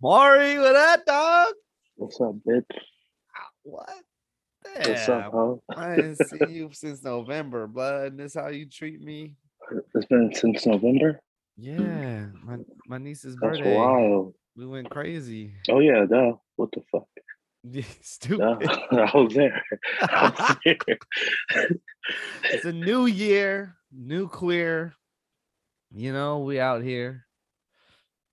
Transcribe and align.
Maury, 0.00 0.58
what 0.58 0.72
that 0.72 1.06
dog? 1.06 1.54
What's 1.96 2.20
up, 2.20 2.34
bitch? 2.46 2.64
Ah, 3.36 3.48
what? 3.62 3.90
What's 4.86 5.08
up, 5.08 5.22
Damn, 5.24 5.32
huh? 5.32 5.54
I 5.76 5.94
ain't 5.96 6.18
seen 6.18 6.50
you 6.50 6.70
since 6.72 7.02
November, 7.02 7.66
blood. 7.66 8.16
This 8.16 8.34
is 8.34 8.40
how 8.40 8.48
you 8.48 8.66
treat 8.66 9.00
me? 9.00 9.34
It's 9.94 10.06
been 10.06 10.32
since 10.34 10.66
November. 10.66 11.20
Yeah, 11.56 12.26
my 12.42 12.56
my 12.86 12.98
niece's 12.98 13.36
That's 13.36 13.58
birthday. 13.58 13.76
wild. 13.76 14.34
We 14.56 14.66
went 14.66 14.90
crazy. 14.90 15.52
Oh 15.68 15.80
yeah, 15.80 16.06
duh. 16.06 16.32
What 16.56 16.70
the 16.72 16.82
fuck? 16.90 17.06
Yeah, 17.62 17.82
Duh. 17.88 17.88
Stupid. 18.02 18.40
I 18.90 19.10
was 19.14 19.34
there. 19.34 19.62
I 20.00 20.32
was 20.38 20.56
there. 20.64 21.68
it's 22.50 22.64
a 22.64 22.72
new 22.72 23.06
year, 23.06 23.76
new 23.92 24.28
queer. 24.28 24.94
You 25.92 26.12
know, 26.12 26.38
we 26.38 26.60
out 26.60 26.82
here. 26.82 27.26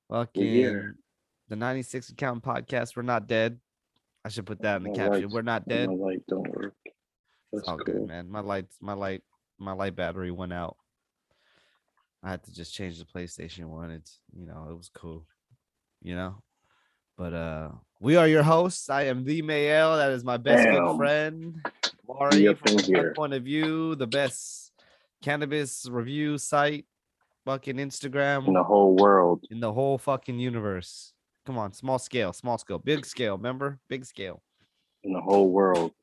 Fucking 0.09 0.43
here. 0.43 0.95
The 1.49 1.55
96 1.55 2.09
account 2.09 2.43
podcast. 2.43 2.95
We're 2.95 3.03
not 3.03 3.27
dead. 3.27 3.59
I 4.25 4.29
should 4.29 4.45
put 4.45 4.61
that 4.61 4.77
in 4.77 4.83
the 4.83 4.89
My 4.89 4.95
caption. 4.95 5.21
lights- 5.23 5.33
We're 5.33 5.41
not 5.41 5.67
dead. 5.67 5.89
My 5.89 5.95
light 5.95 6.23
don't 6.27 6.47
work. 6.55 6.75
It's 6.85 6.93
That's 7.53 7.67
all 7.69 7.77
cool. 7.77 7.85
good, 7.85 8.07
man. 8.07 8.29
My 8.29 8.41
lights, 8.41 8.75
my 8.81 8.93
light, 8.93 9.23
my 9.57 9.71
light 9.71 9.95
battery 9.95 10.31
went 10.31 10.51
out. 10.53 10.75
I 12.23 12.31
had 12.31 12.43
to 12.43 12.53
just 12.53 12.73
change 12.73 12.99
the 12.99 13.05
PlayStation 13.05 13.65
one. 13.69 13.91
It's 13.91 14.19
you 14.37 14.45
know, 14.45 14.67
it 14.69 14.75
was 14.75 14.89
cool. 14.93 15.25
You 16.01 16.15
know? 16.15 16.43
But 17.17 17.33
uh 17.33 17.69
we 18.01 18.15
are 18.17 18.27
your 18.27 18.43
hosts. 18.43 18.89
I 18.89 19.03
am 19.03 19.23
the 19.23 19.41
Mayel. 19.41 19.97
That 19.97 20.11
is 20.11 20.23
my 20.23 20.37
best 20.37 20.65
good 20.65 20.73
Damn. 20.85 20.97
friend. 20.97 21.65
Yep, 22.33 22.57
from 22.59 22.77
in 22.79 22.83
here. 22.83 23.13
point 23.15 23.33
of 23.33 23.43
view, 23.43 23.95
the 23.95 24.07
best 24.07 24.71
cannabis 25.21 25.87
review 25.89 26.37
site, 26.37 26.85
fucking 27.45 27.75
Instagram 27.77 28.47
In 28.47 28.53
the 28.53 28.63
whole 28.63 28.95
world. 28.95 29.43
in 29.51 29.59
the 29.59 29.71
whole 29.73 29.97
fucking 29.97 30.39
universe. 30.39 31.13
Come 31.47 31.57
on, 31.57 31.71
small 31.71 31.97
scale, 31.97 32.33
small 32.33 32.57
scale, 32.57 32.77
big 32.77 33.05
scale, 33.05 33.37
remember? 33.37 33.79
Big 33.87 34.03
scale. 34.03 34.41
In 35.03 35.13
the 35.13 35.21
whole 35.21 35.49
world. 35.49 35.93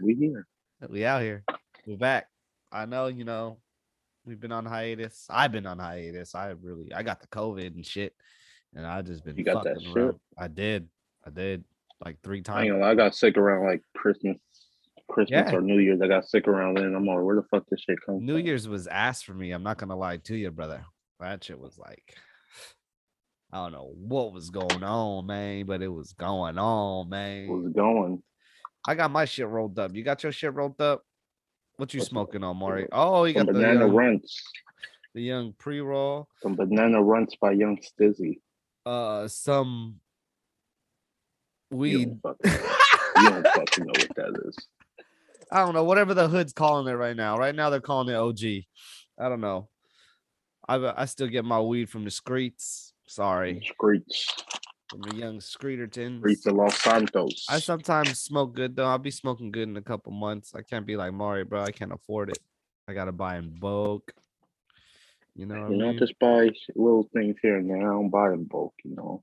We 0.00 0.14
here. 0.14 0.46
We 0.88 1.04
out 1.04 1.20
here. 1.20 1.44
We're 1.84 1.98
back. 1.98 2.28
I 2.72 2.86
know, 2.86 3.08
you 3.08 3.24
know, 3.24 3.58
we've 4.24 4.40
been 4.40 4.50
on 4.50 4.64
hiatus. 4.64 5.26
I've 5.28 5.52
been 5.52 5.66
on 5.66 5.78
hiatus. 5.78 6.34
I 6.34 6.54
really 6.62 6.90
I 6.94 7.02
got 7.02 7.20
the 7.20 7.26
COVID 7.26 7.74
and 7.74 7.84
shit. 7.84 8.14
And 8.74 8.86
I 8.86 9.02
just 9.02 9.26
been 9.26 9.36
You 9.36 9.44
got 9.44 9.62
that 9.64 9.74
fucking 9.74 9.92
shit? 9.92 10.16
I 10.38 10.48
did. 10.48 10.88
I 11.26 11.28
did 11.28 11.64
like 12.02 12.16
three 12.22 12.40
times. 12.40 12.66
gonna 12.66 12.80
lie, 12.80 12.92
I 12.92 12.94
got 12.94 13.14
sick 13.14 13.36
around 13.36 13.66
like 13.66 13.82
Christmas, 13.94 14.38
Christmas 15.10 15.48
Yeah. 15.50 15.56
or 15.56 15.60
New 15.60 15.78
Year's. 15.78 16.00
I 16.00 16.08
got 16.08 16.24
sick 16.28 16.48
around 16.48 16.76
then. 16.78 16.94
I'm 16.94 17.04
like, 17.04 17.20
where 17.22 17.36
the 17.36 17.42
fuck 17.50 17.64
this 17.70 17.80
shit 17.80 17.98
come 18.04 18.24
New 18.24 18.38
from? 18.38 18.46
Year's 18.46 18.68
was 18.68 18.86
ass 18.86 19.22
for 19.22 19.34
me. 19.34 19.50
I'm 19.52 19.62
not 19.62 19.78
gonna 19.78 19.96
lie 19.96 20.16
to 20.18 20.36
you, 20.36 20.50
brother. 20.50 20.84
That 21.20 21.44
shit 21.44 21.58
was 21.60 21.76
like 21.78 22.14
I 23.52 23.56
don't 23.58 23.72
know 23.72 23.92
what 23.96 24.32
was 24.32 24.50
going 24.50 24.82
on, 24.84 25.26
man, 25.26 25.66
but 25.66 25.82
it 25.82 25.88
was 25.88 26.12
going 26.12 26.56
on, 26.58 27.08
man. 27.08 27.48
was 27.48 27.72
going. 27.72 28.22
I 28.86 28.94
got 28.94 29.10
my 29.10 29.24
shit 29.24 29.48
rolled 29.48 29.78
up. 29.78 29.94
You 29.94 30.02
got 30.04 30.22
your 30.22 30.32
shit 30.32 30.54
rolled 30.54 30.80
up? 30.80 31.02
What 31.76 31.92
you 31.92 31.98
What's- 31.98 32.10
smoking 32.10 32.44
on, 32.44 32.56
Maury? 32.58 32.86
Oh, 32.92 33.24
you 33.24 33.34
got 33.34 33.46
the 33.46 33.52
banana 33.52 33.80
young, 33.80 33.92
runts. 33.94 34.42
the 35.14 35.22
young 35.22 35.52
pre-roll. 35.58 36.28
Some 36.42 36.54
banana 36.54 37.02
runts 37.02 37.34
by 37.40 37.52
Young 37.52 37.78
Stizzy. 37.78 38.38
Uh, 38.86 39.26
some 39.28 40.00
You 41.70 41.76
weed. 41.76 42.22
don't, 42.22 42.38
fucking, 42.42 42.60
you 43.22 43.30
don't 43.30 43.46
fucking 43.48 43.84
know 43.84 43.92
what 43.98 44.14
that 44.16 44.42
is. 44.46 44.56
I 45.52 45.64
don't 45.64 45.74
know. 45.74 45.84
Whatever 45.84 46.14
the 46.14 46.28
hood's 46.28 46.52
calling 46.52 46.86
it 46.86 46.96
right 46.96 47.16
now. 47.16 47.36
Right 47.36 47.54
now 47.54 47.70
they're 47.70 47.80
calling 47.80 48.08
it 48.08 48.14
OG. 48.16 48.64
I 49.18 49.28
don't 49.28 49.40
know. 49.40 49.68
I 50.68 50.76
uh, 50.76 50.94
I 50.96 51.04
still 51.06 51.26
get 51.26 51.44
my 51.44 51.60
weed 51.60 51.88
from 51.90 52.04
the 52.04 52.10
streets. 52.10 52.92
Sorry, 53.06 53.60
Screech. 53.66 54.26
from 54.88 55.00
the 55.02 55.16
young 55.16 55.40
Screetertons. 55.40 56.20
Streets 56.20 56.46
of 56.46 56.54
Los 56.54 56.78
Santos. 56.80 57.46
I 57.48 57.58
sometimes 57.58 58.20
smoke 58.20 58.54
good 58.54 58.76
though. 58.76 58.86
I'll 58.86 58.98
be 58.98 59.10
smoking 59.10 59.50
good 59.50 59.68
in 59.68 59.76
a 59.76 59.82
couple 59.82 60.12
months. 60.12 60.54
I 60.54 60.62
can't 60.62 60.86
be 60.86 60.96
like 60.96 61.12
Mario, 61.12 61.44
bro. 61.44 61.62
I 61.62 61.72
can't 61.72 61.92
afford 61.92 62.30
it. 62.30 62.38
I 62.86 62.92
gotta 62.94 63.10
buy 63.12 63.36
in 63.38 63.50
bulk. 63.58 64.12
You 65.34 65.46
know 65.46 65.60
what 65.60 65.70
you 65.70 65.76
I 65.76 65.78
know, 65.78 65.88
mean? 65.90 65.98
just 65.98 66.18
buy 66.20 66.50
little 66.76 67.08
things 67.12 67.36
here 67.42 67.56
and 67.56 67.68
there. 67.68 67.78
I 67.78 67.92
don't 67.92 68.10
buy 68.10 68.32
in 68.32 68.44
bulk, 68.44 68.74
you 68.84 68.94
know. 68.94 69.22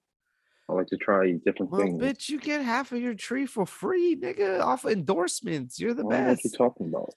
I 0.70 0.74
like 0.74 0.88
to 0.88 0.98
try 0.98 1.32
different 1.46 1.72
Well, 1.72 1.82
things. 1.82 2.02
bitch, 2.02 2.30
you 2.30 2.40
get 2.40 2.62
half 2.62 2.92
of 2.92 3.00
your 3.00 3.14
tree 3.14 3.46
for 3.46 3.66
free, 3.66 4.16
nigga, 4.18 4.60
off 4.62 4.84
of 4.84 4.92
endorsements. 4.92 5.80
You're 5.80 5.94
the 5.94 6.06
I 6.06 6.10
don't 6.10 6.26
what 6.28 6.36
best. 6.36 6.44
you 6.46 6.52
talking 6.58 6.88
about. 6.88 7.10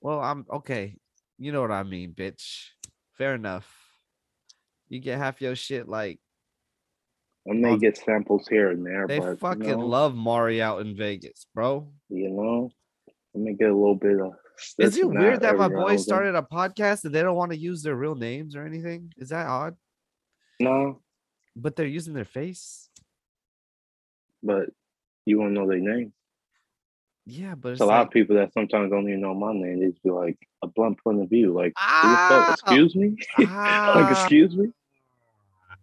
Well, 0.00 0.20
I'm 0.20 0.44
okay. 0.52 0.96
You 1.38 1.52
know 1.52 1.60
what 1.60 1.70
I 1.70 1.84
mean, 1.84 2.12
bitch. 2.14 2.68
Fair 3.16 3.34
enough. 3.34 3.72
You 4.88 4.98
get 4.98 5.18
half 5.18 5.40
your 5.40 5.54
shit 5.54 5.86
like 5.88 6.18
I 7.48 7.54
may 7.54 7.70
on- 7.72 7.78
get 7.78 7.96
samples 7.96 8.48
here 8.48 8.70
and 8.70 8.84
there, 8.84 9.06
they 9.06 9.18
but 9.20 9.38
fucking 9.38 9.64
you 9.64 9.76
know, 9.76 9.86
love 9.86 10.14
Mari 10.14 10.60
out 10.60 10.80
in 10.80 10.96
Vegas, 10.96 11.46
bro. 11.54 11.88
you 12.08 12.28
know, 12.28 12.70
let 13.34 13.44
me 13.44 13.54
get 13.54 13.70
a 13.70 13.74
little 13.74 13.94
bit 13.94 14.20
of. 14.20 14.32
Is 14.78 14.98
it 14.98 15.08
weird 15.08 15.40
that 15.40 15.56
my 15.56 15.68
boys 15.68 16.02
started 16.02 16.34
a 16.34 16.42
podcast 16.42 17.04
and 17.04 17.14
they 17.14 17.22
don't 17.22 17.36
want 17.36 17.52
to 17.52 17.56
use 17.56 17.82
their 17.82 17.94
real 17.96 18.14
names 18.14 18.54
or 18.56 18.66
anything? 18.66 19.10
Is 19.16 19.30
that 19.30 19.46
odd? 19.46 19.74
No, 20.60 21.00
But 21.60 21.76
they're 21.76 21.86
using 21.86 22.14
their 22.14 22.24
face. 22.24 22.88
but 24.42 24.70
you 25.26 25.38
won't 25.38 25.52
know 25.52 25.66
their 25.68 25.78
name. 25.78 26.12
Yeah, 27.26 27.54
but 27.54 27.72
it's 27.72 27.80
a 27.80 27.86
lot 27.86 28.06
of 28.06 28.10
people 28.10 28.36
that 28.36 28.52
sometimes 28.54 28.90
don't 28.90 29.06
even 29.08 29.20
know 29.20 29.34
my 29.34 29.52
name. 29.52 29.80
They 29.80 29.90
just 29.90 30.02
be 30.02 30.10
like 30.10 30.38
a 30.62 30.66
blunt 30.66 30.98
point 31.04 31.20
of 31.22 31.28
view, 31.28 31.52
like, 31.52 31.74
ah. 31.76 32.52
Excuse 32.54 32.96
me, 32.96 33.16
like, 33.38 33.48
ah, 33.50 34.10
excuse 34.10 34.56
me. 34.56 34.72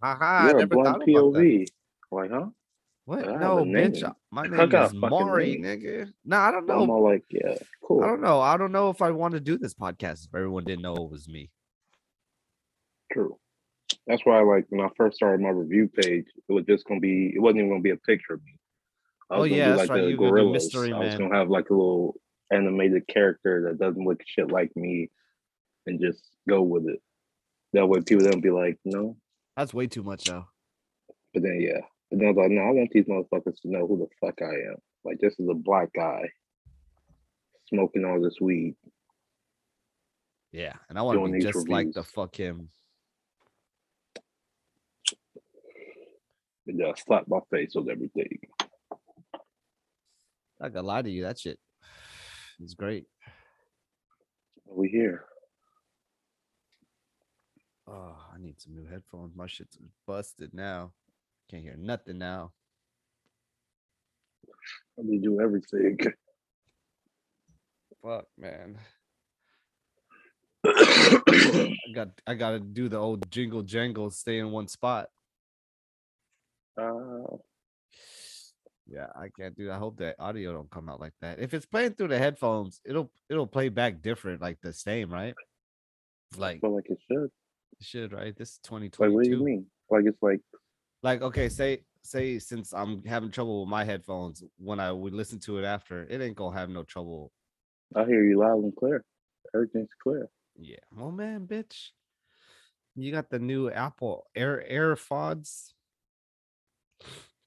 aha, 0.01 0.47
I 0.47 0.49
You're 0.49 0.61
a 0.61 0.67
blunt 0.67 0.87
thought 0.87 0.95
about 1.07 1.33
that. 1.33 1.39
POV. 1.39 1.67
Like, 2.11 2.31
huh? 2.31 2.47
What? 3.05 3.25
No, 3.25 3.63
bitch. 3.63 4.01
name. 4.01 4.13
My 4.31 4.47
name 4.47 4.73
is 4.73 4.93
Maury, 4.93 5.59
nigga. 5.61 6.11
No, 6.25 6.37
I 6.37 6.51
don't 6.51 6.69
I'm 6.69 6.87
know. 6.87 6.93
all 6.95 7.03
like, 7.03 7.23
yeah, 7.29 7.55
cool. 7.83 8.03
I 8.03 8.07
don't 8.07 8.21
know. 8.21 8.41
I 8.41 8.57
don't 8.57 8.71
know 8.73 8.89
if 8.89 9.01
I 9.01 9.11
want 9.11 9.33
to 9.35 9.39
do 9.39 9.57
this 9.57 9.73
podcast 9.75 10.25
if 10.25 10.35
everyone 10.35 10.65
didn't 10.65 10.81
know 10.81 10.95
it 10.95 11.09
was 11.09 11.29
me. 11.29 11.51
True. 13.13 13.37
That's 14.07 14.25
why, 14.25 14.41
like, 14.41 14.65
when 14.69 14.85
I 14.85 14.89
first 14.95 15.17
started 15.17 15.41
my 15.41 15.49
review 15.49 15.89
page, 15.89 16.25
it 16.27 16.51
was 16.51 16.65
just 16.65 16.85
gonna 16.85 17.01
be. 17.01 17.33
It 17.35 17.39
wasn't 17.39 17.59
even 17.59 17.69
gonna 17.69 17.81
be 17.81 17.91
a 17.91 17.97
picture 17.97 18.35
of 18.35 18.43
me. 18.43 18.57
Oh, 19.29 19.43
yeah, 19.43 19.75
that's 19.75 19.79
like 19.79 19.89
right, 19.89 20.03
you 20.07 20.17
were 20.17 20.29
gonna 20.29 20.29
do 20.29 20.29
gorillas. 20.29 20.63
Mystery 20.63 20.93
I 20.93 20.99
was 20.99 21.09
Man. 21.09 21.17
gonna 21.19 21.35
have 21.35 21.49
like 21.49 21.69
a 21.69 21.73
little 21.73 22.15
animated 22.49 23.05
character 23.07 23.67
that 23.67 23.77
doesn't 23.77 24.05
look 24.05 24.21
shit 24.25 24.49
like 24.49 24.73
me, 24.77 25.11
and 25.85 25.99
just 25.99 26.23
go 26.47 26.61
with 26.61 26.87
it. 26.87 27.01
That 27.73 27.87
way, 27.87 27.99
people 27.99 28.29
don't 28.29 28.41
be 28.41 28.49
like, 28.49 28.79
no. 28.85 29.17
That's 29.57 29.73
way 29.73 29.87
too 29.87 30.03
much, 30.03 30.23
though. 30.23 30.45
But 31.33 31.43
then, 31.43 31.59
yeah. 31.59 31.81
But 32.09 32.19
then 32.19 32.29
I 32.29 32.31
was 32.31 32.37
like, 32.37 32.51
no, 32.51 32.61
I 32.61 32.71
want 32.71 32.91
these 32.91 33.05
motherfuckers 33.05 33.61
to 33.61 33.69
know 33.69 33.85
who 33.85 33.97
the 33.97 34.07
fuck 34.25 34.41
I 34.41 34.71
am. 34.71 34.77
Like, 35.03 35.19
this 35.19 35.37
is 35.37 35.49
a 35.49 35.53
black 35.53 35.89
guy 35.93 36.29
smoking 37.67 38.05
all 38.05 38.21
this 38.21 38.39
weed. 38.39 38.75
Yeah, 40.53 40.73
and 40.87 40.97
I 40.97 41.01
want 41.01 41.25
to 41.25 41.31
be 41.31 41.39
just 41.39 41.67
like 41.67 41.91
the 41.91 42.03
fuck 42.03 42.33
him. 42.33 42.69
And 46.67 46.79
just 46.79 47.05
slap 47.05 47.25
my 47.27 47.39
face 47.49 47.73
with 47.75 47.89
everything. 47.89 48.39
I 50.61 50.69
gotta 50.69 50.85
lie 50.85 51.01
to 51.01 51.09
you. 51.09 51.23
That 51.23 51.39
shit 51.39 51.59
is 52.59 52.73
great. 52.73 53.05
We 54.65 54.89
here. 54.89 55.25
Oh, 57.87 58.17
I 58.33 58.39
need 58.39 58.59
some 58.59 58.75
new 58.75 58.85
headphones. 58.85 59.35
My 59.35 59.47
shit's 59.47 59.77
busted 60.05 60.53
now. 60.53 60.91
Can't 61.49 61.63
hear 61.63 61.77
nothing 61.77 62.17
now. 62.17 62.51
Let 64.97 65.07
me 65.07 65.19
do 65.19 65.39
everything. 65.39 65.97
Fuck, 68.03 68.25
man. 68.37 68.77
I 70.65 71.69
got 71.93 72.09
I 72.25 72.33
gotta 72.33 72.59
do 72.59 72.89
the 72.89 72.97
old 72.97 73.29
jingle 73.31 73.61
jangle, 73.61 74.09
stay 74.09 74.39
in 74.39 74.51
one 74.51 74.67
spot. 74.67 75.07
Uh, 76.77 77.37
Yeah, 78.85 79.07
I 79.15 79.29
can't 79.37 79.55
do 79.55 79.65
that. 79.67 79.73
I 79.73 79.77
hope 79.77 79.97
that 79.97 80.15
audio 80.19 80.53
don't 80.53 80.69
come 80.69 80.89
out 80.89 80.99
like 80.99 81.13
that. 81.21 81.39
If 81.39 81.53
it's 81.53 81.65
playing 81.65 81.93
through 81.93 82.09
the 82.09 82.17
headphones, 82.17 82.81
it'll 82.85 83.11
it'll 83.29 83.47
play 83.47 83.69
back 83.69 84.01
different, 84.01 84.41
like 84.41 84.59
the 84.61 84.73
same, 84.73 85.11
right? 85.11 85.33
Like 86.37 86.61
feel 86.61 86.75
like 86.75 86.89
it 86.89 86.99
should. 87.09 87.25
it 87.25 87.81
should, 87.81 88.13
right? 88.13 88.35
This 88.35 88.51
is 88.51 88.59
Like, 88.71 89.11
what 89.11 89.23
do 89.23 89.29
you 89.29 89.43
mean? 89.43 89.65
Like, 89.89 90.05
it's 90.05 90.21
like, 90.21 90.41
Like, 91.03 91.21
okay, 91.21 91.49
say 91.49 91.83
say 92.03 92.39
since 92.39 92.73
I'm 92.73 93.03
having 93.05 93.31
trouble 93.31 93.61
with 93.61 93.69
my 93.69 93.83
headphones, 93.83 94.43
when 94.57 94.79
I 94.79 94.91
would 94.91 95.13
listen 95.13 95.39
to 95.41 95.59
it 95.59 95.65
after, 95.65 96.03
it 96.09 96.21
ain't 96.21 96.35
gonna 96.35 96.57
have 96.57 96.69
no 96.69 96.83
trouble. 96.83 97.31
I 97.95 98.05
hear 98.05 98.23
you 98.23 98.39
loud 98.39 98.63
and 98.63 98.75
clear. 98.75 99.03
Everything's 99.53 99.89
clear. 100.01 100.29
Yeah. 100.57 100.77
Oh 100.99 101.11
man, 101.11 101.47
bitch. 101.47 101.89
You 102.95 103.11
got 103.11 103.29
the 103.29 103.39
new 103.39 103.69
Apple 103.69 104.25
Air 104.35 104.65
AirPods. 104.69 105.73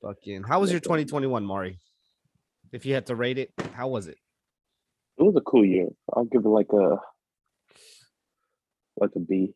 Fucking 0.03 0.45
how 0.45 0.61
was 0.61 0.71
your 0.71 0.81
2021, 0.81 1.45
Mari? 1.45 1.79
If 2.73 2.87
you 2.87 2.95
had 2.95 3.07
to 3.07 3.17
rate 3.17 3.39
it, 3.39 3.51
how 3.75 3.89
was 3.89 4.07
it? 4.07 4.17
It 5.19 5.23
was 5.23 5.35
a 5.37 5.41
cool 5.43 5.65
year. 5.65 5.89
I'll 6.15 6.25
give 6.25 6.45
it 6.45 6.49
like 6.49 6.73
a 6.73 6.97
like 8.97 9.11
a 9.17 9.21
B. 9.21 9.53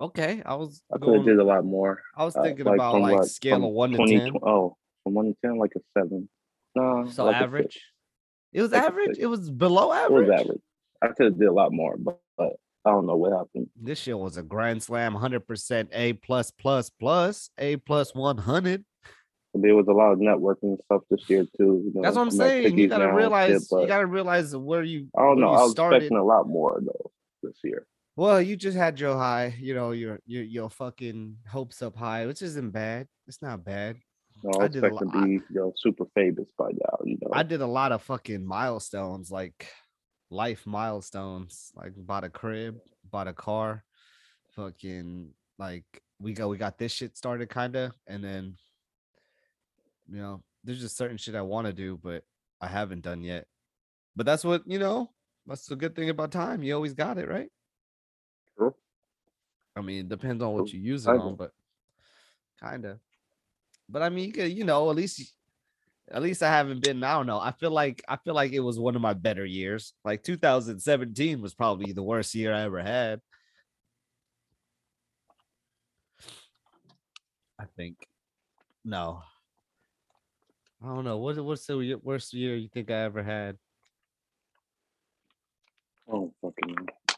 Okay, 0.00 0.42
I 0.44 0.54
was 0.54 0.82
I 0.94 0.98
could 0.98 1.14
have 1.16 1.24
did 1.24 1.38
a 1.38 1.44
lot 1.44 1.64
more. 1.64 2.02
I 2.16 2.24
was 2.24 2.36
Uh, 2.36 2.42
thinking 2.42 2.66
like 2.66 2.74
about 2.74 3.00
like 3.00 3.24
scale 3.24 3.64
of 3.64 3.72
one 3.72 3.90
to 3.92 4.06
ten. 4.06 4.32
Oh, 4.42 4.76
from 5.02 5.14
one 5.14 5.26
to 5.26 5.36
ten, 5.44 5.58
like 5.58 5.72
a 5.76 5.80
seven. 5.98 6.28
No, 6.76 7.06
So 7.08 7.24
like 7.24 7.36
average. 7.36 7.80
It 8.52 8.62
was 8.62 8.70
Like 8.72 8.82
average. 8.84 9.18
It 9.18 9.26
was 9.26 9.50
below 9.50 9.92
average. 9.92 10.28
It 10.28 10.30
was 10.30 10.40
average. 10.40 10.60
I 11.02 11.08
could 11.08 11.26
have 11.26 11.38
did 11.38 11.48
a 11.48 11.52
lot 11.52 11.72
more, 11.72 11.96
but, 11.98 12.20
but 12.38 12.52
I 12.86 12.90
don't 12.90 13.06
know 13.06 13.16
what 13.16 13.32
happened. 13.32 13.68
This 13.74 13.98
shit 13.98 14.16
was 14.16 14.36
a 14.36 14.42
grand 14.42 14.82
slam, 14.82 15.14
hundred 15.14 15.46
percent 15.46 15.90
A 15.92 16.12
plus 16.12 16.52
plus 16.52 16.88
plus 16.88 17.50
A 17.58 17.76
plus 17.78 18.14
one 18.14 18.38
hundred. 18.38 18.84
There 19.54 19.74
was 19.74 19.86
a 19.88 19.92
lot 19.92 20.12
of 20.12 20.18
networking 20.18 20.76
stuff 20.84 21.02
this 21.10 21.28
year 21.28 21.44
too. 21.56 21.82
You 21.84 21.92
know, 21.94 22.02
That's 22.02 22.14
what 22.16 22.22
I'm 22.22 22.30
saying. 22.30 22.78
You 22.78 22.88
gotta 22.88 23.12
realize. 23.12 23.68
shit, 23.68 23.80
you 23.80 23.86
gotta 23.86 24.06
realize 24.06 24.54
where 24.54 24.82
you. 24.82 25.08
I 25.16 25.22
don't 25.22 25.40
know. 25.40 25.50
I 25.50 25.62
was 25.62 25.72
started. 25.72 25.96
expecting 25.96 26.18
a 26.18 26.24
lot 26.24 26.46
more 26.46 26.80
though 26.80 27.10
this 27.42 27.58
year. 27.64 27.86
Well, 28.16 28.40
you 28.40 28.56
just 28.56 28.76
had 28.76 29.00
your 29.00 29.14
high. 29.14 29.54
You 29.58 29.74
know 29.74 29.90
your 29.90 30.20
your 30.26 30.44
your 30.44 30.70
fucking 30.70 31.36
hopes 31.48 31.82
up 31.82 31.96
high, 31.96 32.26
which 32.26 32.42
isn't 32.42 32.70
bad. 32.70 33.08
It's 33.26 33.42
not 33.42 33.64
bad. 33.64 33.96
Know, 34.42 34.50
I 34.54 34.58
I 34.58 34.62
was 34.64 34.70
did 34.72 34.84
a 34.84 34.94
lot. 34.94 35.00
to 35.12 35.24
be 35.24 35.30
you 35.32 35.42
know 35.50 35.72
super 35.76 36.04
famous 36.14 36.46
by 36.56 36.68
now. 36.68 36.98
You 37.04 37.18
know, 37.22 37.30
I 37.32 37.42
did 37.42 37.62
a 37.62 37.66
lot 37.66 37.92
of 37.92 38.02
fucking 38.02 38.44
milestones, 38.46 39.30
like 39.30 39.68
life 40.30 40.66
milestones, 40.66 41.72
like 41.74 41.92
bought 41.96 42.24
a 42.24 42.30
crib, 42.30 42.80
bought 43.04 43.28
a 43.28 43.34
car, 43.34 43.84
fucking 44.50 45.34
like 45.58 46.02
we 46.20 46.34
got 46.34 46.48
we 46.48 46.58
got 46.58 46.78
this 46.78 46.92
shit 46.92 47.16
started 47.16 47.50
kinda, 47.50 47.94
and 48.06 48.24
then 48.24 48.58
you 50.08 50.18
know, 50.18 50.42
there's 50.64 50.80
just 50.80 50.96
certain 50.96 51.16
shit 51.16 51.34
I 51.34 51.42
want 51.42 51.66
to 51.66 51.72
do, 51.72 51.96
but 51.96 52.24
I 52.60 52.66
haven't 52.68 53.02
done 53.02 53.22
yet. 53.22 53.46
But 54.16 54.26
that's 54.26 54.44
what 54.44 54.64
you 54.66 54.78
know, 54.80 55.14
that's 55.46 55.66
the 55.66 55.76
good 55.76 55.96
thing 55.96 56.10
about 56.10 56.32
time. 56.32 56.62
You 56.62 56.74
always 56.74 56.94
got 56.94 57.18
it, 57.18 57.28
right? 57.28 57.50
True. 58.56 58.76
I 59.76 59.82
mean, 59.82 60.06
it 60.06 60.08
depends 60.08 60.42
on 60.42 60.54
what 60.54 60.72
you 60.72 60.80
use 60.80 61.06
it 61.06 61.14
on, 61.14 61.36
but 61.36 61.52
kinda. 62.60 63.00
But 63.88 64.02
I 64.02 64.08
mean, 64.10 64.26
you 64.26 64.32
could, 64.32 64.52
you 64.52 64.64
know, 64.64 64.90
at 64.90 64.96
least 64.96 65.34
at 66.10 66.22
least 66.22 66.42
I 66.42 66.48
haven't 66.48 66.84
been. 66.84 67.02
I 67.02 67.14
don't 67.14 67.26
know. 67.26 67.40
I 67.40 67.52
feel 67.52 67.70
like 67.70 68.02
I 68.08 68.16
feel 68.16 68.34
like 68.34 68.52
it 68.52 68.60
was 68.60 68.78
one 68.78 68.94
of 68.94 69.02
my 69.02 69.12
better 69.12 69.44
years. 69.44 69.92
Like 70.04 70.22
2017 70.22 71.40
was 71.42 71.54
probably 71.54 71.92
the 71.92 72.02
worst 72.02 72.34
year 72.34 72.54
I 72.54 72.62
ever 72.62 72.82
had. 72.82 73.20
I 77.58 77.64
think. 77.76 77.96
No. 78.84 79.22
I 80.82 80.86
don't 80.88 81.04
know. 81.04 81.18
What 81.18 81.42
what's 81.44 81.66
the 81.66 81.98
worst 82.02 82.32
year 82.34 82.56
you 82.56 82.68
think 82.72 82.90
I 82.90 83.02
ever 83.02 83.22
had? 83.22 83.56
Don't 86.08 86.32
fucking. 86.40 86.76
I 86.78 87.14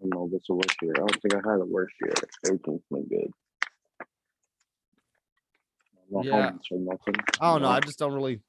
don't 0.00 0.10
know 0.10 0.28
what's 0.28 0.48
the 0.48 0.54
worst 0.54 0.76
year. 0.82 0.94
I 0.96 1.00
don't 1.00 1.22
think 1.22 1.34
I 1.34 1.50
had 1.50 1.60
a 1.60 1.64
worst 1.64 1.94
year. 2.00 2.12
Everything's 2.46 2.82
been 2.90 3.06
good. 3.06 3.30
No 6.10 6.22
Yeah. 6.22 6.50
nothing. 6.70 7.14
I 7.40 7.52
don't 7.52 7.62
know. 7.62 7.68
I 7.68 7.80
just 7.80 7.98
don't 7.98 8.12
really 8.12 8.40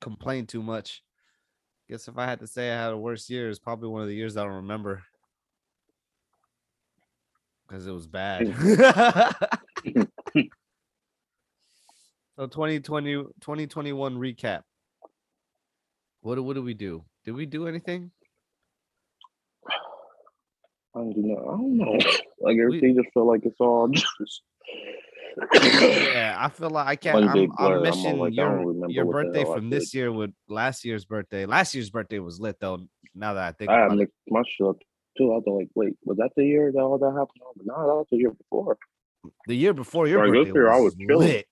complain 0.00 0.46
too 0.46 0.62
much. 0.62 1.02
Guess 1.88 2.08
if 2.08 2.18
I 2.18 2.26
had 2.26 2.40
to 2.40 2.46
say 2.46 2.70
I 2.70 2.82
had 2.82 2.92
a 2.92 2.98
worst 2.98 3.30
year, 3.30 3.48
it's 3.48 3.58
probably 3.58 3.88
one 3.88 4.02
of 4.02 4.08
the 4.08 4.14
years 4.14 4.36
I 4.36 4.44
don't 4.44 4.54
remember. 4.56 5.02
Because 7.66 7.86
it 7.86 7.92
was 7.92 8.06
bad. 8.06 8.46
so 12.38 12.46
2020, 12.46 13.14
2021 13.40 14.16
recap. 14.16 14.62
What, 16.20 16.34
do- 16.36 16.42
what 16.42 16.54
did 16.54 16.64
we 16.64 16.74
do? 16.74 17.04
Did 17.24 17.34
we 17.34 17.46
do 17.46 17.66
anything? 17.68 18.10
I 20.94 21.00
don't 21.00 21.16
know. 21.16 21.36
I 21.38 21.56
don't 21.56 21.76
know. 21.76 21.98
Like 22.40 22.56
everything 22.58 22.94
just 22.94 23.12
felt 23.12 23.26
like 23.26 23.44
it's 23.44 23.58
all 23.58 23.88
just 23.88 24.42
yeah, 25.54 26.36
I 26.38 26.48
feel 26.48 26.70
like 26.70 26.86
I 26.86 26.96
can't. 26.96 27.16
I'm, 27.16 27.28
I'm 27.28 27.46
blur. 27.56 27.76
I'm 27.76 27.82
missing 27.82 28.18
like, 28.18 28.34
your 28.34 28.88
your 28.88 29.04
birthday 29.04 29.44
from 29.44 29.70
this 29.70 29.94
year 29.94 30.12
with 30.12 30.30
last 30.48 30.84
year's 30.84 31.04
birthday. 31.04 31.46
Last 31.46 31.74
year's 31.74 31.90
birthday 31.90 32.18
was 32.18 32.40
lit 32.40 32.56
though. 32.60 32.86
Now 33.14 33.34
that 33.34 33.44
I 33.44 33.52
think 33.52 33.70
I 33.70 33.88
mixed 33.88 34.14
my 34.28 34.42
shit 34.56 34.66
up 34.66 34.76
too. 35.16 35.32
I 35.32 35.36
was 35.36 35.44
like, 35.46 35.68
wait, 35.74 35.96
was 36.04 36.18
that 36.18 36.30
the 36.36 36.44
year 36.44 36.70
that 36.72 36.80
all 36.80 36.98
that 36.98 37.10
happened? 37.10 37.42
But 37.56 37.66
no, 37.66 37.74
that 37.74 37.94
was 37.94 38.06
the 38.10 38.18
year 38.18 38.30
before. 38.30 38.76
the 39.46 39.54
year 39.54 39.74
before 39.74 40.06
your 40.06 40.24
Like, 40.24 40.32
this 40.32 40.44
birthday 40.46 40.58
year 40.58 40.70
I 40.70 40.76
was, 40.76 40.94
was 40.96 41.06
chilling. 41.06 41.28
lit. 41.28 41.46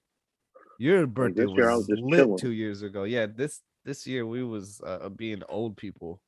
Your 0.78 1.06
birthday 1.06 1.42
this 1.46 1.52
year 1.56 1.70
was 1.70 1.88
was 1.88 2.00
lit 2.02 2.18
chilling. 2.20 2.38
two 2.38 2.52
years 2.52 2.82
ago. 2.82 3.04
Yeah, 3.04 3.26
this 3.26 3.60
this 3.84 4.06
year 4.06 4.26
we 4.26 4.44
was 4.44 4.80
uh, 4.84 5.08
being 5.08 5.42
old 5.48 5.76
people. 5.76 6.20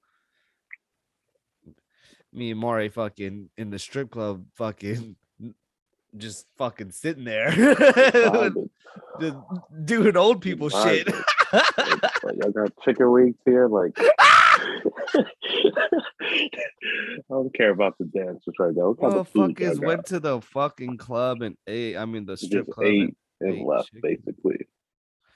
Me 2.32 2.50
and 2.50 2.60
Maury 2.60 2.88
fucking 2.88 3.50
in 3.56 3.70
the 3.70 3.78
strip 3.78 4.10
club, 4.10 4.44
fucking 4.56 5.16
just 6.18 6.46
fucking 6.56 6.90
sitting 6.92 7.24
there, 7.24 7.50
just 9.20 9.36
doing 9.84 10.16
old 10.16 10.40
people 10.40 10.68
shit. 10.68 11.06
Like, 11.06 11.24
like, 12.22 12.36
I 12.44 12.50
got 12.50 12.72
chicken 12.84 13.10
wings 13.10 13.36
here. 13.44 13.68
Like, 13.68 13.98
I 13.98 15.24
don't 17.30 17.54
care 17.54 17.70
about 17.70 17.96
the 17.98 18.04
dances 18.04 18.54
right 18.58 18.74
now. 18.74 18.88
What 18.90 19.00
kind 19.00 19.14
of 19.14 19.28
food 19.28 19.58
y'all 19.58 19.70
Motherfuckers 19.74 19.86
went 19.86 20.06
to 20.06 20.20
the 20.20 20.40
fucking 20.40 20.96
club 20.98 21.42
and 21.42 21.56
ate. 21.66 21.96
I 21.96 22.04
mean, 22.04 22.26
the 22.26 22.36
strip 22.36 22.66
Just 22.66 22.70
club. 22.74 22.86
ate 22.86 23.16
and 23.40 23.54
ate 23.54 23.64
left, 23.66 23.92
chicken. 23.92 24.00
basically. 24.02 24.68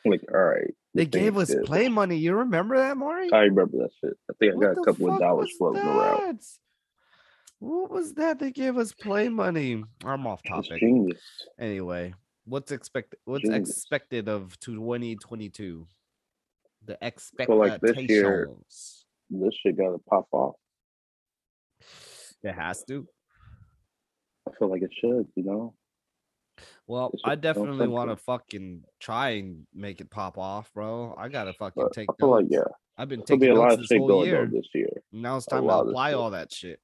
Like, 0.05 0.23
all 0.35 0.41
right. 0.41 0.75
They 0.95 1.07
gave 1.07 1.39
us 1.39 1.55
play 1.65 1.89
money. 1.89 2.17
You 2.17 2.35
remember 2.35 2.77
that, 2.77 2.97
Maury? 2.97 3.33
I 3.33 3.43
remember 3.45 3.79
that 3.79 3.91
shit. 4.01 4.15
I 4.31 4.35
think 4.39 4.53
I 4.53 4.57
What 4.57 4.75
got 4.75 4.83
a 4.83 4.85
couple 4.85 5.13
of 5.13 5.21
dollars 5.21 5.51
floating 5.57 5.83
around. 5.83 6.41
What 7.63 7.93
was 7.93 8.15
that? 8.15 8.41
They 8.41 8.51
gave 8.51 8.77
us 8.77 8.93
play 8.93 9.29
money. 9.29 9.85
I'm 10.05 10.27
off 10.27 10.43
topic. 10.43 10.83
Anyway, 11.61 12.13
what's 12.45 12.73
expected? 12.73 13.21
What's 13.25 13.45
Genius. 13.45 13.71
expected 13.71 14.29
of 14.29 14.59
2022? 14.59 15.87
The 16.85 16.95
So, 16.95 17.55
like, 17.55 17.81
this 17.81 17.91
expectations. 17.91 18.11
year- 18.11 18.49
This 19.31 19.55
shit 19.63 19.77
got 19.77 19.93
to 19.93 19.99
pop 20.11 20.27
off. 20.33 20.57
It 22.43 22.53
has 22.53 22.83
to. 22.87 23.07
I 24.49 24.51
feel 24.59 24.69
like 24.69 24.83
it 24.83 24.91
should, 25.01 25.29
you 25.37 25.45
know? 25.45 25.75
Well, 26.89 27.13
I 27.25 27.37
definitely 27.37 27.87
want 27.87 28.11
to 28.11 28.17
fucking 28.17 28.83
try 28.99 29.31
and 29.37 29.69
make 29.73 30.01
it 30.01 30.11
pop 30.11 30.37
off, 30.37 30.73
bro. 30.75 31.15
I 31.17 31.29
gotta 31.29 31.53
fucking 31.53 31.81
But 31.81 31.93
take 31.93 32.09
I 32.11 32.15
feel 32.19 32.31
like, 32.31 32.47
yeah, 32.51 32.65
I've 32.99 33.09
been 33.09 33.23
there'll 33.25 33.39
be 33.39 33.47
taking 33.47 33.57
a 33.57 33.61
lot 33.61 33.69
notes 33.69 33.75
of 33.75 33.79
this 33.83 33.89
shit 33.89 33.99
whole 33.99 34.09
going 34.09 34.27
year. 34.29 34.47
this 34.53 34.67
year. 34.75 34.91
Now 35.13 35.37
it's 35.37 35.47
time 35.47 35.63
to 35.69 35.73
apply 35.73 36.13
all 36.15 36.31
that 36.33 36.53
shit. 36.53 36.81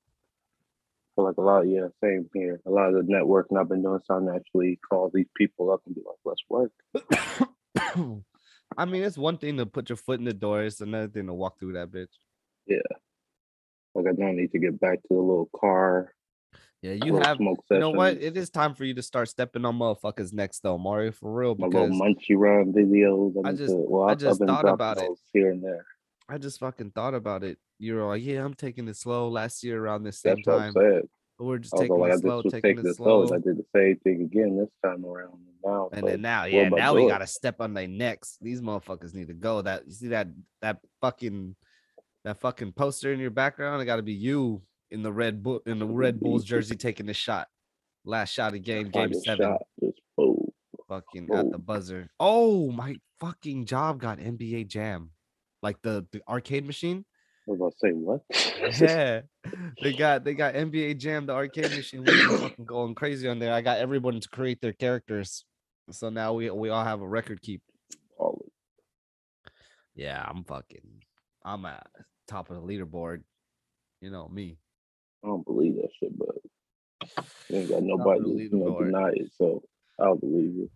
I 1.18 1.20
feel 1.20 1.24
like 1.26 1.36
a 1.38 1.40
lot, 1.40 1.62
yeah, 1.62 1.88
same 2.02 2.28
here. 2.32 2.60
A 2.64 2.70
lot 2.70 2.94
of 2.94 2.94
the 2.94 3.12
networking 3.12 3.58
I've 3.58 3.68
been 3.68 3.82
doing, 3.82 3.98
so 4.06 4.14
I'm 4.14 4.28
actually 4.28 4.78
call 4.88 5.10
these 5.12 5.26
people 5.36 5.72
up 5.72 5.80
and 5.86 5.94
be 5.96 6.02
like, 6.06 6.16
let's 6.24 6.42
work. 6.48 6.70
I 8.76 8.84
mean, 8.84 9.02
it's 9.02 9.18
one 9.18 9.36
thing 9.38 9.56
to 9.56 9.66
put 9.66 9.88
your 9.88 9.96
foot 9.96 10.20
in 10.20 10.24
the 10.26 10.32
door. 10.32 10.62
It's 10.62 10.80
another 10.80 11.08
thing 11.08 11.26
to 11.26 11.34
walk 11.34 11.58
through 11.58 11.72
that 11.72 11.90
bitch. 11.90 12.06
Yeah. 12.68 12.78
Like, 13.96 14.06
I 14.06 14.12
don't 14.12 14.36
need 14.36 14.52
to 14.52 14.60
get 14.60 14.78
back 14.78 14.98
to 15.02 15.08
the 15.10 15.14
little 15.16 15.50
car. 15.58 16.12
Yeah, 16.82 16.92
you 17.04 17.16
have. 17.16 17.38
smoke 17.38 17.64
You 17.68 17.80
know 17.80 17.90
what? 17.90 18.18
It 18.22 18.36
is 18.36 18.50
time 18.50 18.74
for 18.74 18.84
you 18.84 18.94
to 18.94 19.02
start 19.02 19.28
stepping 19.28 19.64
on 19.64 19.76
motherfuckers 19.76 20.32
next, 20.32 20.60
though, 20.62 20.78
Mario. 20.78 21.10
For 21.10 21.32
real, 21.32 21.56
my 21.58 21.66
little 21.66 21.86
because 21.88 22.00
munchy 22.00 22.36
run 22.36 22.72
videos. 22.72 23.34
I 23.44 23.50
need 23.50 23.58
just- 23.58 23.72
to- 23.72 23.84
well, 23.88 24.04
I 24.04 24.12
I've- 24.12 24.20
just 24.20 24.40
thought 24.44 24.68
about 24.68 25.02
it. 25.02 25.10
here 25.32 25.50
and 25.50 25.64
there. 25.64 25.84
I 26.28 26.38
just 26.38 26.60
fucking 26.60 26.90
thought 26.92 27.14
about 27.14 27.42
it. 27.42 27.58
You 27.78 27.94
were 27.94 28.04
like, 28.04 28.22
yeah, 28.22 28.44
I'm 28.44 28.52
taking 28.52 28.86
it 28.86 28.96
slow. 28.96 29.28
Last 29.28 29.64
year 29.64 29.82
around 29.82 30.02
this 30.02 30.18
same 30.20 30.42
That's 30.44 30.74
time. 30.74 31.02
But 31.38 31.44
we're 31.44 31.58
just 31.58 31.74
oh, 31.74 31.78
I 31.78 31.82
taking 31.82 32.04
it 32.04 32.20
slow, 32.20 32.42
taking 32.42 32.60
taking 32.62 32.86
it 32.86 32.96
slow. 32.96 33.26
slow. 33.26 33.36
I 33.36 33.40
did 33.40 33.58
the 33.58 33.64
same 33.74 33.96
thing 34.02 34.22
again 34.22 34.58
this 34.58 34.68
time 34.84 35.04
around. 35.04 35.34
And 35.34 35.56
now, 35.64 35.88
And 35.92 36.06
then 36.06 36.20
now, 36.20 36.44
yeah, 36.44 36.68
now 36.68 36.94
we 36.94 37.06
gotta 37.06 37.26
step 37.26 37.60
on 37.60 37.74
their 37.74 37.86
necks. 37.86 38.38
These 38.40 38.60
motherfuckers 38.60 39.14
need 39.14 39.28
to 39.28 39.34
go. 39.34 39.62
That 39.62 39.86
you 39.86 39.92
see 39.92 40.08
that 40.08 40.28
that 40.62 40.78
fucking 41.00 41.54
that 42.24 42.38
fucking 42.40 42.72
poster 42.72 43.12
in 43.12 43.20
your 43.20 43.30
background. 43.30 43.80
It 43.80 43.84
got 43.84 43.96
to 43.96 44.02
be 44.02 44.12
you 44.12 44.62
in 44.90 45.02
the 45.02 45.12
red 45.12 45.42
bull 45.42 45.60
in 45.64 45.78
the 45.78 45.86
Red 45.86 46.20
Bulls 46.20 46.44
jersey 46.44 46.76
taking 46.76 47.06
the 47.06 47.14
shot. 47.14 47.46
Last 48.04 48.32
shot 48.32 48.54
of 48.54 48.62
game, 48.62 48.88
game 48.88 49.14
seven. 49.14 49.44
shot, 49.44 49.60
just 49.80 50.00
boom. 50.16 50.50
Fucking 50.88 51.28
at 51.32 51.50
the 51.52 51.58
buzzer. 51.58 52.08
Oh 52.18 52.70
my 52.72 52.96
fucking 53.20 53.66
job 53.66 54.00
got 54.00 54.18
NBA 54.18 54.66
Jam, 54.66 55.10
like 55.62 55.80
the 55.82 56.06
the 56.12 56.22
arcade 56.28 56.66
machine. 56.66 57.04
I 57.48 57.50
was 57.52 57.60
about 57.60 57.72
to 57.72 57.78
say 57.78 57.92
what? 57.92 58.20
Yeah, 58.80 59.20
they 59.82 59.94
got 59.94 60.24
they 60.24 60.34
got 60.34 60.54
NBA 60.54 60.98
Jam, 60.98 61.24
the 61.26 61.32
arcade 61.32 61.70
machine. 61.70 62.04
We 62.04 62.12
fucking 62.12 62.66
going 62.66 62.94
crazy 62.94 63.26
on 63.26 63.38
there. 63.38 63.54
I 63.54 63.62
got 63.62 63.78
everyone 63.78 64.20
to 64.20 64.28
create 64.28 64.60
their 64.60 64.74
characters, 64.74 65.44
so 65.90 66.10
now 66.10 66.34
we 66.34 66.50
we 66.50 66.68
all 66.68 66.84
have 66.84 67.00
a 67.00 67.08
record 67.08 67.40
keep. 67.40 67.62
All 68.18 68.42
of 68.44 68.50
Yeah, 69.94 70.22
I'm 70.26 70.44
fucking. 70.44 70.82
I'm 71.44 71.64
at 71.64 71.86
top 72.26 72.50
of 72.50 72.56
the 72.56 72.62
leaderboard. 72.62 73.22
You 74.02 74.10
know 74.10 74.28
me. 74.28 74.58
I 75.24 75.28
don't 75.28 75.46
believe 75.46 75.76
that 75.76 75.88
shit, 75.98 76.18
but 76.18 76.36
you 77.48 77.56
ain't 77.56 77.70
got 77.70 77.82
nobody 77.82 78.20
to 78.20 78.42
you 78.42 78.50
know, 78.52 78.78
deny 78.82 79.10
it, 79.14 79.30
so 79.38 79.62
I'll 79.98 80.16
believe 80.16 80.54
you. 80.54 80.70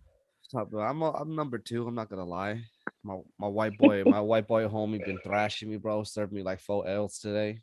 Top. 0.51 0.73
of- 0.73 0.79
I'm 0.79 1.01
a, 1.01 1.11
I'm 1.11 1.35
number 1.35 1.59
two. 1.59 1.87
I'm 1.87 1.95
not 1.95 2.09
gonna 2.09 2.25
lie. 2.25 2.61
My 3.03 3.17
my 3.37 3.47
white 3.47 3.77
boy, 3.77 4.03
my 4.05 4.19
white 4.19 4.47
boy 4.47 4.67
homie, 4.67 5.03
been 5.03 5.19
thrashing 5.19 5.69
me, 5.69 5.77
bro. 5.77 6.03
Served 6.03 6.31
me 6.33 6.43
like 6.43 6.59
four 6.59 6.87
L's 6.87 7.19
today. 7.19 7.59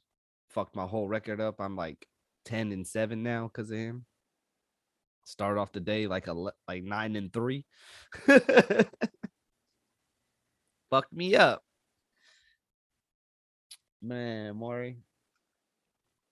fucked 0.48 0.76
my 0.76 0.86
whole 0.86 1.08
record 1.08 1.40
up. 1.40 1.60
I'm 1.60 1.76
like 1.76 2.06
10 2.44 2.72
and 2.72 2.86
7 2.86 3.22
now 3.22 3.44
because 3.52 3.70
of 3.70 3.78
him. 3.78 4.04
Start 5.24 5.58
off 5.58 5.72
the 5.72 5.80
day 5.80 6.06
like 6.06 6.26
a 6.26 6.32
like 6.32 6.82
9 6.82 7.16
and 7.16 7.32
3. 7.32 7.64
Fucked 10.90 11.12
me 11.12 11.36
up. 11.36 11.62
Man, 14.02 14.56
Maury. 14.56 14.96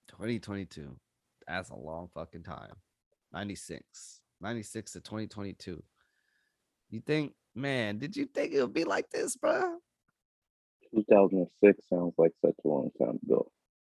2022. 0.09 0.97
That's 1.47 1.71
a 1.71 1.76
long 1.76 2.09
fucking 2.12 2.42
time. 2.42 2.75
96. 3.33 4.21
96 4.40 4.92
to 4.92 5.00
2022. 5.00 5.83
You 6.90 7.00
think, 7.07 7.35
man, 7.58 7.98
did 7.98 8.16
you 8.16 8.26
think 8.26 8.52
it 8.52 8.60
would 8.62 8.72
be 8.72 8.84
like 8.84 9.10
this, 9.10 9.36
bro? 9.36 9.76
2006 10.94 11.88
sounds 11.88 12.14
like 12.16 12.32
such 12.44 12.54
a 12.64 12.68
long 12.68 12.90
time 12.98 13.18
ago. 13.26 13.50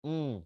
Mm. 0.06 0.44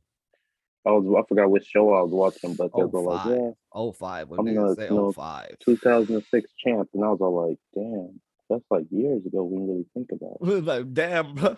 I 0.85 0.91
was 0.91 1.05
I 1.17 1.27
forgot 1.27 1.49
which 1.49 1.65
show 1.65 1.93
I 1.93 2.01
was 2.01 2.11
watching, 2.11 2.53
but 2.53 2.71
they 2.75 2.83
Oh, 2.83 2.87
were 2.87 3.01
like, 3.01 3.25
yeah, 3.25 3.51
Oh 3.71 3.91
five. 3.91 4.29
When 4.29 4.39
I'm 4.39 4.53
not- 4.53 4.77
say 4.77 4.89
no, 4.89 5.07
oh 5.07 5.11
five. 5.11 5.55
2006 5.65 6.51
champ, 6.63 6.89
and 6.93 7.03
I 7.03 7.07
was 7.09 7.21
all 7.21 7.49
like, 7.49 7.57
damn, 7.73 8.19
that's 8.49 8.65
like 8.69 8.85
years 8.91 9.25
ago. 9.25 9.43
We 9.43 9.55
didn't 9.57 9.67
really 9.69 9.85
think 9.95 10.11
about. 10.11 10.37
It. 10.41 10.63
like, 10.65 10.93
damn, 10.93 11.33
bro. 11.33 11.57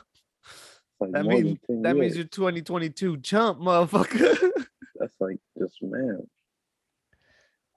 Like 0.99 1.11
That 1.11 1.25
means 1.25 1.57
10 1.67 1.81
that 1.81 1.97
means 1.97 2.15
you're 2.15 2.25
2022 2.25 3.17
chump, 3.17 3.59
motherfucker. 3.59 4.37
That's 4.95 5.13
like 5.19 5.37
just 5.59 5.75
man. 5.83 6.25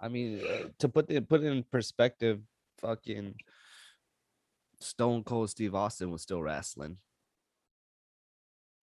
I 0.00 0.08
mean, 0.08 0.40
uh, 0.40 0.68
to 0.78 0.88
put 0.88 1.10
it 1.10 1.28
put 1.28 1.42
it 1.42 1.49
in 1.49 1.62
perspective, 1.64 2.40
fucking 2.78 3.34
Stone 4.80 5.25
Cold 5.25 5.50
Steve 5.50 5.75
Austin 5.75 6.10
was 6.10 6.22
still 6.22 6.42
wrestling 6.42 6.96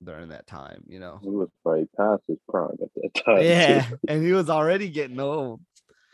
during 0.04 0.30
that 0.30 0.48
time, 0.48 0.84
you 0.88 1.00
know. 1.00 1.20
He 1.24 1.30
was 1.30 1.50
probably 1.63 1.88
past 1.98 2.24
his 2.27 2.38
prime 2.50 2.77
at 2.82 2.89
that 2.96 3.13
time. 3.25 3.42
Yeah, 3.42 3.88
and 4.08 4.24
he 4.24 4.32
was 4.32 4.50
already 4.50 4.89
getting 4.89 5.20
old. 5.20 5.62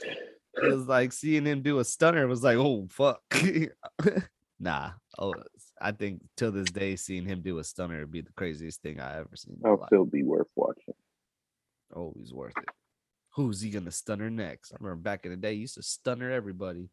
It 0.01 0.71
was 0.71 0.87
like 0.87 1.11
seeing 1.11 1.45
him 1.45 1.61
do 1.61 1.79
a 1.79 1.83
stunner 1.83 2.27
was 2.27 2.43
like, 2.43 2.57
oh 2.57 2.87
fuck. 2.89 3.21
nah. 4.59 4.91
Oh, 5.17 5.33
I 5.81 5.91
think 5.91 6.21
till 6.37 6.51
this 6.51 6.71
day, 6.71 6.95
seeing 6.95 7.25
him 7.25 7.41
do 7.41 7.59
a 7.59 7.63
stunner 7.63 7.99
would 7.99 8.11
be 8.11 8.21
the 8.21 8.33
craziest 8.33 8.81
thing 8.81 8.99
I 8.99 9.17
ever 9.19 9.35
seen. 9.35 9.57
That'll 9.61 9.85
still 9.87 10.05
be 10.05 10.23
worth 10.23 10.47
watching. 10.55 10.93
Oh, 11.93 12.13
Always 12.13 12.33
worth 12.33 12.57
it. 12.57 12.69
Who's 13.35 13.61
he 13.61 13.71
gonna 13.71 13.91
stunner 13.91 14.29
next? 14.29 14.71
I 14.71 14.77
remember 14.79 15.01
back 15.01 15.25
in 15.25 15.31
the 15.31 15.37
day, 15.37 15.55
he 15.55 15.61
used 15.61 15.75
to 15.75 15.83
stunner 15.83 16.31
everybody, 16.31 16.89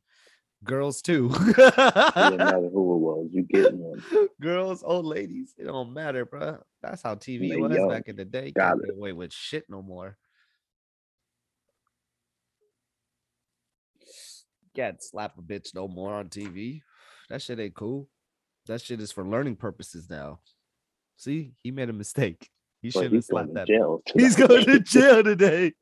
girls 0.64 1.00
too. 1.02 1.30
It 1.34 1.56
didn't 1.56 1.76
matter 2.38 2.68
who 2.72 2.94
it 2.94 2.98
was. 2.98 3.28
You 3.32 3.42
getting 3.42 3.78
one. 3.78 4.02
girls, 4.40 4.82
old 4.84 5.06
ladies, 5.06 5.54
it 5.58 5.64
don't 5.64 5.92
matter, 5.92 6.24
bro. 6.24 6.58
That's 6.82 7.02
how 7.02 7.14
TV 7.14 7.50
They 7.50 7.56
was 7.56 7.74
young. 7.76 7.88
back 7.88 8.08
in 8.08 8.16
the 8.16 8.24
day. 8.24 8.52
Got 8.52 8.70
Can't 8.72 8.84
get 8.86 8.94
away 8.94 9.12
with 9.12 9.32
shit 9.32 9.64
no 9.68 9.82
more. 9.82 10.16
Can't 14.74 15.02
slap 15.02 15.36
a 15.38 15.42
bitch 15.42 15.74
no 15.74 15.88
more 15.88 16.14
on 16.14 16.28
TV. 16.28 16.80
That 17.28 17.42
shit 17.42 17.58
ain't 17.58 17.74
cool. 17.74 18.08
That 18.66 18.80
shit 18.80 19.00
is 19.00 19.10
for 19.12 19.24
learning 19.24 19.56
purposes 19.56 20.08
now. 20.08 20.40
See, 21.16 21.52
he 21.62 21.70
made 21.70 21.90
a 21.90 21.92
mistake. 21.92 22.48
He 22.82 22.90
shouldn't 22.90 23.14
have 23.14 23.24
slapped 23.24 23.54
that. 23.54 23.66
He's 24.16 24.36
going 24.36 24.64
to 24.64 24.80
jail 24.80 25.22
today. 25.22 25.72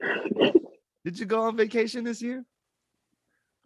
Did 1.05 1.19
you 1.19 1.27
go 1.27 1.43
on 1.43 1.57
vacation 1.57 2.03
this 2.05 2.21
year? 2.21 2.45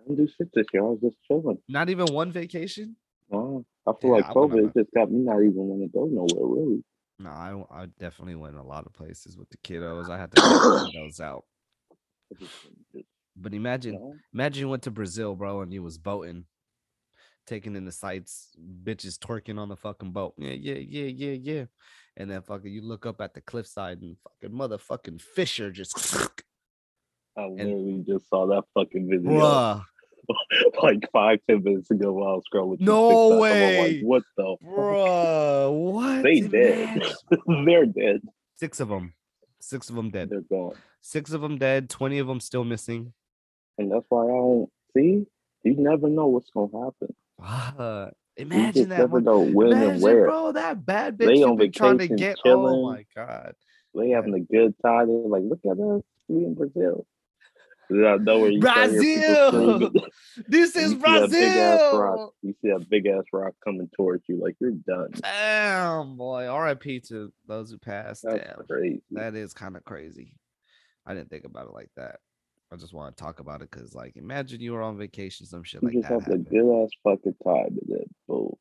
I 0.05 0.09
didn't 0.09 0.27
do 0.27 0.33
shit 0.37 0.49
this 0.55 0.67
year. 0.73 0.83
I 0.85 0.87
was 0.89 1.01
just 1.01 1.17
chilling. 1.27 1.59
Not 1.69 1.89
even 1.91 2.13
one 2.13 2.33
vacation? 2.33 2.97
No, 3.31 3.65
I 3.87 3.93
feel 4.01 4.11
Yeah, 4.11 4.17
like 4.17 4.27
I 4.27 4.33
COVID 4.35 4.75
just 4.77 4.91
got 4.95 5.11
me 5.11 5.21
not 5.21 5.39
even 5.39 5.55
want 5.55 5.83
to 5.83 5.89
go 5.89 6.05
nowhere 6.07 6.47
really. 6.65 6.85
No, 7.19 7.31
I, 7.31 7.83
I 7.83 7.87
definitely 8.01 8.35
went 8.35 8.57
a 8.57 8.63
lot 8.63 8.87
of 8.87 8.93
places 8.93 9.37
with 9.37 9.49
the 9.51 9.57
kiddos. 9.59 10.11
I 10.11 10.19
had 10.19 10.31
to 10.33 10.41
take 10.41 10.51
kiddos 10.51 11.21
out. 11.21 11.45
I 12.33 12.35
just- 12.39 12.53
just, 12.95 13.07
But 13.37 13.55
imagine, 13.55 14.21
imagine 14.35 14.61
you 14.63 14.69
went 14.69 14.83
to 14.85 14.91
Brazil, 14.91 15.35
bro, 15.37 15.61
and 15.61 15.73
you 15.73 15.83
was 15.83 15.99
boating, 15.99 16.45
taking 17.47 17.77
in 17.77 17.85
the 17.85 17.93
sights, 17.93 18.49
bitches 18.83 19.19
twerking 19.19 19.59
on 19.59 19.69
the 19.69 19.77
fucking 19.77 20.11
boat. 20.13 20.35
Yeah, 20.37 20.53
yeah, 20.53 20.75
yeah, 20.75 21.07
yeah, 21.07 21.33
yeah. 21.41 21.65
And 22.17 22.31
then 22.31 22.43
fucking 22.43 22.71
you 22.73 22.83
look 22.83 23.07
up 23.07 23.21
at 23.21 23.35
the 23.35 23.41
cliffside 23.41 24.03
and 24.03 24.17
fucking 24.19 24.57
motherfucking 24.57 25.21
Fisher 25.23 25.71
just 25.71 25.97
I 27.37 27.47
literally 27.47 28.05
just 28.07 28.29
saw 28.29 28.47
that 28.49 28.65
fucking 28.75 29.09
video 29.09 29.31
bruh, 29.33 29.85
like 30.83 31.09
five, 31.13 31.39
ten 31.49 31.63
minutes 31.63 31.91
ago 31.91 32.13
while 32.13 32.29
I 32.29 32.33
was 32.35 32.45
scrolling. 32.53 32.81
No 32.81 33.39
way. 33.39 33.81
Like, 33.99 34.03
what 34.03 34.23
the 34.37 34.57
fuck? 34.61 34.69
bruh, 34.69 35.93
what? 35.93 36.23
They 36.23 36.41
dead. 36.41 37.03
They're 37.67 37.87
dead. 37.87 38.21
Six 38.57 38.81
of 38.81 38.89
them, 38.89 39.15
six 39.61 39.89
of 39.91 39.97
them 39.97 40.11
dead. 40.11 40.31
They're 40.31 40.41
gone. 40.43 40.75
Six 41.01 41.33
of 41.33 41.41
them 41.41 41.59
dead. 41.59 41.91
Twenty 41.91 42.19
of 42.19 42.27
them 42.27 42.41
still 42.41 42.65
missing. 42.65 43.13
And 43.79 43.91
that's 43.91 44.05
why 44.09 44.25
I 44.25 44.29
don't 44.29 44.71
see. 44.97 45.25
You 45.65 45.77
never 45.77 46.09
know 46.09 46.27
what's 46.27 46.51
gonna 46.51 46.85
happen. 46.85 48.13
You 48.37 48.45
Imagine 48.45 48.89
that 48.91 48.99
never 48.99 49.15
one. 49.15 49.25
know 49.25 49.41
when 49.41 49.69
Imagine, 49.69 49.91
and 49.95 50.03
where. 50.03 50.25
bro, 50.27 50.53
that 50.53 50.85
bad 50.87 51.19
They 51.19 51.27
bitch 51.27 51.39
you 51.39 51.49
on 51.49 51.57
been 51.57 51.73
trying 51.73 51.99
to 51.99 52.05
vacation, 52.09 52.17
get. 52.17 52.39
Oh 52.45 52.91
my 52.91 53.05
god. 53.15 53.55
They 53.95 54.11
having 54.11 54.35
a 54.35 54.41
good 54.41 54.75
time. 54.85 55.09
They're 55.09 55.29
like, 55.29 55.43
look 55.45 55.61
at 55.67 55.79
us, 55.79 56.03
we 56.29 56.45
in 56.45 56.55
Brazil. 56.55 57.07
Then 57.91 58.07
I 58.07 58.17
know 58.17 58.39
where 58.41 58.51
you 58.51 58.61
start 58.61 58.91
hearing 58.91 59.21
people 59.21 59.79
Brazil! 59.91 60.09
This 60.49 60.77
is 60.77 60.93
see 60.93 60.97
that 60.97 61.31
big 61.31 61.43
ass 61.57 61.81
rock. 61.95 62.15
Brazil. 62.15 62.35
You 62.43 62.55
see 62.63 62.69
that 62.71 62.89
big 62.89 63.07
ass 63.07 63.25
rock 63.33 63.55
coming 63.65 63.89
towards 63.97 64.25
you, 64.29 64.41
like 64.41 64.57
you're 64.61 64.71
done. 64.71 65.11
Damn, 65.21 66.17
boy. 66.17 66.47
R.I.P. 66.47 67.01
to 67.09 67.33
those 67.47 67.71
who 67.71 67.79
passed. 67.79 68.23
That's 68.23 68.43
Damn, 68.45 68.67
crazy. 68.67 69.03
that 69.11 69.35
is 69.35 69.53
kind 69.53 69.77
of 69.77 69.85
crazy. 69.85 70.35
I 71.07 71.15
didn't 71.15 71.31
think 71.31 71.45
about 71.45 71.67
it 71.67 71.75
like 71.75 71.91
that. 71.97 72.17
I 72.73 72.77
just 72.77 72.95
want 72.95 73.15
to 73.15 73.23
talk 73.23 73.41
about 73.41 73.61
it 73.61 73.71
because, 73.71 73.95
like, 73.95 74.17
imagine 74.17 74.61
you 74.61 74.73
were 74.73 74.81
on 74.83 74.97
vacation, 74.97 75.45
some 75.47 75.63
shit 75.63 75.83
you 75.83 75.89
like 75.89 75.97
just 75.97 76.09
that 76.09 76.21
have 76.23 76.33
a 76.33 76.39
good 76.39 76.85
ass 76.85 76.91
fucking 77.05 77.35
time 77.45 77.67
and 77.67 77.81
then 77.87 78.05
boom. 78.27 78.55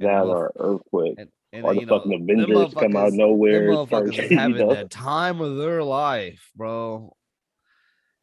That 0.00 0.24
or 0.24 0.52
earthquake. 0.56 1.14
and, 1.16 1.30
and 1.52 1.64
then, 1.64 1.74
the 1.74 1.80
you 1.80 1.86
know, 1.86 1.98
fucking 1.98 2.22
Avengers 2.22 2.74
come 2.74 2.96
out 2.96 3.08
of 3.08 3.14
nowhere. 3.14 3.74
Them 3.74 3.86
start- 3.86 4.04
motherfuckers 4.06 4.30
having 4.38 4.56
know? 4.58 4.74
the 4.74 4.84
time 4.88 5.40
of 5.40 5.56
their 5.56 5.82
life, 5.82 6.50
bro. 6.56 7.16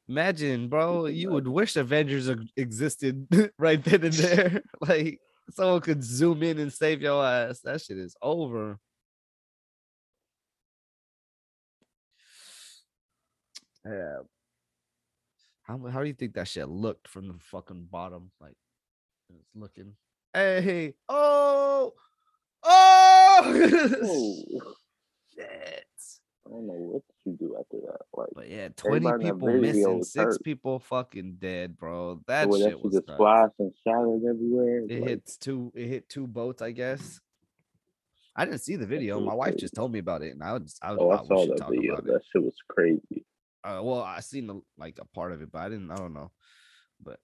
Imagine, 0.10 0.70
bro, 0.70 1.06
you 1.06 1.30
would 1.30 1.48
wish 1.48 1.75
Avengers 1.75 2.32
existed 2.58 3.28
right 3.60 3.84
then 3.84 4.06
and 4.06 4.13
there. 4.16 4.63
like 4.82 5.20
someone 5.51 5.82
could 5.82 6.04
zoom 6.04 6.42
in 6.42 6.58
and 6.58 6.74
save 6.74 7.04
your 7.04 7.24
ass. 7.24 7.60
That 7.60 7.80
shit 7.80 8.00
is 8.00 8.16
over. 8.20 8.80
Yeah. 13.86 14.18
How, 15.62 15.78
how 15.92 16.01
do 16.01 16.08
you 16.08 16.16
think 16.16 16.34
that 16.34 16.48
shit 16.48 16.68
looked 16.68 17.08
from 17.08 17.28
the 17.28 17.36
fucking 17.39 17.88
bottom? 17.92 18.32
Like 18.42 18.56
it's 19.30 19.56
looking. 19.56 19.94
Hey, 20.34 20.96
oh, 21.08 21.94
oh, 22.63 23.42
Oh, 24.01 24.74
shit. 25.36 25.86
I 26.50 26.51
don't 26.51 26.68
know 26.68 26.74
what 26.74 27.03
you 27.25 27.34
do 27.34 27.56
after 27.60 27.77
that. 27.86 28.01
Like, 28.13 28.29
But 28.34 28.50
yeah, 28.50 28.70
20 28.70 28.96
Everybody 28.96 29.24
in 29.24 29.27
that 29.27 29.34
people 29.36 29.62
missing, 29.62 30.03
six 30.03 30.25
hurt. 30.25 30.44
people 30.44 30.79
fucking 30.79 31.38
dead, 31.39 31.77
bro. 31.77 32.22
That 32.25 32.50
that 32.50 32.58
shit 32.58 32.84
was 32.84 32.94
just 32.94 33.08
splashed 33.08 33.53
and 33.60 33.72
shattered 33.84 34.22
everywhere. 34.27 34.79
It 34.89 35.01
like, 35.01 35.10
hits 35.10 35.38
two. 35.38 35.72
It 35.75 35.88
hit 35.88 36.10
two 36.10 36.25
boats, 36.25 36.62
I 36.63 36.72
guess. 36.72 37.22
I 38.36 38.46
didn't 38.46 38.62
see 38.62 38.77
the 38.77 38.88
video. 38.88 39.20
My 39.20 39.34
wife 39.34 39.50
crazy. 39.50 39.60
just 39.60 39.75
told 39.75 39.91
me 39.91 40.00
about 40.00 40.24
it, 40.24 40.32
and 40.32 40.41
I 40.41 40.53
was, 40.53 40.79
I, 40.82 40.91
Oh, 40.91 41.12
I 41.12 41.24
saw 41.25 41.46
that 41.46 41.58
talk 41.58 41.70
video. 41.72 41.98
it. 41.98 42.06
That 42.06 42.22
shit 42.32 42.41
was 42.41 42.56
crazy. 42.68 43.25
Uh, 43.63 43.82
well, 43.84 44.01
I 44.01 44.22
seen 44.22 44.48
the, 44.48 44.62
like 44.77 44.98
a 45.00 45.06
part 45.06 45.34
of 45.34 45.41
it, 45.41 45.51
but 45.51 45.60
I 45.60 45.70
didn't. 45.70 45.91
I 45.91 45.98
don't 45.98 46.13
know, 46.13 46.32
but 47.03 47.20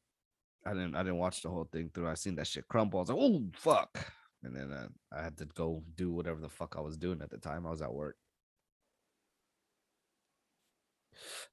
I 0.66 0.74
didn't. 0.74 0.96
I 0.96 1.00
didn't 1.00 1.18
watch 1.18 1.42
the 1.42 1.50
whole 1.50 1.68
thing 1.72 1.90
through. 1.94 2.10
I 2.10 2.14
seen 2.16 2.36
that 2.36 2.48
shit 2.48 2.68
crumble. 2.68 3.00
I 3.00 3.02
was 3.04 3.10
like, 3.10 3.18
oh 3.20 3.44
fuck, 3.56 4.12
and 4.44 4.56
then 4.56 4.72
uh, 4.72 4.88
I 5.12 5.24
had 5.24 5.38
to 5.38 5.46
go 5.46 5.82
do 5.96 6.12
whatever 6.12 6.42
the 6.42 6.50
fuck 6.50 6.76
I 6.78 6.82
was 6.82 6.98
doing 6.98 7.22
at 7.22 7.30
the 7.32 7.38
time. 7.38 7.66
I 7.66 7.72
was 7.72 7.82
at 7.82 7.94
work. 7.94 8.18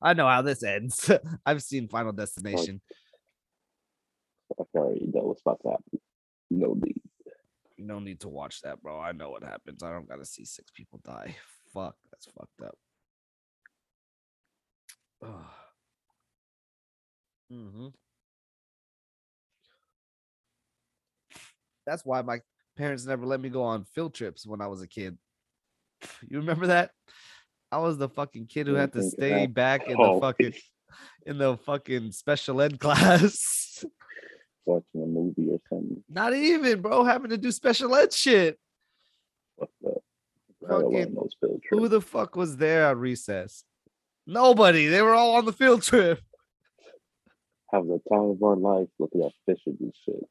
I 0.01 0.15
know 0.15 0.27
how 0.27 0.43
this 0.43 0.63
ends. 0.63 1.11
I've 1.47 1.63
seen 1.63 1.89
Final 1.89 2.13
Destination. 2.13 2.81
I 4.59 4.65
already 4.75 5.07
know 5.13 5.23
what's 5.23 5.41
about 5.43 5.61
to 5.63 5.71
happen. 5.71 6.01
No 6.51 6.75
need. 6.75 7.01
Don't 7.87 8.05
need 8.05 8.21
to 8.21 8.29
watch 8.29 8.61
that, 8.63 8.83
bro. 8.83 9.01
I 9.01 9.13
know 9.13 9.31
what 9.31 9.43
happens. 9.43 9.83
I 9.83 9.93
don't 9.93 10.09
gotta 10.09 10.25
see 10.25 10.45
six 10.45 10.71
people 10.71 11.01
die. 11.05 11.35
Fuck, 11.73 11.97
that's 12.11 12.27
fucked 12.27 12.63
up. 12.63 12.79
hmm 17.51 17.89
That's 21.87 22.05
why 22.05 22.23
my 22.23 22.41
parents 22.77 23.05
never 23.07 23.27
let 23.27 23.41
me 23.41 23.49
go 23.49 23.63
on 23.63 23.85
field 23.85 24.15
trips 24.15 24.47
when 24.47 24.61
I 24.61 24.67
was 24.67 24.83
a 24.83 24.89
kid. 24.89 25.19
You 26.29 26.39
remember 26.39 26.69
that? 26.69 26.91
I 27.73 27.79
was 27.79 27.97
the 27.99 28.09
fucking 28.09 28.47
kid 28.47 28.67
who 28.67 28.75
had 28.75 28.93
to 28.93 29.03
stay 29.03 29.47
back 29.47 29.89
in 29.89 29.97
Oh, 29.99 30.15
the 30.17 30.21
fucking 30.27 30.53
in 31.27 31.39
the 31.39 31.57
fucking 31.57 32.13
special 32.13 32.61
ed 32.61 32.79
class. 32.81 33.85
watching 34.67 35.03
a 35.03 35.07
movie 35.07 35.49
or 35.51 35.59
something. 35.71 36.05
Not 36.09 36.35
even, 36.35 36.83
bro, 36.83 37.03
having 37.05 37.31
to 37.31 37.39
do 37.39 37.51
special 37.51 37.95
ed 37.95 38.13
shit. 38.13 38.59
What's 39.57 39.73
up? 39.87 40.03
Fucking 40.69 40.93
want 40.93 41.15
those 41.15 41.31
field 41.41 41.63
who 41.71 41.89
the 41.89 42.01
fuck 42.01 42.37
was 42.37 42.59
there 42.59 42.87
at 42.87 42.97
recess? 42.99 43.65
Nobody. 44.27 44.87
They 44.87 45.03
were 45.03 45.15
all 45.15 45.35
on 45.37 45.47
the 45.47 45.53
field 45.53 45.83
trip. 45.83 46.21
Have 47.73 47.87
the 47.87 48.01
time 48.13 48.31
of 48.31 48.43
our 48.43 48.55
life 48.57 48.89
looking 48.99 49.23
at 49.25 49.33
fishes 49.47 49.77
and 49.81 49.93
shit. 50.05 50.23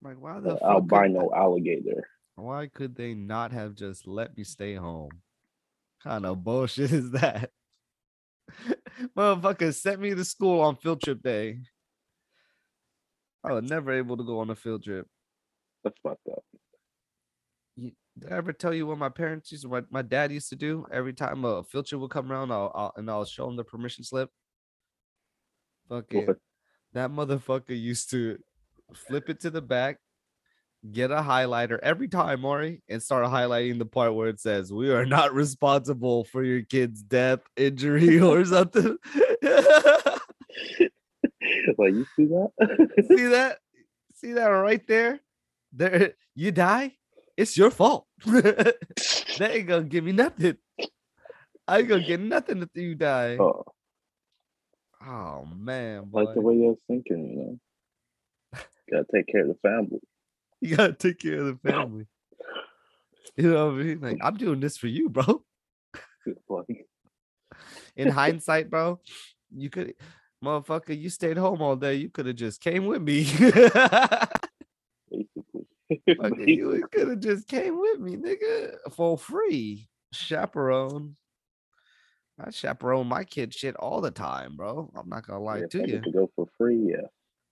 Like, 0.00 0.16
why 0.20 0.34
the 0.40 0.40
The 0.40 0.50
fuck? 0.50 0.60
could- 0.60 0.66
albino 0.94 1.30
alligator. 1.34 2.06
Why 2.36 2.68
could 2.72 2.94
they 2.96 3.14
not 3.14 3.52
have 3.52 3.74
just 3.74 4.06
let 4.06 4.36
me 4.36 4.44
stay 4.44 4.74
home? 4.74 5.10
Kind 6.04 6.26
of 6.26 6.44
bullshit 6.44 6.92
is 6.92 7.10
that? 7.12 7.50
Motherfucker 9.16 9.74
sent 9.74 10.00
me 10.00 10.14
to 10.14 10.24
school 10.24 10.60
on 10.60 10.76
field 10.76 11.02
trip 11.02 11.22
day. 11.22 11.60
I 13.42 13.52
was 13.52 13.64
never 13.68 13.92
able 13.92 14.16
to 14.16 14.24
go 14.24 14.38
on 14.40 14.50
a 14.50 14.54
field 14.54 14.84
trip. 14.84 15.06
That's 15.82 15.96
fucked 16.02 16.28
up. 16.30 16.44
You- 17.76 17.92
Did 18.18 18.32
I 18.32 18.36
ever 18.36 18.52
tell 18.52 18.74
you 18.74 18.86
what 18.86 18.98
my 18.98 19.08
parents 19.08 19.50
used, 19.50 19.66
what 19.66 19.90
my 19.90 20.02
dad 20.02 20.30
used 20.30 20.50
to 20.50 20.56
do 20.56 20.86
every 20.92 21.14
time 21.14 21.44
a 21.44 21.64
field 21.64 21.86
trip 21.86 22.00
would 22.00 22.10
come 22.10 22.30
around? 22.30 22.52
I'll, 22.52 22.70
I'll 22.74 22.92
and 22.96 23.10
I'll 23.10 23.24
show 23.24 23.48
him 23.48 23.56
the 23.56 23.64
permission 23.64 24.04
slip. 24.04 24.30
Fucking 25.88 26.34
that 26.92 27.10
motherfucker 27.10 27.78
used 27.78 28.10
to 28.10 28.38
flip 28.94 29.28
it 29.28 29.40
to 29.40 29.50
the 29.50 29.60
back, 29.62 29.98
get 30.90 31.10
a 31.10 31.16
highlighter 31.16 31.78
every 31.82 32.08
time, 32.08 32.42
Maury, 32.42 32.82
and 32.88 33.02
start 33.02 33.26
highlighting 33.26 33.78
the 33.78 33.86
part 33.86 34.14
where 34.14 34.28
it 34.28 34.40
says, 34.40 34.72
We 34.72 34.90
are 34.90 35.06
not 35.06 35.34
responsible 35.34 36.24
for 36.24 36.42
your 36.42 36.62
kid's 36.62 37.02
death, 37.02 37.40
injury, 37.56 38.20
or 38.20 38.44
something. 38.44 38.96
like 39.42 40.20
you 41.94 42.06
see 42.16 42.26
that? 42.26 42.50
See 43.08 43.26
that? 43.26 43.58
See 44.14 44.32
that 44.32 44.46
right 44.46 44.86
there? 44.86 45.20
There 45.72 46.14
you 46.34 46.52
die, 46.52 46.92
it's 47.36 47.56
your 47.56 47.70
fault. 47.70 48.06
they 48.26 48.72
ain't 49.40 49.68
gonna 49.68 49.84
give 49.84 50.04
me 50.04 50.12
nothing. 50.12 50.56
I 51.66 51.78
ain't 51.78 51.88
gonna 51.88 52.06
get 52.06 52.20
nothing 52.20 52.62
if 52.62 52.68
you 52.74 52.94
die. 52.94 53.38
oh, 53.40 53.64
Oh 55.06 55.46
man, 55.54 56.08
like 56.12 56.32
the 56.34 56.40
way 56.40 56.54
you're 56.54 56.76
thinking, 56.86 57.30
you 57.30 57.36
know. 57.36 57.58
Gotta 58.90 59.04
take 59.12 59.26
care 59.26 59.42
of 59.42 59.48
the 59.48 59.58
family. 59.62 60.00
You 60.60 60.76
gotta 60.76 60.92
take 60.92 61.18
care 61.18 61.38
of 61.38 61.46
the 61.46 61.58
family. 61.70 62.06
You 63.36 63.52
know 63.52 63.66
what 63.66 63.74
I 63.74 63.78
mean? 63.82 64.00
Like 64.00 64.18
I'm 64.22 64.36
doing 64.36 64.60
this 64.60 64.76
for 64.76 64.86
you, 64.86 65.08
bro. 65.08 65.44
In 67.96 68.08
hindsight, 68.10 68.70
bro, 68.70 69.00
you 69.54 69.70
could, 69.70 69.94
motherfucker, 70.42 70.98
you 70.98 71.10
stayed 71.10 71.36
home 71.36 71.60
all 71.62 71.76
day. 71.76 71.94
You 71.96 72.10
could 72.10 72.26
have 72.26 72.36
just 72.36 72.60
came 72.60 72.86
with 72.86 73.02
me. 73.02 73.24
Fucking, 76.16 76.48
you 76.48 76.86
could 76.90 77.08
have 77.08 77.20
just 77.20 77.46
came 77.48 77.78
with 77.78 78.00
me, 78.00 78.16
nigga, 78.16 78.76
for 78.92 79.18
free. 79.18 79.88
Chaperone. 80.12 81.16
I 82.38 82.50
chaperone 82.50 83.06
my 83.06 83.24
kid 83.24 83.54
shit 83.54 83.76
all 83.76 84.00
the 84.00 84.10
time, 84.10 84.56
bro. 84.56 84.90
I'm 84.96 85.08
not 85.08 85.26
gonna 85.26 85.40
lie 85.42 85.58
Yeah, 85.58 85.66
to 85.66 85.88
you. 85.88 86.00
to 86.00 86.10
go 86.10 86.30
for 86.34 86.46
free, 86.58 86.90
yeah. 86.90 87.06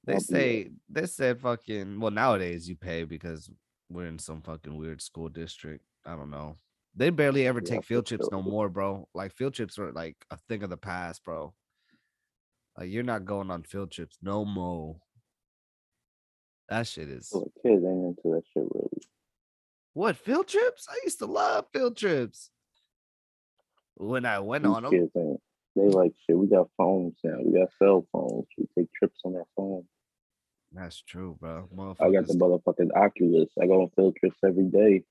They 0.05 0.19
say 0.19 0.71
they 0.89 1.07
said 1.07 1.41
fucking 1.41 2.01
well 2.01 2.11
nowadays 2.11 2.69
you 2.69 2.75
pay 2.75 3.05
because 3.05 3.49
we're 3.89 4.07
in 4.07 4.19
some 4.19 4.41
fucking 4.43 4.77
weird 4.77 5.01
school 5.01 5.29
district. 5.29 5.85
I 6.05 6.17
don't 6.17 6.31
know. 6.31 6.57
They 6.95 7.11
barely 7.11 7.47
ever 7.47 7.61
take 7.61 7.85
field 7.85 8.07
trips 8.07 8.29
no 8.31 8.43
more, 8.43 8.69
bro. 8.69 9.09
Like 9.15 9.33
field 9.33 9.55
trips 9.55 9.79
are 9.79 9.93
like 9.93 10.17
a 10.31 10.37
thing 10.49 10.63
of 10.63 10.71
the 10.71 10.77
past, 10.77 11.25
bro. 11.25 11.55
Like 12.77 12.91
you're 12.91 13.03
not 13.03 13.25
going 13.25 13.51
on 13.51 13.63
field 13.63 13.91
trips 13.91 14.19
no 14.23 14.45
more. 14.45 14.97
That 16.69 16.87
shit 16.87 17.09
is 17.09 17.31
kids 17.63 17.85
ain't 17.85 17.85
into 17.85 18.23
that 18.25 18.43
shit 18.53 18.65
really. 18.75 19.03
what 19.93 20.17
field 20.17 20.49
trips? 20.49 20.87
I 20.91 20.99
used 21.05 21.19
to 21.21 21.27
love 21.27 21.67
field 21.73 21.97
trips. 21.97 22.51
When 23.95 24.25
I 24.25 24.41
went 24.41 24.65
These 24.65 24.73
on 24.73 24.83
them. 24.83 25.11
They 25.75 25.89
like 25.89 26.13
shit. 26.27 26.37
We 26.37 26.47
got 26.49 26.69
phones 26.77 27.15
now. 27.25 27.39
We 27.43 27.59
got 27.59 27.71
cell 27.79 28.07
phones. 28.13 28.47
We 28.59 28.67
take 28.77 28.93
trips 28.93 29.21
on 29.25 29.35
our 29.37 29.47
phone. 29.57 29.85
that's 30.73 31.01
true, 31.03 31.37
bro. 31.41 31.69
I 32.01 32.11
got 32.11 32.27
the 32.27 32.35
motherfucking 32.35 32.95
Oculus. 32.95 33.49
I 33.61 33.67
go 33.67 33.83
on 33.83 33.91
field 33.97 34.17
trips 34.17 34.39
every 34.45 34.65
day. 34.65 35.03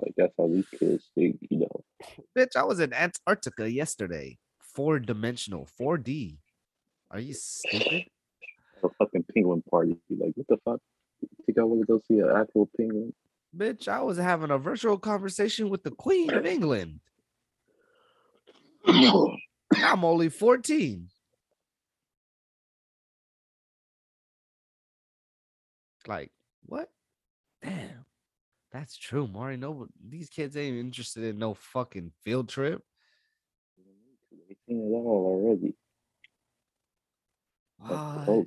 Like 0.00 0.14
that's 0.16 0.34
how 0.38 0.48
these 0.48 0.66
kids 0.78 1.04
think, 1.14 1.38
you 1.50 1.60
know. 1.60 1.84
Bitch, 2.38 2.56
I 2.56 2.64
was 2.64 2.80
in 2.80 2.92
Antarctica 2.92 3.70
yesterday. 3.70 4.38
Four 4.60 4.98
dimensional, 4.98 5.68
4D. 5.80 6.38
Are 7.10 7.20
you 7.20 7.34
stupid? 7.34 8.04
A 8.82 8.88
fucking 8.98 9.26
penguin 9.34 9.62
party. 9.70 9.98
Like 10.08 10.32
what 10.34 10.46
the 10.48 10.56
fuck? 10.64 10.80
You 11.20 11.28
Think 11.44 11.58
I 11.58 11.62
want 11.64 11.80
to 11.80 11.86
go 11.86 12.00
see 12.08 12.18
an 12.20 12.30
actual 12.34 12.68
penguin? 12.76 13.12
Bitch, 13.54 13.88
I 13.88 14.00
was 14.00 14.16
having 14.16 14.50
a 14.50 14.58
virtual 14.58 14.96
conversation 14.96 15.68
with 15.68 15.82
the 15.82 15.90
Queen 15.90 16.30
of 16.32 16.46
England. 16.46 17.00
I'm 19.74 20.04
only 20.04 20.28
14. 20.28 21.08
Like, 26.06 26.30
what? 26.64 26.90
Damn. 27.62 28.04
That's 28.72 28.96
true, 28.96 29.26
Mari. 29.26 29.56
No, 29.56 29.88
these 30.08 30.28
kids 30.28 30.56
ain't 30.56 30.76
interested 30.76 31.24
in 31.24 31.38
no 31.38 31.54
fucking 31.54 32.12
field 32.22 32.48
trip. 32.48 32.82
They 34.48 34.56
seen 34.66 34.78
it 34.78 34.94
all 34.94 35.44
already. 35.46 35.74
What? 37.78 38.46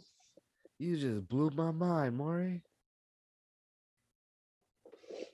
You 0.79 0.97
just 0.97 1.27
blew 1.27 1.49
my 1.55 1.71
mind, 1.71 2.17
Maury. 2.17 2.63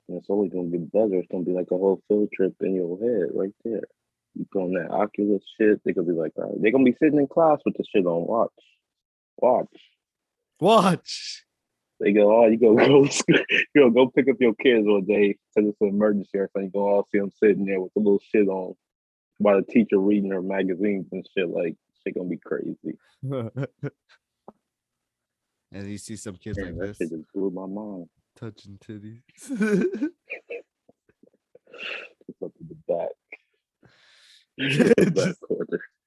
It's 0.07 0.27
only 0.29 0.49
gonna 0.49 0.69
get 0.69 0.91
better. 0.91 1.15
It's 1.15 1.27
gonna 1.31 1.43
be 1.43 1.53
like 1.53 1.71
a 1.71 1.77
whole 1.77 2.01
field 2.07 2.29
trip 2.33 2.55
in 2.61 2.75
your 2.75 2.97
head 2.99 3.29
right 3.33 3.53
there. 3.63 3.83
You 4.35 4.45
go 4.53 4.63
on 4.63 4.73
that 4.73 4.91
Oculus 4.91 5.43
shit, 5.59 5.81
they're 5.83 5.93
gonna 5.93 6.07
be 6.07 6.13
like, 6.13 6.33
uh, 6.37 6.43
all 6.43 6.49
right. 6.51 6.61
they're 6.61 6.71
gonna 6.71 6.83
be 6.83 6.95
sitting 7.01 7.19
in 7.19 7.27
class 7.27 7.59
with 7.65 7.75
the 7.77 7.83
shit 7.83 8.05
on. 8.05 8.27
Watch. 8.27 8.49
Watch. 9.37 9.67
Watch. 10.59 11.45
They 11.99 12.13
go, 12.13 12.43
oh, 12.43 12.47
you 12.47 12.57
go 12.57 12.75
go 12.77 13.03
you 13.27 13.65
go 13.75 13.89
go 13.89 14.07
pick 14.07 14.29
up 14.29 14.37
your 14.39 14.53
kids 14.55 14.85
one 14.87 15.05
day, 15.05 15.37
said 15.51 15.65
it's 15.65 15.81
an 15.81 15.89
emergency 15.89 16.37
or 16.37 16.49
something. 16.53 16.65
You 16.65 16.71
go 16.71 16.87
all 16.87 17.07
see 17.11 17.19
them 17.19 17.31
sitting 17.31 17.65
there 17.65 17.81
with 17.81 17.93
the 17.93 17.99
little 17.99 18.21
shit 18.33 18.47
on 18.47 18.75
while 19.39 19.57
the 19.57 19.63
teacher 19.63 19.97
reading 19.97 20.31
her 20.31 20.41
magazines 20.41 21.07
and 21.11 21.27
shit 21.35 21.49
like 21.49 21.75
shit 22.03 22.15
gonna 22.15 22.29
be 22.29 22.37
crazy. 22.37 22.97
and 25.71 25.89
you 25.89 25.97
see 25.97 26.15
some 26.15 26.35
kids 26.35 26.57
Man, 26.57 26.77
like 26.77 26.87
that 26.87 26.99
this 26.99 27.09
just 27.09 27.33
blew 27.33 27.49
my 27.49 27.65
mind. 27.65 28.07
touching 28.37 28.77
titties. 28.77 29.21
Up 32.41 32.53
to 32.53 32.63
the 32.69 32.75
back. 32.87 33.09
just, 34.69 35.39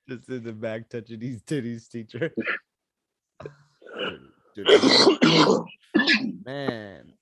just 0.08 0.28
in 0.28 0.44
the 0.44 0.52
back 0.52 0.88
touching 0.90 1.20
these 1.20 1.42
titties, 1.42 1.88
teacher. 1.88 2.32
Man, 6.44 7.12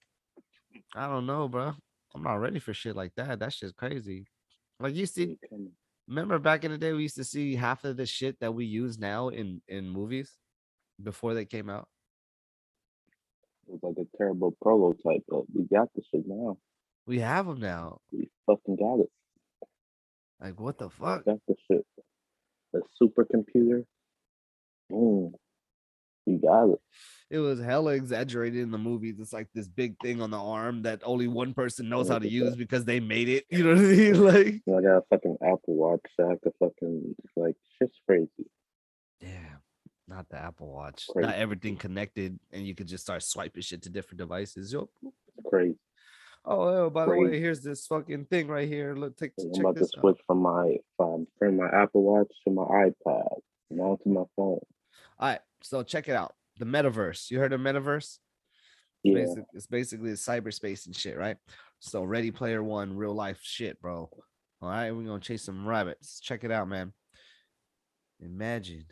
I 0.95 1.07
don't 1.07 1.27
know, 1.27 1.47
bro. 1.47 1.73
I'm 2.15 2.23
not 2.23 2.35
ready 2.35 2.59
for 2.59 2.75
shit 2.75 2.97
like 2.97 3.15
that. 3.17 3.39
That 3.39 3.53
shit's 3.53 3.73
crazy. 3.73 4.27
Like 4.81 4.97
you 4.97 5.07
see, 5.07 5.39
remember 6.09 6.41
back 6.41 6.65
in 6.65 6.73
the 6.73 6.79
day 6.79 6.93
we 6.93 7.03
used 7.03 7.17
to 7.17 7.25
see 7.25 7.55
half 7.55 7.85
of 7.85 7.97
the 7.97 8.07
shit 8.07 8.41
that 8.41 8.53
we 8.53 8.65
use 8.65 8.99
now 8.99 9.29
in 9.29 9.63
in 9.69 9.89
movies 9.89 10.33
before 11.01 11.35
they 11.35 11.45
came 11.45 11.71
out. 11.71 11.87
It 13.69 13.79
was 13.81 13.81
like 13.83 14.05
a 14.05 14.17
terrible 14.17 14.57
prototype, 14.61 15.23
but 15.29 15.43
we 15.55 15.65
got 15.73 15.89
the 15.95 16.03
shit 16.11 16.27
now. 16.27 16.59
We 17.07 17.21
have 17.21 17.47
them 17.47 17.61
now. 17.61 18.01
We 18.11 18.29
fucking 18.47 18.77
got 18.77 19.01
it. 19.01 19.11
Like 20.41 20.59
what 20.61 20.79
the 20.79 20.89
fuck? 20.91 21.25
Got 21.25 21.39
the 21.47 21.55
shit. 21.71 21.87
The 22.73 22.83
supercomputer. 23.03 23.85
Boom. 24.89 25.33
You 26.27 26.39
got 26.39 26.71
it. 26.71 26.81
It 27.31 27.39
was 27.39 27.61
hella 27.61 27.93
exaggerated 27.93 28.61
in 28.61 28.71
the 28.71 28.79
movies. 28.79 29.17
It's 29.19 29.33
like 29.33 29.49
this 29.55 29.67
big 29.69 29.97
thing 30.03 30.21
on 30.21 30.31
the 30.31 30.39
arm 30.39 30.83
that 30.83 31.01
only 31.05 31.27
one 31.29 31.55
person 31.55 31.89
knows 31.89 32.09
how 32.09 32.19
to 32.19 32.29
use 32.29 32.51
that. 32.51 32.59
because 32.59 32.85
they 32.85 33.01
made 33.01 33.29
it. 33.29 33.47
You 33.51 33.65
know 33.65 33.71
what 33.75 33.79
I 33.79 33.89
mean? 33.89 34.25
Like, 34.69 34.79
I 34.79 34.83
got 34.83 34.97
a 34.99 35.03
fucking 35.11 35.37
Apple 35.43 35.75
Watch. 35.75 36.01
So 36.17 36.27
I 36.27 36.31
have 36.31 36.41
to 36.43 36.53
fucking 36.59 37.15
like 37.37 37.57
shit's 37.79 37.97
crazy. 38.07 38.29
damn, 39.21 39.61
not 40.09 40.29
the 40.29 40.37
Apple 40.39 40.69
Watch. 40.73 41.07
Not 41.17 41.35
everything 41.35 41.77
connected, 41.77 42.39
and 42.53 42.67
you 42.67 42.75
could 42.75 42.87
just 42.87 43.03
start 43.05 43.23
swiping 43.23 43.63
shit 43.63 43.83
to 43.83 43.91
different 43.91 44.19
devices. 44.19 44.73
Yo, 44.73 44.89
It's 45.03 45.15
crazy. 45.49 45.79
Oh, 46.45 46.85
oh, 46.87 46.91
by 46.91 47.07
the 47.07 47.13
way, 47.13 47.39
here's 47.39 47.61
this 47.61 47.87
fucking 47.87 48.27
thing 48.27 48.49
right 48.49 48.69
here. 48.69 48.95
Look, 48.95 49.17
take 49.17 49.33
I'm 49.39 49.53
check 49.53 49.61
about 49.61 49.75
to 49.75 49.81
this 49.81 49.91
out. 49.97 50.01
switch 50.01 50.19
from 50.27 50.39
my 50.43 50.77
from, 50.97 51.27
from 51.39 51.57
my 51.57 51.69
Apple 51.69 52.03
Watch 52.03 52.33
to 52.45 52.53
my 52.53 52.63
iPad. 52.63 53.41
Now 53.71 53.99
to 54.03 54.09
my 54.09 54.25
phone. 54.37 54.61
All 55.19 55.29
right, 55.29 55.41
so 55.63 55.83
check 55.83 56.09
it 56.09 56.15
out. 56.15 56.35
The 56.59 56.65
metaverse. 56.65 57.31
You 57.31 57.39
heard 57.39 57.53
of 57.53 57.61
metaverse? 57.61 58.19
Yeah. 59.03 59.15
Basic, 59.15 59.45
it's 59.55 59.67
basically 59.67 60.11
cyberspace 60.13 60.87
and 60.87 60.95
shit, 60.95 61.17
right? 61.17 61.37
So 61.79 62.05
Ready 62.05 62.31
Player 62.31 62.63
One, 62.63 62.97
real 62.97 63.15
life 63.15 63.39
shit, 63.43 63.81
bro. 63.81 64.11
All 64.63 64.69
right, 64.69 64.91
we're 64.91 65.05
gonna 65.05 65.21
chase 65.21 65.45
some 65.45 65.67
rabbits. 65.67 66.21
Check 66.21 66.45
it 66.45 66.51
out, 66.51 66.69
man. 66.69 66.93
Imagine 68.21 68.85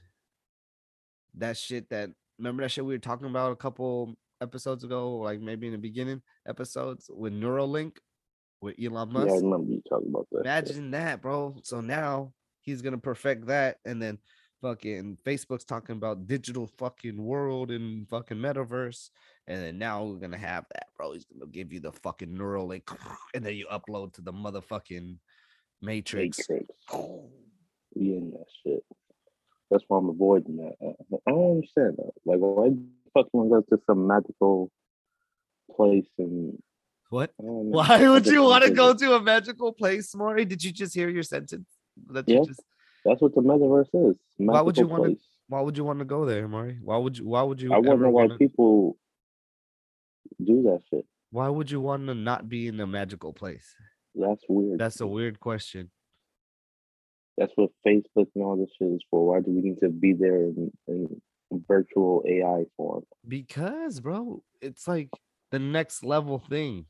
that 1.35 1.57
shit 1.57 1.91
that 1.91 2.11
remember 2.39 2.63
that 2.63 2.71
shit 2.71 2.85
we 2.85 2.95
were 2.95 2.99
talking 2.99 3.27
about 3.29 3.53
a 3.53 3.57
couple 3.57 4.17
episodes 4.41 4.85
ago, 4.85 5.17
like 5.17 5.41
maybe 5.41 5.67
in 5.67 5.73
the 5.73 5.79
beginning 5.79 6.23
episodes 6.47 7.11
with 7.13 7.33
Neuralink. 7.33 7.97
with 8.61 8.77
Elon 8.83 9.13
Musk. 9.13 9.29
Yeah, 9.29 9.35
I 9.35 9.37
remember 9.37 9.71
you 9.71 9.83
talking 9.89 10.09
about 10.09 10.27
that. 10.33 10.41
Imagine 10.41 10.91
that, 10.93 11.23
bro. 11.23 11.57
So 11.63 11.81
now 11.81 12.33
he's 12.63 12.83
gonna 12.83 12.99
perfect 12.99 13.47
that, 13.47 13.79
and 13.85 14.03
then 14.03 14.19
fucking 14.61 15.19
Facebook's 15.25 15.65
talking 15.65 15.97
about 15.97 16.27
digital 16.27 16.67
fucking 16.79 17.17
world 17.23 17.71
and 17.71 18.09
fucking 18.09 18.37
metaverse, 18.39 19.11
and 19.47 19.63
then 19.63 19.79
now 19.79 20.05
we're 20.05 20.17
gonna 20.17 20.37
have 20.39 20.65
that, 20.75 20.89
bro. 20.97 21.13
He's 21.13 21.25
gonna 21.25 21.51
give 21.51 21.73
you 21.73 21.81
the 21.81 21.93
fucking 21.93 22.31
Neuralink, 22.31 22.83
and 23.35 23.45
then 23.45 23.55
you 23.55 23.67
upload 23.73 24.15
to 24.15 24.23
the 24.23 24.33
motherfucking 24.33 25.17
matrix. 25.81 26.39
Matrix. 26.49 26.75
We 27.95 28.17
in 28.17 28.31
that 28.33 28.47
shit. 28.65 28.85
That's 29.71 29.85
why 29.89 29.99
I'm 29.99 30.09
avoiding 30.09 30.57
that. 30.57 30.75
I, 30.83 30.87
I 31.15 31.31
don't 31.31 31.51
understand 31.57 31.97
that. 31.99 32.13
Like, 32.25 32.39
why 32.39 32.71
fuck 33.15 33.27
you 33.33 33.41
want 33.41 33.51
to 33.51 33.71
go 33.71 33.77
to 33.77 33.83
some 33.87 34.07
magical 34.07 34.71
place 35.75 36.07
and 36.19 36.59
What? 37.11 37.31
I 37.41 37.43
don't 37.45 37.71
know. 37.71 37.79
Why 37.79 38.09
would 38.09 38.27
you 38.27 38.43
want 38.43 38.65
to 38.65 38.71
go 38.71 38.95
to 38.95 39.15
a 39.15 39.23
magical 39.23 39.73
place, 39.73 40.15
Maury? 40.15 40.45
Did 40.45 40.63
you 40.65 40.73
just 40.73 40.95
hear 40.95 41.09
your 41.09 41.23
sentence? 41.23 41.69
That 42.11 42.29
Yeah. 42.29 42.43
just 42.47 42.61
That's 43.05 43.21
what 43.23 43.35
the 43.35 43.41
metaverse 43.41 44.11
is. 44.11 44.17
Why 44.37 44.61
would 44.61 44.77
you 44.77 44.85
magical 44.85 45.03
wanna- 45.03 45.17
why 45.49 45.61
would 45.63 45.77
you 45.79 45.85
want 45.85 45.99
to 46.01 46.05
go 46.05 46.25
there, 46.27 46.47
Maury? 46.49 46.79
Why 46.83 46.99
would 46.99 47.17
you 47.19 47.27
why 47.27 47.43
would 47.43 47.61
you 47.63 47.73
I 47.73 47.79
wonder 47.79 48.11
why 48.11 48.25
wanna- 48.25 48.39
people 48.39 48.99
do 50.45 50.63
that 50.63 50.81
shit. 50.91 51.07
why 51.31 51.49
would 51.49 51.71
you 51.71 51.81
want 51.81 52.07
to 52.07 52.15
not 52.15 52.49
be 52.49 52.67
in 52.69 52.79
a 52.81 52.87
magical 52.87 53.33
place? 53.33 53.75
That's 54.15 54.43
weird. 54.49 54.79
That's 54.79 55.01
a 55.01 55.07
weird 55.07 55.41
question. 55.41 55.91
That's 57.39 57.53
what 57.55 57.71
Facebook 57.87 58.29
and 58.35 58.45
all 58.45 58.57
this 58.57 58.71
shit 58.79 58.93
is 58.93 59.05
for. 59.11 59.29
Why 59.29 59.41
do 59.41 59.51
we 59.53 59.61
need 59.63 59.79
to 59.79 59.89
be 59.89 60.13
there 60.13 60.43
in, 60.45 60.73
in 60.89 61.23
virtual 61.53 62.23
AI 62.27 62.65
form? 62.77 63.05
Because, 63.27 64.01
bro, 64.01 64.43
it's 64.61 64.87
like 64.89 65.11
the 65.51 65.59
next 65.59 66.05
level 66.05 66.39
thing. 66.39 66.87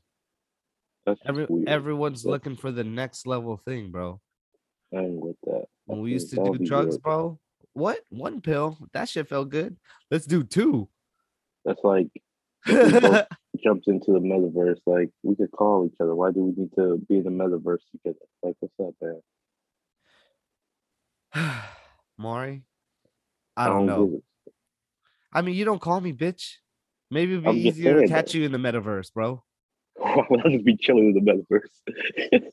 That's 1.05 1.19
Every 1.25 1.45
weird. 1.49 1.69
everyone's 1.69 2.25
looking 2.25 2.55
for 2.55 2.71
the 2.71 2.83
next 2.83 3.25
level 3.25 3.57
thing, 3.57 3.89
bro. 3.91 4.19
I 4.93 4.97
ain't 4.99 5.21
with 5.21 5.37
that. 5.45 5.63
I 5.63 5.65
When 5.85 6.01
we 6.01 6.11
used 6.11 6.29
to 6.31 6.35
do 6.37 6.57
drugs, 6.65 6.95
weird. 6.95 7.01
bro. 7.03 7.39
What? 7.73 7.99
One 8.09 8.41
pill. 8.41 8.77
That 8.93 9.07
shit 9.09 9.27
felt 9.29 9.49
good. 9.49 9.77
Let's 10.11 10.25
do 10.25 10.43
two. 10.43 10.89
That's 11.65 11.79
like 11.83 12.07
jumps 12.67 13.87
into 13.87 14.11
the 14.11 14.19
metaverse. 14.19 14.79
Like 14.85 15.09
we 15.23 15.35
could 15.35 15.51
call 15.51 15.85
each 15.85 15.95
other. 16.01 16.15
Why 16.15 16.31
do 16.31 16.43
we 16.43 16.51
need 16.63 16.71
to 16.75 16.97
be 17.07 17.17
in 17.17 17.23
the 17.23 17.29
metaverse 17.29 17.79
together? 17.91 18.25
Like 18.43 18.55
what's 18.59 18.73
up, 18.79 18.95
man? 19.01 19.21
Maury, 22.17 22.63
I 23.55 23.67
don't 23.67 23.85
get 23.85 23.97
know. 23.97 24.21
I 25.31 25.41
mean, 25.41 25.55
you 25.55 25.65
don't 25.65 25.81
call 25.81 26.01
me 26.01 26.13
bitch. 26.13 26.55
Maybe 27.11 27.33
it'd 27.33 27.47
I'm 27.47 27.55
be 27.55 27.69
easier 27.69 28.01
to 28.01 28.07
catch 28.07 28.33
you 28.33 28.43
in 28.43 28.51
the 28.51 28.57
metaverse, 28.57 29.13
bro. 29.13 29.43
Why 29.95 30.23
would 30.29 30.45
I 30.45 30.51
just 30.51 30.65
be 30.65 30.77
chilling 30.77 31.15
in 31.15 31.23
the 31.23 31.43
metaverse? 31.51 32.43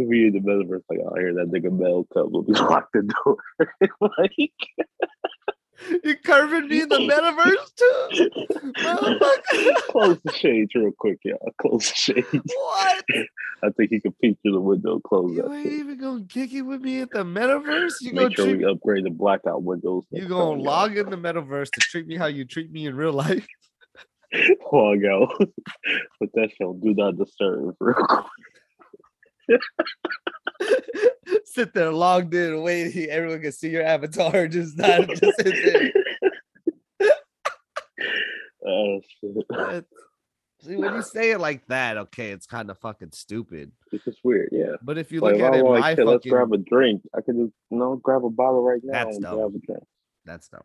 If 0.00 0.06
we 0.06 0.28
in 0.28 0.32
the 0.32 0.38
metaverse, 0.38 0.82
like, 0.88 1.00
oh, 1.04 1.16
I 1.16 1.20
hear 1.20 1.34
that 1.34 1.50
nigga 1.50 1.76
Mel 1.76 2.06
come, 2.14 2.30
we'll 2.30 2.44
just 2.44 2.60
lock 2.60 2.88
the 2.92 3.02
door. 3.02 3.36
like, 4.00 4.52
You 6.04 6.16
curving 6.24 6.68
me 6.68 6.80
in 6.82 6.88
the 6.88 6.98
metaverse 6.98 7.74
too? 7.76 8.30
Close 9.90 10.18
the 10.24 10.32
shades 10.32 10.74
real 10.74 10.90
quick, 10.98 11.18
y'all. 11.24 11.52
Close 11.60 11.88
the 11.90 11.94
shades. 11.94 12.26
What? 12.54 13.04
I 13.64 13.70
think 13.76 13.90
he 13.90 14.00
can 14.00 14.12
peek 14.22 14.36
through 14.42 14.52
the 14.52 14.60
window. 14.60 15.00
Close 15.00 15.36
You 15.36 15.42
that 15.42 15.52
ain't 15.52 15.64
shit. 15.64 15.72
even 15.74 15.98
gonna 15.98 16.24
kick 16.28 16.52
it 16.52 16.62
with 16.62 16.80
me 16.80 17.00
at 17.00 17.10
the 17.10 17.24
metaverse? 17.24 18.00
You 18.00 18.12
Make 18.12 18.34
sure 18.36 18.46
treat 18.46 18.58
we 18.58 18.64
upgrade 18.64 19.04
the 19.04 19.10
blackout 19.10 19.62
windows. 19.62 20.04
you 20.10 20.26
gonna 20.26 20.50
time, 20.52 20.58
y'all. 20.58 20.62
log 20.64 20.96
in 20.96 21.10
the 21.10 21.16
metaverse 21.16 21.70
to 21.72 21.80
treat 21.80 22.06
me 22.06 22.16
how 22.16 22.26
you 22.26 22.44
treat 22.44 22.70
me 22.70 22.86
in 22.86 22.94
real 22.96 23.12
life? 23.12 23.46
log 24.72 25.04
out. 25.04 25.28
Put 26.18 26.32
that 26.34 26.50
shit 26.50 26.66
on 26.66 26.80
do 26.80 26.94
not 26.94 27.16
disturb 27.16 27.74
real 27.80 27.94
quick. 27.94 29.60
Sit 31.58 31.74
there 31.74 31.90
logged 31.90 32.32
in, 32.34 32.62
waiting. 32.62 33.06
Everyone 33.10 33.42
can 33.42 33.50
see 33.50 33.70
your 33.70 33.82
avatar, 33.82 34.46
just 34.46 34.78
not 34.78 35.08
just 35.08 35.40
sit 35.40 35.92
there. 37.00 37.10
Oh 38.64 39.00
shit. 39.20 39.86
See, 40.60 40.76
when 40.76 40.94
you 40.94 41.02
say 41.02 41.30
it 41.30 41.40
like 41.40 41.66
that, 41.68 41.96
okay, 41.96 42.30
it's 42.30 42.46
kind 42.46 42.70
of 42.70 42.78
fucking 42.78 43.12
stupid. 43.12 43.72
It's 43.90 44.04
just 44.04 44.18
weird, 44.22 44.50
yeah. 44.52 44.76
But 44.82 44.98
if 44.98 45.10
you 45.10 45.20
like 45.20 45.34
look 45.36 45.40
if 45.40 45.46
at 45.48 45.54
it, 45.58 45.64
my 45.64 45.70
like, 45.70 45.96
shit, 45.96 46.06
let's 46.06 46.26
grab 46.26 46.52
a 46.52 46.58
drink. 46.58 47.02
I 47.16 47.22
could 47.22 47.36
just 47.36 47.52
you 47.70 47.78
know 47.78 47.96
grab 47.96 48.24
a 48.24 48.30
bottle 48.30 48.62
right 48.62 48.80
now 48.84 48.92
That's 49.04 49.16
and 49.16 49.24
dumb. 49.24 49.36
grab 49.38 49.54
a 49.54 49.66
drink. 49.66 49.82
that's 50.24 50.48
dumb. 50.48 50.62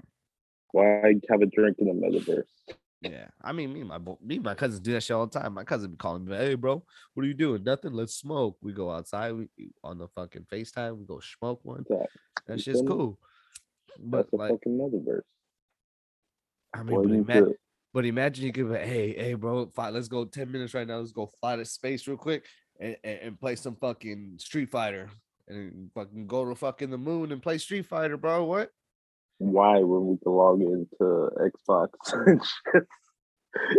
Why 0.73 1.15
have 1.29 1.41
a 1.41 1.45
drink 1.45 1.77
in 1.79 1.87
the 1.87 1.93
metaverse? 1.93 2.75
Yeah, 3.03 3.27
I 3.41 3.51
mean, 3.51 3.73
me 3.73 3.81
and 3.81 3.89
my 3.89 3.97
me 3.97 4.35
and 4.35 4.43
my 4.43 4.55
cousins 4.55 4.79
do 4.79 4.93
that 4.93 5.01
shit 5.03 5.15
all 5.15 5.27
the 5.27 5.39
time. 5.39 5.53
My 5.53 5.63
cousin 5.63 5.91
be 5.91 5.97
calling 5.97 6.25
me, 6.25 6.35
"Hey, 6.35 6.55
bro, 6.55 6.83
what 7.13 7.23
are 7.23 7.27
you 7.27 7.33
doing? 7.33 7.63
Nothing. 7.63 7.91
Let's 7.93 8.15
smoke." 8.15 8.57
We 8.61 8.71
go 8.73 8.89
outside. 8.89 9.33
We 9.33 9.47
on 9.83 9.97
the 9.97 10.07
fucking 10.09 10.45
Facetime. 10.51 10.97
We 10.97 11.05
go 11.05 11.19
smoke 11.19 11.59
one. 11.63 11.85
That- 11.89 12.07
That 12.47 12.61
shit's 12.61 12.81
cool. 12.81 13.19
That's 13.99 14.29
But 14.31 14.33
a 14.33 14.35
like, 14.35 14.51
fucking 14.51 14.77
metaverse. 14.77 15.21
I 16.73 16.83
Boy, 16.83 17.03
mean, 17.03 17.23
but, 17.23 17.35
ima- 17.37 17.51
but 17.93 18.05
imagine 18.05 18.45
you 18.45 18.51
could 18.53 18.69
be, 18.69 18.75
hey, 18.77 19.13
hey, 19.13 19.33
bro, 19.35 19.67
fly, 19.67 19.89
let's 19.91 20.07
go 20.07 20.25
ten 20.25 20.51
minutes 20.51 20.73
right 20.73 20.87
now. 20.87 20.97
Let's 20.99 21.11
go 21.11 21.27
fly 21.39 21.55
to 21.57 21.65
space 21.65 22.07
real 22.07 22.17
quick 22.17 22.45
and, 22.79 22.97
and, 23.03 23.19
and 23.19 23.39
play 23.39 23.55
some 23.55 23.75
fucking 23.75 24.35
Street 24.39 24.69
Fighter 24.69 25.09
and 25.47 25.91
fucking 25.93 26.25
go 26.25 26.45
to 26.45 26.55
fucking 26.55 26.89
the 26.89 26.97
moon 26.97 27.31
and 27.31 27.41
play 27.43 27.57
Street 27.59 27.85
Fighter, 27.85 28.17
bro. 28.17 28.45
What? 28.45 28.71
Why 29.51 29.79
when 29.79 30.07
we 30.07 30.17
can 30.17 30.31
log 30.31 30.61
into 30.61 31.29
Xbox 31.37 31.89
and 32.27 32.41
shit 32.43 32.83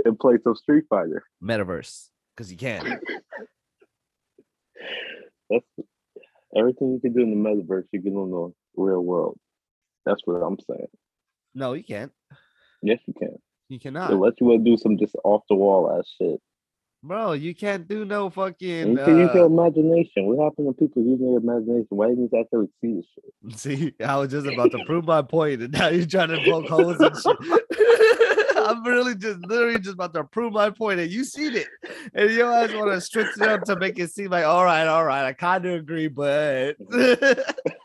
and 0.05 0.18
play 0.18 0.35
some 0.42 0.55
Street 0.55 0.85
Fighter. 0.88 1.24
Metaverse, 1.42 2.09
because 2.35 2.50
you 2.50 2.59
can. 2.59 3.00
That's 5.50 5.66
everything 6.57 6.92
you 6.92 7.00
can 7.00 7.12
do 7.12 7.22
in 7.22 7.31
the 7.31 7.48
metaverse, 7.48 7.85
you 7.92 8.03
can 8.03 8.12
do 8.12 8.22
in 8.24 8.31
the 8.31 8.83
real 8.83 9.00
world. 9.00 9.38
That's 10.07 10.22
what 10.24 10.37
I'm 10.37 10.59
saying. 10.59 10.88
No, 11.55 11.72
you 11.72 11.85
can't. 11.85 12.12
Yes, 12.83 13.00
you 13.07 13.14
can. 13.14 13.37
You 13.68 13.81
cannot, 13.81 14.12
Unless 14.12 14.35
you 14.40 14.46
want 14.46 14.64
to 14.64 14.70
do 14.70 14.77
some 14.77 14.98
just 14.98 15.16
off 15.24 15.42
the 15.48 15.57
wall 15.57 15.96
ass 15.98 16.12
shit. 16.20 16.40
Bro. 17.05 17.33
You 17.33 17.55
can't 17.55 17.87
do 17.87 18.05
no 18.05 18.31
fucking. 18.31 18.90
you 18.93 18.97
can 18.97 19.19
use 19.19 19.31
your 19.35 19.45
Uh, 19.45 19.47
imagination. 19.47 20.27
What 20.27 20.43
happened 20.45 20.69
to 20.69 20.73
people 20.73 21.03
using 21.03 21.29
their 21.31 21.38
imagination? 21.38 21.87
Why 21.90 22.09
didn't 22.09 22.31
you 22.33 22.40
actually 22.40 22.69
see 22.81 22.95
the 22.95 23.05
shit? 23.14 23.59
see, 23.99 24.05
I 24.05 24.17
was 24.19 24.31
just 24.31 24.47
about 24.47 24.71
to 24.73 24.85
prove 24.87 25.05
my 25.07 25.23
point, 25.23 25.62
and 25.62 25.73
now 25.73 25.88
you're 25.88 26.07
trying 26.07 26.29
to 26.31 26.40
poke 26.45 26.67
holes 26.69 26.97
and 27.01 27.14
shit. 27.17 27.37
I'm 28.57 28.83
really 28.83 29.14
just 29.14 29.40
literally 29.40 29.79
just 29.79 29.95
about 29.95 30.14
to 30.14 30.25
prove 30.25 30.53
my 30.55 30.71
point, 30.71 30.99
and 30.99 31.11
you 31.11 31.25
seen 31.25 31.55
it, 31.55 31.67
and 32.14 32.31
you 32.31 32.38
guys 32.38 32.73
want 32.75 32.93
to 32.93 33.01
stretch 33.01 33.37
it 33.37 33.43
up 33.43 33.64
to 33.64 33.77
make 33.77 33.99
it 33.99 34.11
seem 34.11 34.31
like, 34.31 34.47
all 34.47 34.64
right, 34.64 34.87
all 34.87 35.05
right, 35.05 35.25
I 35.27 35.35
kind 35.35 35.67
of 35.67 35.75
agree, 35.75 36.09
but 36.09 36.77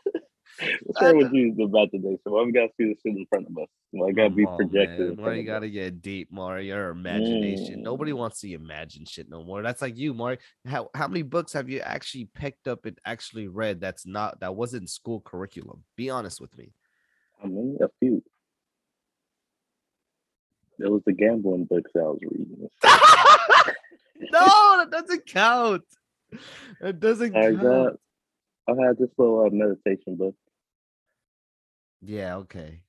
Wrong 1.00 1.16
with 1.16 1.32
you, 1.32 1.54
the 1.54 1.64
imagination? 1.64 2.18
Why 2.24 2.42
we 2.42 2.52
gotta 2.52 2.68
see 2.76 2.84
the 2.84 2.96
shit 3.02 3.16
in 3.16 3.26
front 3.28 3.46
of 3.48 3.56
us? 3.58 3.68
Why 3.92 4.08
it 4.08 4.16
gotta 4.16 4.30
be 4.30 4.44
on, 4.44 4.56
projected? 4.56 5.18
Why 5.18 5.34
you 5.34 5.44
gotta 5.44 5.66
us? 5.66 5.72
get 5.72 6.02
deep, 6.02 6.30
Maury? 6.30 6.66
Your 6.68 6.90
imagination. 6.90 7.82
Nobody 7.82 8.12
Mm. 8.12 8.18
wants 8.18 8.40
to 8.40 8.52
imagine 8.52 9.04
shit 9.06 9.28
no 9.30 9.42
more. 9.42 9.62
That's 9.62 9.80
like 9.82 9.96
you, 9.96 10.12
Maury. 10.14 10.38
How 10.66 10.90
how 10.94 11.08
many 11.08 11.22
books 11.22 11.52
have 11.54 11.68
you 11.70 11.80
actually 11.80 12.26
picked 12.34 12.68
up 12.68 12.84
and 12.84 12.98
actually 13.04 13.48
read 13.48 13.80
that's 13.80 14.06
not 14.06 14.40
that 14.40 14.54
wasn't 14.54 14.90
school 14.90 15.20
curriculum? 15.20 15.84
Be 15.96 16.10
honest 16.10 16.40
with 16.40 16.56
me. 16.58 16.72
I 17.42 17.46
mean, 17.46 17.78
a 17.80 17.88
few. 18.00 18.22
It 20.78 20.90
was 20.90 21.02
the 21.04 21.12
gambling 21.12 21.64
books 21.66 21.90
I 21.94 22.00
was 22.00 22.18
reading. 22.22 22.68
no, 24.32 24.84
that 24.84 24.88
doesn't 24.90 25.26
count. 25.26 25.82
It 26.80 27.00
doesn't 27.00 27.34
I 27.36 27.50
count. 27.52 27.60
got, 27.62 27.92
I 28.78 28.86
had 28.86 28.96
this 28.98 29.10
little 29.18 29.46
uh, 29.46 29.50
meditation 29.50 30.16
book. 30.16 30.34
Yeah, 32.02 32.36
okay. 32.36 32.80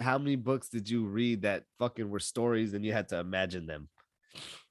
How 0.00 0.18
many 0.18 0.36
books 0.36 0.68
did 0.68 0.88
you 0.88 1.06
read 1.06 1.42
that 1.42 1.64
fucking 1.78 2.08
were 2.08 2.20
stories 2.20 2.74
and 2.74 2.84
you 2.84 2.92
had 2.92 3.08
to 3.08 3.18
imagine 3.18 3.66
them? 3.66 3.88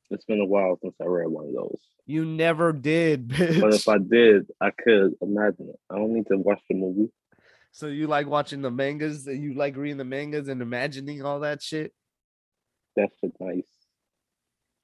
It's 0.10 0.24
been 0.24 0.40
a 0.40 0.46
while 0.46 0.78
since 0.82 0.96
I 1.02 1.06
read 1.06 1.28
one 1.28 1.48
of 1.48 1.54
those. 1.54 1.80
You 2.06 2.24
never 2.24 2.72
did, 2.72 3.28
bitch. 3.28 3.60
But 3.62 3.74
if 3.74 3.88
I 3.90 3.98
did, 3.98 4.48
I 4.62 4.72
could 4.72 5.16
imagine 5.22 5.70
it. 5.70 5.80
I 5.90 5.96
don't 5.96 6.14
need 6.14 6.28
to 6.28 6.38
watch 6.38 6.62
the 6.70 6.76
movie. 6.76 7.12
So 7.74 7.88
you 7.88 8.08
like 8.08 8.28
watching 8.28 8.62
the 8.62 8.72
mangas 8.72 9.28
and 9.28 9.44
you 9.44 9.54
like 9.54 9.76
reading 9.76 9.98
the 9.98 10.06
mangas 10.06 10.48
and 10.48 10.62
imagining 10.62 11.24
all 11.24 11.42
that 11.42 11.62
shit? 11.62 11.94
That's 12.96 13.14
nice. 13.40 13.68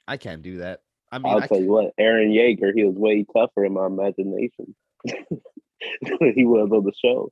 I 0.08 0.18
can't 0.18 0.42
do 0.42 0.58
that. 0.58 0.82
I 1.12 1.20
mean, 1.20 1.32
I'll 1.32 1.38
I 1.38 1.48
tell 1.48 1.58
can, 1.58 1.66
you 1.66 1.72
what, 1.72 1.94
Eren 1.98 2.34
Yeager, 2.34 2.74
he 2.76 2.84
was 2.84 2.96
way 2.96 3.26
tougher 3.34 3.64
in 3.64 3.74
my 3.74 3.86
imagination 3.86 4.76
than 6.02 6.34
he 6.36 6.46
was 6.46 6.70
on 6.72 6.84
the 6.84 6.94
show. 7.04 7.32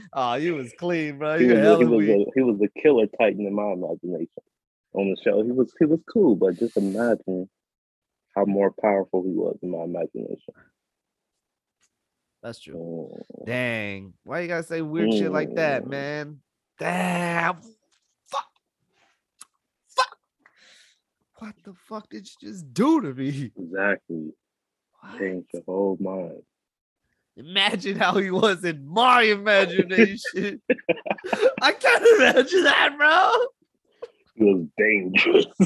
oh, 0.12 0.34
you 0.34 0.54
was 0.54 0.72
clean, 0.78 1.18
bro. 1.18 1.38
He 1.38 1.46
was, 1.46 1.58
a, 1.58 1.78
he, 1.78 1.84
was 1.84 2.04
a, 2.08 2.24
he 2.34 2.42
was 2.42 2.60
a 2.62 2.80
killer 2.80 3.06
titan 3.18 3.46
in 3.46 3.54
my 3.54 3.72
imagination 3.72 4.42
on 4.94 5.10
the 5.10 5.16
show. 5.22 5.42
He 5.42 5.52
was 5.52 5.72
he 5.78 5.84
was 5.84 6.00
cool, 6.12 6.36
but 6.36 6.58
just 6.58 6.76
imagine 6.76 7.48
how 8.34 8.44
more 8.44 8.72
powerful 8.80 9.22
he 9.22 9.32
was 9.32 9.58
in 9.62 9.70
my 9.70 9.82
imagination. 9.84 10.54
That's 12.42 12.60
true. 12.60 13.10
Mm. 13.40 13.46
Dang. 13.46 14.14
Why 14.24 14.40
you 14.40 14.48
gotta 14.48 14.62
say 14.62 14.80
weird 14.80 15.12
shit 15.12 15.32
like 15.32 15.54
that, 15.56 15.84
Mm. 15.84 15.88
man? 15.90 16.40
Damn. 16.78 17.56
Fuck. 18.30 18.46
Fuck. 19.88 20.16
what 21.38 21.54
the 21.64 21.74
fuck 21.88 22.08
did 22.08 22.26
you 22.28 22.48
just 22.48 22.72
do 22.72 23.00
to 23.00 23.12
me? 23.12 23.50
Exactly. 23.58 24.32
What? 25.00 25.18
Change 25.18 25.46
your 25.52 25.62
whole 25.66 25.96
mind. 26.00 26.42
Imagine 27.38 27.96
how 27.96 28.16
he 28.16 28.32
was 28.32 28.64
in 28.64 28.84
my 28.84 29.22
imagination. 29.22 30.60
I 31.62 31.72
can't 31.72 32.04
imagine 32.16 32.64
that, 32.64 32.96
bro. 32.98 33.32
He 34.34 34.44
was 34.44 34.66
dangerous. 34.76 35.46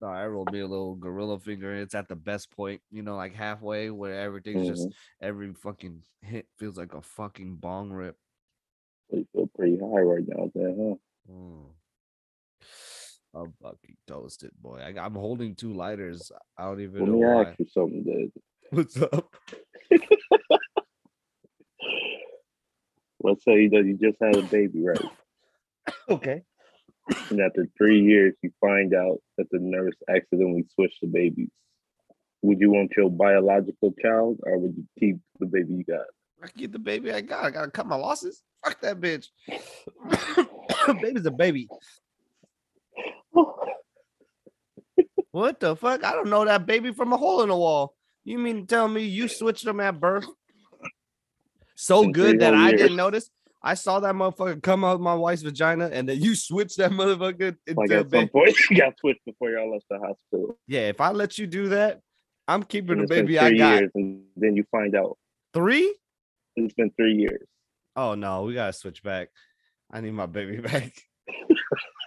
No, 0.00 0.08
I 0.08 0.26
rolled 0.26 0.52
me 0.52 0.60
a 0.60 0.66
little 0.66 0.94
gorilla 0.94 1.38
finger. 1.38 1.74
It's 1.74 1.94
at 1.94 2.08
the 2.08 2.16
best 2.16 2.50
point, 2.50 2.82
you 2.90 3.02
know, 3.02 3.16
like 3.16 3.34
halfway 3.34 3.90
where 3.90 4.20
everything's 4.20 4.68
just 4.68 4.88
Mhm. 4.88 4.94
every 5.20 5.54
fucking 5.54 6.02
hit 6.20 6.48
feels 6.58 6.76
like 6.76 6.92
a 6.92 7.00
fucking 7.00 7.56
bong 7.56 7.90
rip. 7.90 8.18
You 9.10 9.26
feel 9.32 9.48
pretty 9.54 9.78
high 9.78 10.00
right 10.00 10.24
now, 10.26 10.50
there, 10.54 10.74
huh? 10.76 10.94
Mm. 11.30 11.66
I'm 13.34 13.52
fucking 13.62 13.96
toasted, 14.06 14.50
boy. 14.60 14.78
I, 14.78 14.98
I'm 14.98 15.14
holding 15.14 15.54
two 15.54 15.72
lighters. 15.74 16.32
I 16.58 16.64
don't 16.64 16.80
even 16.80 17.00
Let 17.00 17.08
know 17.08 17.14
me 17.14 17.24
why. 17.24 17.42
ask 17.44 17.58
you 17.58 17.66
something, 17.72 18.02
dude. 18.02 18.32
What's 18.70 19.00
up? 19.00 19.34
Let's 23.22 23.44
say 23.44 23.68
that 23.68 23.84
you 23.84 23.98
just 24.00 24.18
had 24.20 24.36
a 24.36 24.42
baby, 24.42 24.84
right? 24.84 25.00
Okay. 26.08 26.42
And 27.30 27.40
after 27.40 27.68
three 27.78 28.00
years, 28.00 28.34
you 28.42 28.50
find 28.60 28.92
out 28.92 29.18
that 29.38 29.48
the 29.52 29.58
nurse 29.60 29.94
accidentally 30.08 30.64
switched 30.74 31.00
the 31.00 31.06
babies. 31.06 31.50
Would 32.42 32.58
you 32.60 32.70
want 32.70 32.92
your 32.96 33.08
biological 33.10 33.92
child, 34.02 34.40
or 34.42 34.58
would 34.58 34.74
you 34.76 34.84
keep 34.98 35.18
the 35.38 35.46
baby 35.46 35.74
you 35.74 35.84
got? 35.84 36.06
I 36.42 36.48
get 36.56 36.72
the 36.72 36.78
baby 36.78 37.12
I 37.12 37.20
got. 37.20 37.44
I 37.44 37.50
gotta 37.50 37.70
cut 37.70 37.86
my 37.86 37.96
losses. 37.96 38.42
Fuck 38.64 38.80
that 38.80 39.00
bitch. 39.00 39.28
Baby's 41.00 41.26
a 41.26 41.30
baby. 41.30 41.68
What 45.32 45.60
the 45.60 45.76
fuck? 45.76 46.04
I 46.04 46.12
don't 46.12 46.28
know 46.30 46.44
that 46.44 46.66
baby 46.66 46.92
from 46.92 47.12
a 47.12 47.16
hole 47.16 47.42
in 47.42 47.48
the 47.48 47.56
wall. 47.56 47.94
You 48.24 48.38
mean 48.38 48.62
to 48.62 48.66
tell 48.66 48.88
me 48.88 49.02
you 49.02 49.28
switched 49.28 49.64
them 49.64 49.80
at 49.80 50.00
birth? 50.00 50.26
So 51.74 52.08
good 52.08 52.40
that 52.40 52.54
I 52.54 52.70
didn't 52.72 52.96
notice. 52.96 53.30
I 53.62 53.74
saw 53.74 54.00
that 54.00 54.14
motherfucker 54.14 54.62
come 54.62 54.84
out 54.84 55.00
my 55.00 55.14
wife's 55.14 55.42
vagina, 55.42 55.90
and 55.92 56.08
then 56.08 56.20
you 56.20 56.34
switched 56.34 56.78
that 56.78 56.90
motherfucker 56.92 57.56
into 57.66 57.80
Like 57.80 57.90
a 57.90 57.96
at 57.98 58.10
some 58.10 58.10
baby. 58.10 58.28
point, 58.28 58.56
you 58.70 58.76
got 58.78 58.98
switched 58.98 59.24
before 59.24 59.50
y'all 59.50 59.70
left 59.72 59.84
the 59.90 59.98
hospital. 59.98 60.56
Yeah, 60.68 60.88
if 60.88 61.00
I 61.00 61.10
let 61.10 61.36
you 61.36 61.46
do 61.46 61.68
that, 61.70 62.00
I'm 62.48 62.62
keeping 62.62 62.98
the 62.98 63.06
baby 63.06 63.38
I 63.38 63.52
got. 63.56 63.78
years, 63.80 63.90
and 63.94 64.22
then 64.36 64.56
you 64.56 64.64
find 64.70 64.94
out 64.94 65.18
Three? 65.52 65.94
It's 66.56 66.74
been 66.74 66.90
three 66.96 67.14
years. 67.14 67.46
Oh 67.94 68.14
no, 68.14 68.42
we 68.42 68.54
gotta 68.54 68.72
switch 68.72 69.02
back. 69.02 69.28
I 69.90 70.00
need 70.00 70.12
my 70.12 70.26
baby 70.26 70.56
back. 70.62 70.92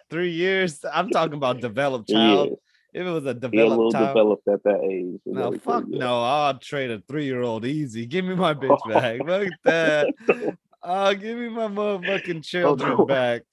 Three 0.10 0.32
years. 0.32 0.84
I'm 0.92 1.10
talking 1.10 1.36
about 1.36 1.62
developed 1.62 2.10
child. 2.10 2.58
If 2.94 3.06
it 3.06 3.12
was 3.12 3.26
a 3.26 3.38
He 3.52 3.60
a 3.60 3.68
little 3.68 3.92
developed 3.92 3.94
child, 3.94 4.08
developed 4.08 4.48
at 4.48 4.64
that 4.64 4.84
age. 4.84 5.22
No, 5.26 5.52
fuck 5.60 5.88
no. 5.88 6.24
I'll 6.24 6.58
trade 6.58 6.90
a 6.90 7.02
three 7.08 7.26
year 7.26 7.42
old 7.42 7.66
easy. 7.66 8.06
Give 8.06 8.26
me 8.26 8.36
my 8.36 8.54
bitch 8.54 8.80
back. 8.92 9.20
Fuck 9.26 9.54
that. 9.66 10.58
Oh, 10.82 11.14
give 11.14 11.38
me 11.38 11.50
my 11.50 11.68
motherfucking 11.68 12.38
oh, 12.38 12.42
children 12.42 12.98
no. 12.98 13.06
back. 13.06 13.44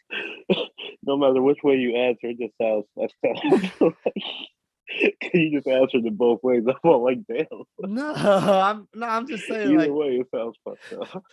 no 1.02 1.16
matter 1.16 1.42
which 1.42 1.58
way 1.62 1.74
you 1.74 1.96
answer, 1.96 2.28
it 2.28 2.38
just 2.38 2.54
sounds 2.60 2.86
fucked 2.94 3.14
up. 3.82 3.94
Can 4.12 4.55
you 5.34 5.50
just 5.52 5.66
answer 5.66 5.98
it 5.98 6.16
both 6.18 6.42
ways? 6.42 6.64
I'm 6.68 6.74
all 6.84 7.04
like, 7.04 7.18
damn. 7.26 7.46
No, 7.80 8.12
I'm 8.14 8.88
no, 8.94 9.06
I'm 9.06 9.26
just 9.26 9.46
saying 9.46 9.72
Either 9.72 9.78
like 9.78 9.90
way, 9.90 10.06
it 10.20 10.26
sounds 10.34 10.56
fucked 10.64 10.92
up. 11.14 11.24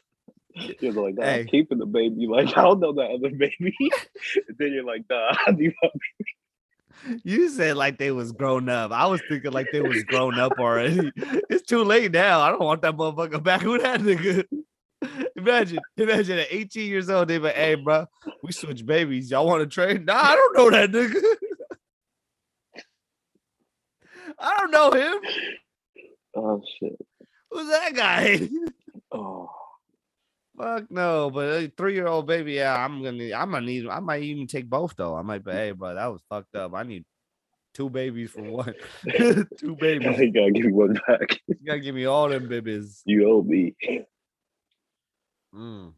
You're 0.79 0.93
like, 0.93 1.15
nah, 1.15 1.23
Hey. 1.23 1.39
I'm 1.41 1.47
keeping 1.47 1.79
the 1.79 1.85
baby. 1.85 2.27
Like, 2.27 2.55
I 2.57 2.61
don't 2.61 2.79
know 2.79 2.93
that 2.93 3.09
other 3.11 3.29
baby. 3.29 3.75
and 4.47 4.57
then 4.59 4.71
you're 4.71 4.83
like, 4.83 5.03
nah, 5.09 5.33
I 5.47 5.51
need 5.51 5.73
my 5.81 5.89
baby. 5.89 7.21
you 7.23 7.49
said 7.49 7.75
like 7.75 7.97
they 7.97 8.11
was 8.11 8.31
grown 8.31 8.69
up. 8.69 8.91
I 8.91 9.07
was 9.07 9.19
thinking 9.27 9.51
like 9.51 9.71
they 9.71 9.81
was 9.81 10.03
grown 10.03 10.37
up 10.39 10.53
already. 10.59 11.11
It's 11.49 11.63
too 11.63 11.83
late 11.83 12.11
now. 12.11 12.41
I 12.41 12.49
don't 12.49 12.61
want 12.61 12.83
that 12.83 12.95
motherfucker 12.95 13.41
back. 13.41 13.61
Who 13.61 13.79
that 13.79 14.01
nigga? 14.01 14.45
Imagine, 15.35 15.79
imagine 15.97 16.39
at 16.39 16.47
18 16.49 16.87
years 16.87 17.09
old, 17.09 17.27
they 17.27 17.37
be 17.37 17.45
like, 17.45 17.55
hey, 17.55 17.75
bro, 17.75 18.05
we 18.41 18.51
switch 18.51 18.85
babies. 18.85 19.31
Y'all 19.31 19.45
want 19.45 19.61
to 19.61 19.67
trade? 19.67 20.05
Nah, 20.05 20.13
I 20.15 20.35
don't 20.35 20.55
know 20.55 20.69
that 20.69 20.91
nigga. 20.91 21.21
I 24.43 24.57
don't 24.57 24.71
know 24.71 24.91
him. 24.91 25.21
Oh 26.35 26.61
shit. 26.79 26.97
Who's 27.51 27.69
that 27.69 27.95
guy? 27.95 28.49
Oh, 29.15 29.47
Fuck 30.57 30.89
no, 30.89 31.29
but 31.29 31.41
a 31.49 31.71
three-year-old 31.77 32.25
baby, 32.25 32.53
yeah, 32.53 32.75
I'm 32.75 33.03
gonna, 33.03 33.31
I'm 33.35 33.51
gonna 33.51 33.61
need, 33.65 33.87
I 33.87 33.99
might 33.99 34.23
even 34.23 34.47
take 34.47 34.67
both 34.67 34.95
though. 34.95 35.15
I 35.15 35.21
might 35.21 35.45
be, 35.45 35.51
hey, 35.51 35.71
bro, 35.71 35.93
that 35.93 36.11
was 36.11 36.21
fucked 36.29 36.55
up. 36.55 36.73
I 36.73 36.81
need 36.81 37.05
two 37.75 37.91
babies 37.91 38.31
for 38.31 38.41
one, 38.41 38.73
two 39.59 39.75
babies. 39.79 40.17
you 40.17 40.31
gotta 40.31 40.51
give 40.51 40.65
me 40.65 40.71
one 40.71 40.99
back. 41.07 41.39
You 41.47 41.55
gotta 41.65 41.79
give 41.79 41.93
me 41.93 42.05
all 42.05 42.27
them 42.29 42.47
babies. 42.47 43.03
You 43.05 43.29
owe 43.29 43.43
me. 43.43 43.75
Mm. 45.53 45.93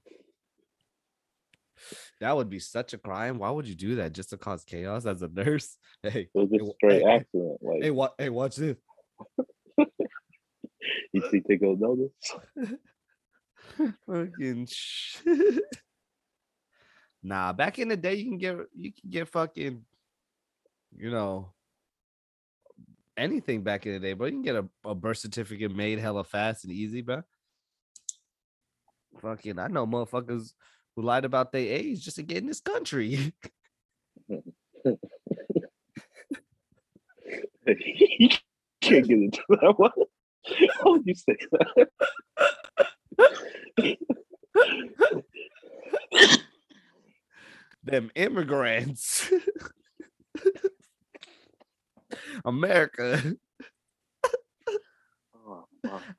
That 2.21 2.36
would 2.36 2.49
be 2.49 2.60
such 2.60 2.93
a 2.93 2.97
crime. 2.97 3.39
Why 3.39 3.49
would 3.51 3.67
you 3.67 3.75
do 3.75 3.95
that 3.95 4.13
just 4.13 4.30
to 4.30 4.38
cause 4.38 4.63
chaos 4.63 5.06
as 5.06 5.21
a 5.21 5.28
nurse? 5.28 5.78
Hey, 6.04 6.30
It 6.34 6.38
was 6.38 6.49
Hey, 6.51 6.58
just 6.60 6.71
straight 6.75 7.01
hey, 7.01 7.10
accident. 7.10 7.58
Like 7.62 7.84
hey, 7.84 7.91
what? 7.91 8.15
Hey, 8.17 8.30
watch 8.30 8.56
this. 8.56 8.78
you 11.13 11.21
see, 11.30 11.41
they 11.47 11.58
go 11.58 11.73
notice. 11.73 12.12
fucking 14.06 14.67
sh- 14.67 15.17
nah 17.23 17.51
back 17.54 17.80
in 17.80 17.88
the 17.88 17.97
day 17.97 18.13
you 18.15 18.25
can 18.25 18.38
get 18.38 18.56
you 18.75 18.91
can 18.93 19.10
get 19.10 19.28
fucking 19.28 19.84
you 20.95 21.10
know 21.10 21.51
anything 23.17 23.63
back 23.63 23.86
in 23.86 23.93
the 23.93 23.99
day 23.99 24.13
bro 24.13 24.28
you 24.28 24.34
can 24.34 24.41
get 24.43 24.56
a, 24.56 24.65
a 24.86 24.93
birth 24.93 25.17
certificate 25.17 25.75
made 25.75 25.97
hella 25.99 26.23
fast 26.23 26.63
and 26.65 26.73
easy 26.73 27.01
bro 27.01 27.23
fucking 29.21 29.58
i 29.58 29.67
know 29.67 29.88
motherfuckers 29.88 30.54
who 30.95 31.01
lied 31.01 31.25
about 31.25 31.51
their 31.51 31.62
age 31.62 32.03
just 32.03 32.17
to 32.17 32.23
get 32.23 32.38
in 32.38 32.47
this 32.47 32.62
country. 32.62 33.34
You 37.67 38.29
can't 38.81 39.08
get 39.08 39.17
into 39.17 39.41
that 39.49 39.73
one. 39.77 39.91
How 40.84 40.91
would 40.91 41.05
you 41.05 41.15
say 41.15 41.36
that? 41.51 41.88
them 47.84 48.12
immigrants. 48.15 49.31
America. 52.43 53.36
Oh, 55.47 55.65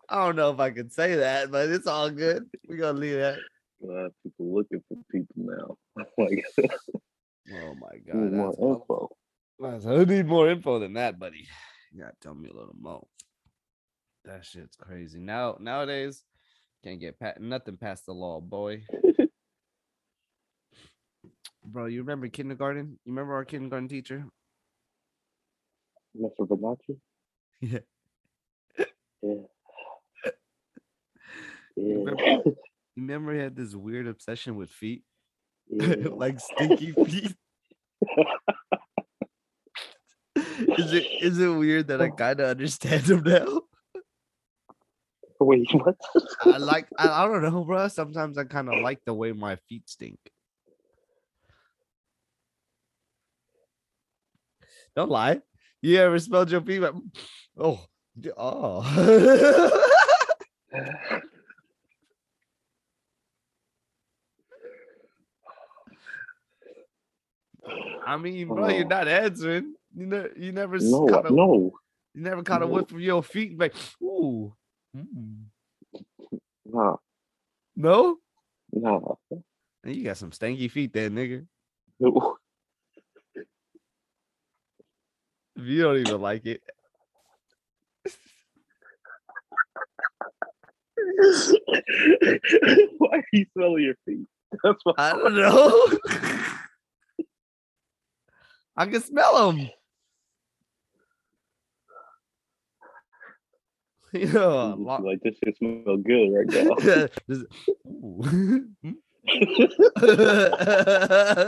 i 0.08 0.24
don't 0.24 0.36
know 0.36 0.52
if 0.52 0.60
i 0.60 0.70
can 0.70 0.88
say 0.90 1.16
that 1.16 1.50
but 1.50 1.68
it's 1.68 1.88
all 1.88 2.10
good. 2.10 2.48
We're 2.68 2.76
gonna 2.76 2.98
leave 2.98 3.16
that 3.16 3.38
We'll 3.80 4.02
have 4.04 4.12
people 4.22 4.54
looking 4.54 4.82
for 4.88 4.96
people 5.10 5.34
now. 5.36 5.76
like, 6.18 6.44
oh 7.52 7.74
my 7.74 7.98
god 8.06 8.16
need 8.16 8.32
more 8.32 8.54
info. 8.58 9.08
That's- 9.58 9.86
I 9.86 10.04
need 10.04 10.26
more 10.26 10.48
info 10.50 10.78
than 10.78 10.94
that, 10.94 11.18
buddy. 11.18 11.46
You 11.92 12.02
gotta 12.02 12.14
tell 12.20 12.34
me 12.34 12.48
a 12.48 12.52
little 12.52 12.76
more. 12.78 13.06
That 14.24 14.44
shit's 14.44 14.76
crazy. 14.76 15.18
Now 15.20 15.56
nowadays, 15.60 16.24
can't 16.82 17.00
get 17.00 17.18
pat 17.18 17.40
nothing 17.40 17.76
past 17.76 18.06
the 18.06 18.12
law, 18.12 18.40
boy. 18.40 18.84
Bro, 21.64 21.86
you 21.86 22.00
remember 22.00 22.28
kindergarten? 22.28 22.98
You 23.04 23.12
remember 23.12 23.34
our 23.34 23.44
kindergarten 23.44 23.88
teacher? 23.88 24.24
Mr. 26.16 26.46
Bonacci? 26.46 26.98
Yeah. 27.60 27.80
Yeah. 29.22 29.34
Yeah. 31.76 32.38
Remember 32.96 33.34
he 33.34 33.40
had 33.40 33.56
this 33.56 33.74
weird 33.74 34.06
obsession 34.06 34.56
with 34.56 34.70
feet, 34.70 35.02
yeah. 35.68 35.94
like 36.10 36.40
stinky 36.40 36.92
feet. 36.92 37.34
is 40.36 40.92
it 40.92 41.06
is 41.20 41.38
it 41.38 41.48
weird 41.48 41.88
that 41.88 42.00
I 42.00 42.10
kind 42.10 42.40
of 42.40 42.50
understand 42.50 43.08
him 43.08 43.22
now? 43.24 43.62
Wait, 45.40 45.68
what? 45.72 45.96
I 46.44 46.56
like 46.58 46.88
I, 46.98 47.24
I 47.24 47.28
don't 47.28 47.42
know, 47.42 47.64
bro. 47.64 47.88
Sometimes 47.88 48.38
I 48.38 48.44
kind 48.44 48.68
of 48.68 48.80
like 48.82 49.00
the 49.04 49.14
way 49.14 49.32
my 49.32 49.56
feet 49.68 49.88
stink. 49.88 50.18
Don't 54.94 55.10
lie. 55.10 55.40
You 55.82 55.98
ever 55.98 56.18
smelled 56.18 56.50
your 56.50 56.62
feet? 56.62 56.80
Like, 56.80 56.94
oh, 57.58 57.84
oh. 58.36 59.82
I 68.06 68.16
mean, 68.16 68.48
bro, 68.48 68.68
you're 68.68 68.84
Oh. 68.84 68.88
not 68.88 69.08
answering. 69.08 69.74
You 69.96 70.06
know, 70.06 70.28
you 70.36 70.52
never. 70.52 70.78
no, 70.78 71.06
kind 71.06 71.26
of, 71.26 71.34
no. 71.34 71.72
You 72.14 72.22
never 72.22 72.42
caught 72.42 72.62
a 72.62 72.66
No. 72.66 72.72
whiff 72.72 72.88
from 72.88 73.00
your 73.00 73.22
feet, 73.22 73.58
like, 73.58 73.74
ooh. 74.02 74.54
mm. 74.96 75.44
Nah, 76.64 76.96
No? 77.74 78.18
nah. 78.72 79.00
You 79.84 80.04
got 80.04 80.16
some 80.16 80.30
stanky 80.30 80.70
feet 80.70 80.92
there, 80.92 81.10
nigga. 81.10 81.46
If 82.00 82.00
you 85.56 85.82
don't 85.82 85.98
even 85.98 86.20
like 86.20 86.46
it. 86.46 86.62
Why 92.98 93.18
are 93.18 93.24
you 93.32 93.46
smelling 93.52 93.82
your 93.84 93.94
feet? 94.06 94.26
That's 94.62 94.78
what 94.84 94.94
I 94.98 95.12
don't 95.12 95.34
know. 95.36 95.88
I 98.76 98.86
can 98.86 99.00
smell 99.00 99.52
them. 99.52 99.70
You 104.12 104.32
know, 104.32 104.76
lot- 104.78 105.02
like 105.02 105.20
this 105.22 105.36
shit 105.44 105.56
smell 105.58 105.96
good 105.98 106.30
right 106.32 106.46
now. 106.48 106.76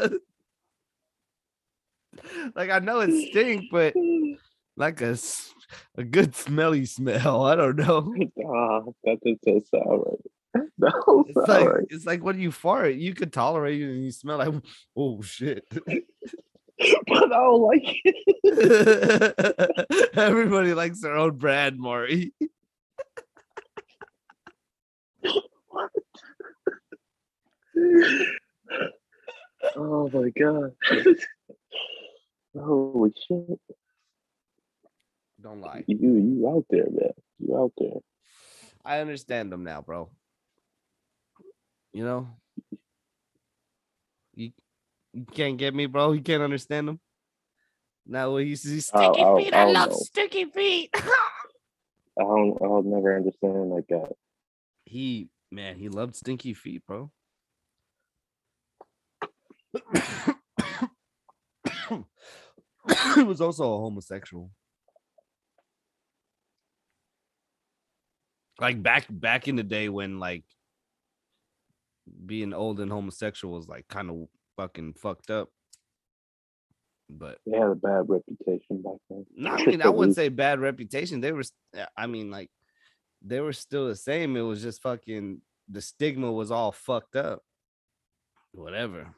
Like 2.55 2.71
I 2.71 2.79
know 2.79 3.01
it 3.01 3.29
stink, 3.31 3.67
but 3.71 3.95
like 4.77 5.01
a 5.01 5.17
a 5.97 6.05
good 6.05 6.35
smelly 6.35 6.87
smell. 6.87 7.45
I 7.45 7.55
don't 7.55 7.77
know. 7.77 8.15
ah, 8.47 8.83
that 9.05 9.19
just 9.25 9.45
so 9.45 9.61
sour. 9.71 10.17
Was 10.77 11.27
It's 11.29 11.49
like 11.49 11.69
it's 11.91 12.07
like 12.07 12.25
when 12.25 12.41
you 12.41 12.51
fart, 12.51 12.95
you 12.95 13.15
could 13.15 13.33
tolerate 13.33 13.81
it 13.81 13.91
and 13.91 14.05
you 14.05 14.11
smell 14.11 14.39
like 14.39 14.55
oh 14.97 15.23
shit. 15.23 15.65
but 17.09 17.25
I 17.25 17.29
don't 17.29 17.63
like 17.63 17.97
it. 18.05 19.35
Everybody 20.17 20.75
likes 20.75 21.01
their 21.01 21.17
own 21.17 21.37
brand, 21.37 21.79
Maury. 21.79 22.33
oh 29.77 30.11
my 30.13 30.31
god. 30.31 30.75
Holy 32.55 33.13
shit. 33.27 33.61
Don't 35.41 35.61
lie. 35.61 35.85
You 35.87 36.17
you 36.17 36.49
out 36.49 36.65
there, 36.71 36.87
man. 36.91 37.13
You 37.39 37.57
out 37.57 37.73
there. 37.79 38.01
I 38.85 39.01
understand 39.01 39.53
them 39.53 39.65
now, 39.65 39.83
bro. 39.83 40.11
You 41.93 42.05
know, 42.05 42.29
you 44.35 44.53
you 45.19 45.25
can't 45.35 45.57
get 45.59 45.75
me, 45.75 45.87
bro. 45.87 46.13
You 46.13 46.21
can't 46.23 46.43
understand 46.43 46.89
them. 46.89 47.01
Now 48.07 48.33
when 48.35 48.47
you 48.47 48.57
see 48.57 48.81
I'll- 48.95 49.13
sticky 49.15 49.23
I'll- 49.25 49.37
feet, 49.39 49.55
I 49.55 49.63
I'll 49.63 49.73
love 49.73 49.91
know. 49.91 49.97
sticky 49.97 50.45
feet. 50.47 50.91
I 50.95 52.23
don't 52.23 52.59
I'll 52.63 52.83
never 52.83 53.15
understand 53.17 53.71
like 53.71 53.87
that. 53.89 54.13
he 54.85 55.29
man, 55.51 55.77
he 55.77 55.89
loved 55.89 56.17
stinky 56.17 56.53
feet, 56.55 56.83
bro. 56.87 57.11
he 63.15 63.23
was 63.23 63.41
also 63.41 63.65
a 63.75 63.79
homosexual. 63.79 64.51
Like 68.61 68.83
back 68.83 69.07
back 69.09 69.47
in 69.47 69.55
the 69.57 69.63
day 69.63 69.89
when 69.89 70.19
like 70.19 70.43
being 72.27 72.53
old 72.53 72.81
and 72.81 72.91
homosexual 72.91 73.55
was 73.55 73.69
like 73.69 73.87
kind 73.89 74.11
of 74.11 74.27
fucking 74.59 74.95
fucked 74.95 75.31
up. 75.31 75.49
But 77.09 77.39
They 77.47 77.57
had 77.57 77.69
a 77.69 77.75
bad 77.75 78.05
reputation 78.09 78.83
back 78.83 78.97
then. 79.09 79.25
no, 79.35 79.51
I 79.53 79.65
mean, 79.67 79.81
I 79.81 79.89
wouldn't 79.89 80.17
say 80.17 80.29
bad 80.29 80.61
reputation. 80.61 81.23
They 81.23 81.33
were, 81.33 81.45
uh, 81.79 81.87
I 81.97 82.07
mean, 82.07 82.31
like 82.31 82.51
they 83.23 83.41
were 83.41 83.55
still 83.55 83.89
the 83.89 83.97
same. 83.97 84.37
It 84.37 84.43
was 84.43 84.61
just 84.61 84.83
fucking 84.83 85.41
the 85.71 85.81
stigma 85.81 86.31
was 86.31 86.51
all 86.51 86.73
fucked 86.73 87.17
up. 87.17 87.41
Whatever. 88.53 89.15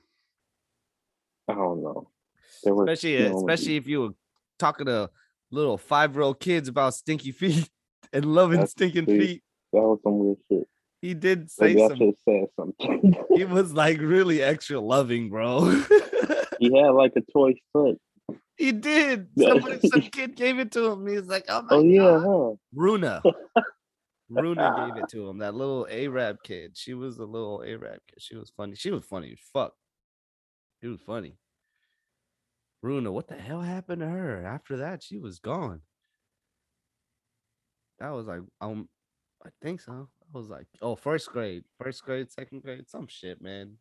I 1.49 1.55
don't 1.55 1.83
know. 1.83 2.11
Were 2.65 2.85
Especially, 2.85 3.15
you 3.15 3.29
know, 3.31 3.39
especially 3.39 3.77
if 3.77 3.89
you 3.89 4.01
were 4.03 4.15
talking 4.59 4.87
to 4.87 5.11
little 5.51 5.79
five 5.79 6.15
year 6.15 6.23
old 6.23 6.39
kids 6.39 6.69
about 6.69 6.95
stinky 6.95 7.33
feet 7.41 7.69
and 8.13 8.25
loving 8.25 8.65
stinking 8.67 9.07
feet. 9.07 9.43
that 9.73 9.81
was 9.81 9.99
some 10.05 10.19
weird 10.19 10.37
shit. 10.49 10.69
He 11.03 11.15
did 11.15 11.51
say 11.51 11.75
Maybe 11.75 11.89
some. 11.89 12.13
said 12.25 12.47
something. 12.57 13.17
He 13.35 13.45
was 13.45 13.73
like 13.73 13.99
really 14.01 14.43
extra 14.43 14.79
loving, 14.81 15.31
bro. 15.31 15.71
he 16.59 16.77
had 16.79 16.91
like 16.91 17.13
a 17.17 17.23
toy 17.33 17.55
foot. 17.73 17.99
he 18.59 18.73
did. 18.73 19.29
Somebody, 19.39 19.89
some 19.89 20.03
kid 20.03 20.37
gave 20.37 20.59
it 20.59 20.73
to 20.73 20.87
him. 20.93 21.07
He's 21.07 21.23
like, 21.27 21.47
"Oh 21.49 21.63
my 21.63 21.69
Oh 21.77 21.83
yeah, 21.83 22.01
god." 22.01 22.23
huh? 22.51 22.57
Runa. 22.75 23.23
Runa 24.29 24.75
gave 24.77 25.03
it 25.03 25.09
to 25.11 25.29
him. 25.29 25.39
That 25.39 25.55
little 25.55 25.87
Arab 25.91 26.37
kid. 26.45 26.77
She 26.77 26.93
was 26.95 27.19
a 27.19 27.25
little 27.25 27.63
Arab 27.67 28.01
kid. 28.09 28.19
She 28.19 28.37
was 28.37 28.51
funny. 28.57 28.75
She 28.77 28.91
was 28.91 29.05
funny 29.05 29.33
as 29.33 29.39
fuck. 29.53 29.73
She 30.83 30.89
was 30.89 31.01
funny. 31.01 31.37
Runa, 32.83 33.11
what 33.11 33.27
the 33.29 33.35
hell 33.37 33.61
happened 33.61 34.01
to 34.03 34.09
her? 34.09 34.45
After 34.45 34.77
that, 34.79 35.03
she 35.03 35.19
was 35.19 35.39
gone. 35.39 35.81
That 37.99 38.11
was 38.11 38.27
like, 38.27 38.41
um, 38.61 38.89
I 39.45 39.49
think 39.63 39.81
so. 39.81 40.09
I 40.33 40.39
was 40.39 40.49
like, 40.49 40.67
oh, 40.81 40.95
first 40.95 41.31
grade, 41.31 41.65
first 41.79 42.05
grade, 42.05 42.31
second 42.31 42.63
grade, 42.63 42.89
some 42.89 43.07
shit, 43.09 43.43
man. 43.43 43.77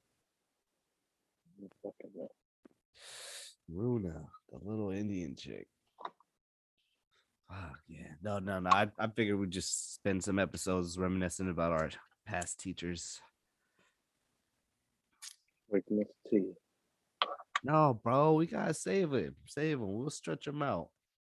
Runa, 3.68 4.24
the 4.52 4.58
little 4.62 4.90
Indian 4.90 5.36
chick. 5.36 5.68
Ah, 7.52 7.72
yeah. 7.88 8.14
No, 8.22 8.40
no, 8.40 8.60
no. 8.60 8.70
I, 8.72 8.88
I 8.98 9.08
figured 9.08 9.40
we'd 9.40 9.52
just 9.52 9.96
spend 9.96 10.24
some 10.24 10.40
episodes 10.40 10.98
reminiscing 10.98 11.50
about 11.50 11.72
our 11.72 11.90
past 12.26 12.60
teachers. 12.60 13.22
Like 15.72 15.84
Miss 15.90 16.08
T. 16.30 16.54
No, 17.64 18.00
bro, 18.04 18.34
we 18.34 18.48
gotta 18.48 18.74
save 18.74 19.14
it. 19.14 19.34
Save 19.46 19.80
them. 19.80 20.00
We'll 20.00 20.10
stretch 20.10 20.48
him 20.48 20.62
out. 20.64 20.90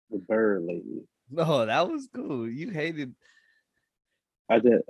The 0.09 0.17
bird 0.17 0.63
lady. 0.63 1.03
No, 1.29 1.65
that 1.65 1.89
was 1.89 2.09
cool. 2.13 2.49
You 2.49 2.69
hated 2.69 3.15
I 4.49 4.59
did. 4.59 4.81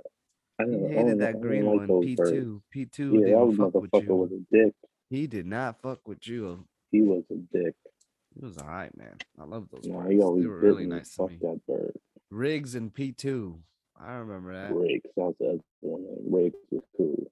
I 0.58 0.64
hated 0.64 1.20
I 1.22 1.32
that 1.32 1.40
green 1.40 1.66
one. 1.66 1.86
those 1.86 2.04
P 2.04 2.14
birds. 2.16 2.30
two. 2.30 2.62
P 2.70 2.86
two 2.86 3.14
Yeah, 3.14 3.20
that 3.20 3.26
didn't 3.26 3.46
was 3.58 3.72
fuck 3.72 3.74
with 3.82 3.90
you. 4.02 4.14
with 4.14 4.32
a 4.32 4.46
dick. 4.50 4.74
He 5.10 5.26
did 5.26 5.46
not 5.46 5.80
fuck 5.82 6.06
with 6.08 6.26
you. 6.26 6.66
He 6.90 7.02
was 7.02 7.24
a 7.30 7.34
dick. 7.56 7.74
He 8.34 8.44
was 8.44 8.58
all 8.58 8.68
right, 8.68 8.96
man. 8.96 9.16
I 9.38 9.44
love 9.44 9.68
those 9.70 9.86
birds. 9.86 10.10
he 10.10 10.16
They 10.16 10.22
always 10.22 10.46
were 10.46 10.58
really 10.58 10.86
nice 10.86 11.14
to 11.16 11.26
me. 11.28 11.38
that 11.40 11.60
bird. 11.66 11.92
Riggs 12.30 12.74
and 12.74 12.92
P 12.92 13.12
two. 13.12 13.60
I 13.98 14.14
remember 14.14 14.54
that. 14.54 14.74
Riggs. 14.74 15.10
That 15.16 15.34
was 15.38 15.60
the 15.82 15.88
one. 15.88 16.04
Riggs 16.30 16.58
was 16.70 16.82
cool. 16.96 17.30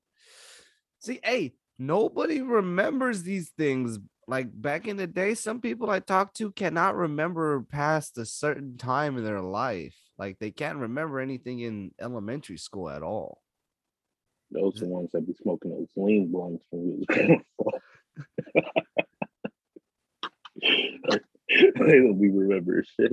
See, 1.00 1.20
hey, 1.22 1.54
nobody 1.78 2.40
remembers 2.40 3.22
these 3.22 3.50
things. 3.58 3.98
Like 4.26 4.48
back 4.52 4.86
in 4.88 4.96
the 4.96 5.06
day, 5.06 5.34
some 5.34 5.60
people 5.60 5.90
I 5.90 6.00
talk 6.00 6.32
to 6.34 6.50
cannot 6.52 6.96
remember 6.96 7.60
past 7.70 8.16
a 8.16 8.24
certain 8.24 8.78
time 8.78 9.18
in 9.18 9.24
their 9.24 9.42
life. 9.42 9.94
Like 10.18 10.38
they 10.38 10.50
can't 10.50 10.78
remember 10.78 11.20
anything 11.20 11.60
in 11.60 11.92
elementary 12.00 12.58
school 12.58 12.88
at 12.88 13.02
all. 13.02 13.40
Those 14.50 14.74
the 14.74 14.86
ones 14.86 15.10
that 15.12 15.26
be 15.26 15.34
smoking 15.34 15.72
those 15.72 15.88
lean 15.96 16.30
blunts 16.30 16.64
when 16.70 17.04
we 17.08 17.40
was 17.58 17.80
They 21.48 21.98
don't 21.98 22.20
be 22.20 22.30
remembering 22.30 22.84
shit. 22.96 23.12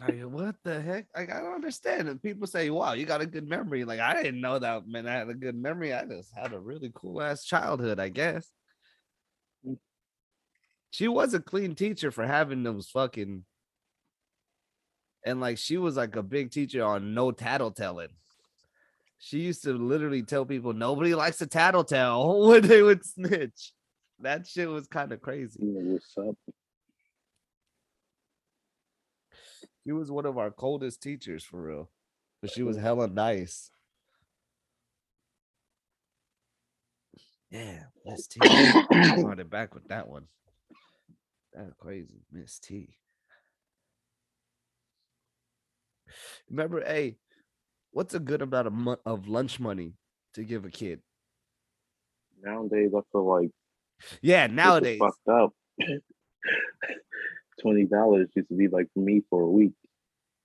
Like, 0.00 0.20
what 0.22 0.56
the 0.64 0.80
heck? 0.80 1.06
Like, 1.14 1.32
I 1.32 1.40
don't 1.40 1.54
understand. 1.54 2.08
And 2.08 2.22
people 2.22 2.46
say, 2.46 2.70
wow, 2.70 2.92
you 2.92 3.06
got 3.06 3.20
a 3.20 3.26
good 3.26 3.48
memory. 3.48 3.84
Like, 3.84 4.00
I 4.00 4.22
didn't 4.22 4.40
know 4.40 4.58
that 4.58 4.86
man 4.86 5.06
I 5.06 5.12
had 5.12 5.28
a 5.28 5.34
good 5.34 5.56
memory. 5.56 5.92
I 5.92 6.04
just 6.04 6.32
had 6.34 6.52
a 6.52 6.58
really 6.58 6.90
cool 6.94 7.20
ass 7.22 7.44
childhood, 7.44 7.98
I 7.98 8.08
guess. 8.08 8.48
Mm. 9.66 9.78
She 10.90 11.08
was 11.08 11.34
a 11.34 11.40
clean 11.40 11.74
teacher 11.74 12.10
for 12.10 12.26
having 12.26 12.62
those 12.62 12.88
fucking 12.88 13.44
and 15.26 15.40
like 15.40 15.58
she 15.58 15.76
was 15.76 15.96
like 15.96 16.16
a 16.16 16.22
big 16.22 16.52
teacher 16.52 16.84
on 16.84 17.12
no 17.12 17.32
tattletelling. 17.32 18.10
She 19.18 19.40
used 19.40 19.64
to 19.64 19.72
literally 19.72 20.22
tell 20.22 20.46
people 20.46 20.72
nobody 20.72 21.14
likes 21.14 21.38
to 21.38 21.46
tattletale 21.46 22.46
when 22.48 22.66
they 22.66 22.80
would 22.80 23.04
snitch. 23.04 23.72
That 24.20 24.46
shit 24.46 24.70
was 24.70 24.86
kind 24.86 25.12
of 25.12 25.20
crazy. 25.20 25.58
What's 25.60 26.16
up? 26.16 26.36
She 29.84 29.92
was 29.92 30.10
one 30.10 30.26
of 30.26 30.38
our 30.38 30.50
coldest 30.50 31.02
teachers 31.02 31.44
for 31.44 31.60
real. 31.60 31.90
But 32.40 32.52
she 32.52 32.62
was 32.62 32.76
hella 32.76 33.08
nice. 33.08 33.70
Yeah, 37.50 37.84
Miss 38.04 38.26
T. 38.26 38.38
Brought 38.40 39.40
it 39.40 39.50
back 39.50 39.74
with 39.74 39.88
that 39.88 40.08
one. 40.08 40.24
That's 41.52 41.72
crazy, 41.78 42.22
Miss 42.30 42.58
T. 42.58 42.96
Remember, 46.50 46.84
hey, 46.84 47.16
what's 47.92 48.14
a 48.14 48.20
good 48.20 48.42
amount 48.42 48.66
of 48.66 48.72
mo- 48.72 49.00
of 49.04 49.28
lunch 49.28 49.58
money 49.60 49.94
to 50.34 50.44
give 50.44 50.64
a 50.64 50.70
kid? 50.70 51.00
Nowadays, 52.42 52.90
I 52.96 53.00
feel 53.12 53.26
like 53.26 53.50
Yeah, 54.22 54.46
nowadays. 54.46 54.98
fucked 55.00 55.28
up. 55.28 55.52
Twenty 57.60 57.84
dollars 57.86 58.28
used 58.34 58.48
to 58.50 58.54
be 58.54 58.68
like 58.68 58.88
for 58.92 59.00
me 59.00 59.22
for 59.30 59.42
a 59.42 59.48
week. 59.50 59.72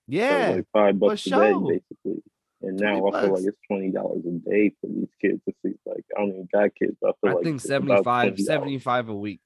Yeah. 0.08 0.54
like 0.56 0.66
five 0.72 0.98
bucks 0.98 1.26
a 1.26 1.30
day, 1.30 1.52
basically. 1.52 2.22
And 2.62 2.76
now 2.78 3.06
I 3.08 3.20
feel 3.20 3.30
bucks. 3.30 3.40
like 3.42 3.48
it's 3.48 3.58
twenty 3.68 3.90
dollars 3.90 4.24
a 4.26 4.30
day 4.50 4.72
for 4.80 4.86
these 4.88 5.08
kids 5.20 5.40
to 5.46 5.54
see. 5.64 5.74
Like 5.84 6.04
I 6.16 6.20
don't 6.20 6.30
even 6.30 6.48
got 6.52 6.74
kids. 6.74 6.96
I 7.04 7.12
feel 7.20 7.30
I 7.30 7.32
like 7.34 7.44
think 7.44 7.56
it's 7.56 7.64
75, 7.68 8.38
75 8.40 9.08
a 9.10 9.14
week. 9.14 9.40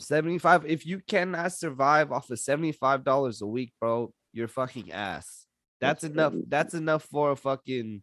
75. 0.00 0.66
If 0.66 0.86
you 0.86 1.00
cannot 1.06 1.52
survive 1.52 2.12
off 2.12 2.30
of 2.30 2.38
$75 2.38 3.42
a 3.42 3.46
week, 3.46 3.72
bro, 3.80 4.12
you're 4.32 4.48
fucking 4.48 4.92
ass. 4.92 5.46
That's, 5.80 6.02
That's 6.02 6.12
enough. 6.12 6.32
crazy. 6.32 6.46
That's 6.48 6.74
enough 6.74 7.02
for 7.04 7.30
a 7.32 7.36
fucking 7.36 8.02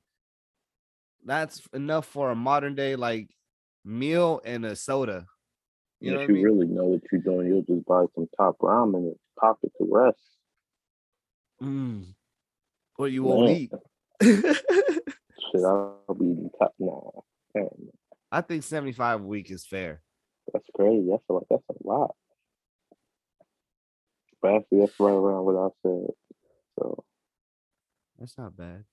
that's 1.25 1.67
enough 1.73 2.05
for 2.05 2.29
a 2.29 2.35
modern 2.35 2.75
day 2.75 2.95
like 2.95 3.29
meal 3.83 4.41
and 4.45 4.63
a 4.65 4.75
soda. 4.75 5.25
You 5.99 6.11
know 6.11 6.19
if 6.21 6.29
I 6.29 6.33
you 6.33 6.33
mean? 6.35 6.43
really 6.43 6.67
know 6.67 6.85
what 6.85 7.01
you're 7.11 7.21
doing, 7.21 7.47
you'll 7.47 7.63
just 7.63 7.85
buy 7.85 8.05
some 8.13 8.27
top 8.37 8.57
ramen 8.59 8.95
and 8.95 9.15
pop 9.39 9.57
it 9.63 9.71
to 9.79 9.87
rest. 9.89 10.19
Mm. 11.61 12.13
Or 12.97 13.07
you 13.07 13.23
won't 13.23 13.45
Man. 13.47 13.55
eat. 13.55 13.71
Shit, 14.23 15.63
I'll 15.63 15.99
be 16.17 16.25
eating 16.25 16.49
top. 16.59 16.73
Nah, 16.79 17.01
I 18.31 18.41
think 18.41 18.63
75 18.63 19.21
a 19.21 19.23
week 19.23 19.49
is 19.51 19.65
fair. 19.65 20.01
that's 20.53 20.67
crazy. 20.75 21.07
I 21.11 21.17
feel 21.27 21.37
like 21.37 21.47
that's 21.49 21.63
a 21.69 21.87
lot. 21.87 22.15
But 24.45 24.55
actually, 24.57 24.79
that's 24.81 24.99
right 24.99 25.11
around 25.11 25.45
what 25.45 25.55
I 25.55 25.67
said. 25.81 26.07
So 26.77 27.03
That's 28.19 28.37
not 28.37 28.55
bad. 28.55 28.83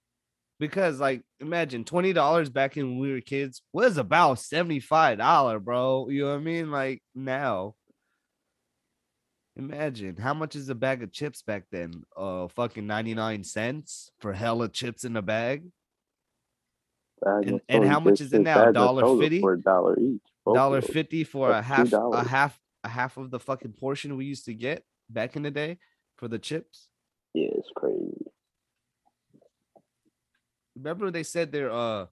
Because 0.59 0.99
like 0.99 1.23
imagine 1.41 1.85
$20 1.85 2.51
back 2.53 2.77
in 2.79 2.89
when 2.91 2.99
we 3.01 3.13
were 3.13 3.21
kids 3.21 3.61
was 3.73 3.99
about 3.99 4.39
$75, 4.39 5.63
bro. 5.63 6.09
You 6.09 6.23
know 6.25 6.31
what 6.31 6.37
I 6.37 6.39
mean? 6.41 6.71
Like 6.71 7.03
now. 7.15 7.75
Imagine 9.57 10.17
how 10.17 10.33
much 10.33 10.57
is 10.57 10.71
a 10.71 10.75
bag 10.75 11.03
of 11.03 11.13
chips 11.13 11.43
back 11.43 11.65
then? 11.71 12.05
Uh 12.17 12.49
fucking 12.49 12.87
99 12.87 13.45
cents 13.45 14.11
for 14.21 14.33
hella 14.33 14.71
chips 14.71 15.05
in 15.05 15.17
a 15.17 15.23
bag. 15.23 15.65
And- 17.25 17.61
and 17.69 17.85
how 17.85 18.01
much 18.01 18.23
is 18.23 18.33
it 18.33 18.41
now? 18.41 18.55
soda 18.73 18.79
$1.50? 18.81 19.41
for 19.43 19.53
a 19.53 19.61
dollar 19.61 19.99
each. 20.01 20.23
Dollar 20.55 20.81
fifty 20.81 21.25
for 21.25 21.51
a 21.51 21.61
half 21.61 21.89
a 21.93 21.97
$2. 21.97 22.27
half 22.27 22.59
a 22.85 22.89
half 22.89 23.19
of 23.19 23.31
the 23.31 23.39
fucking 23.39 23.75
portion 23.75 24.17
we 24.17 24.25
used 24.25 24.47
to 24.47 24.55
get 24.55 24.85
back 25.13 25.37
in 25.37 25.43
the 25.43 25.51
day 25.51 25.79
for 26.17 26.29
the 26.29 26.39
chips. 26.39 26.89
Yeah, 27.35 27.51
it's 27.53 27.71
crazy. 27.75 28.27
Remember 30.77 31.05
when 31.07 31.13
they 31.13 31.23
said 31.23 31.53
they're 31.53 31.71
uh 31.71 32.07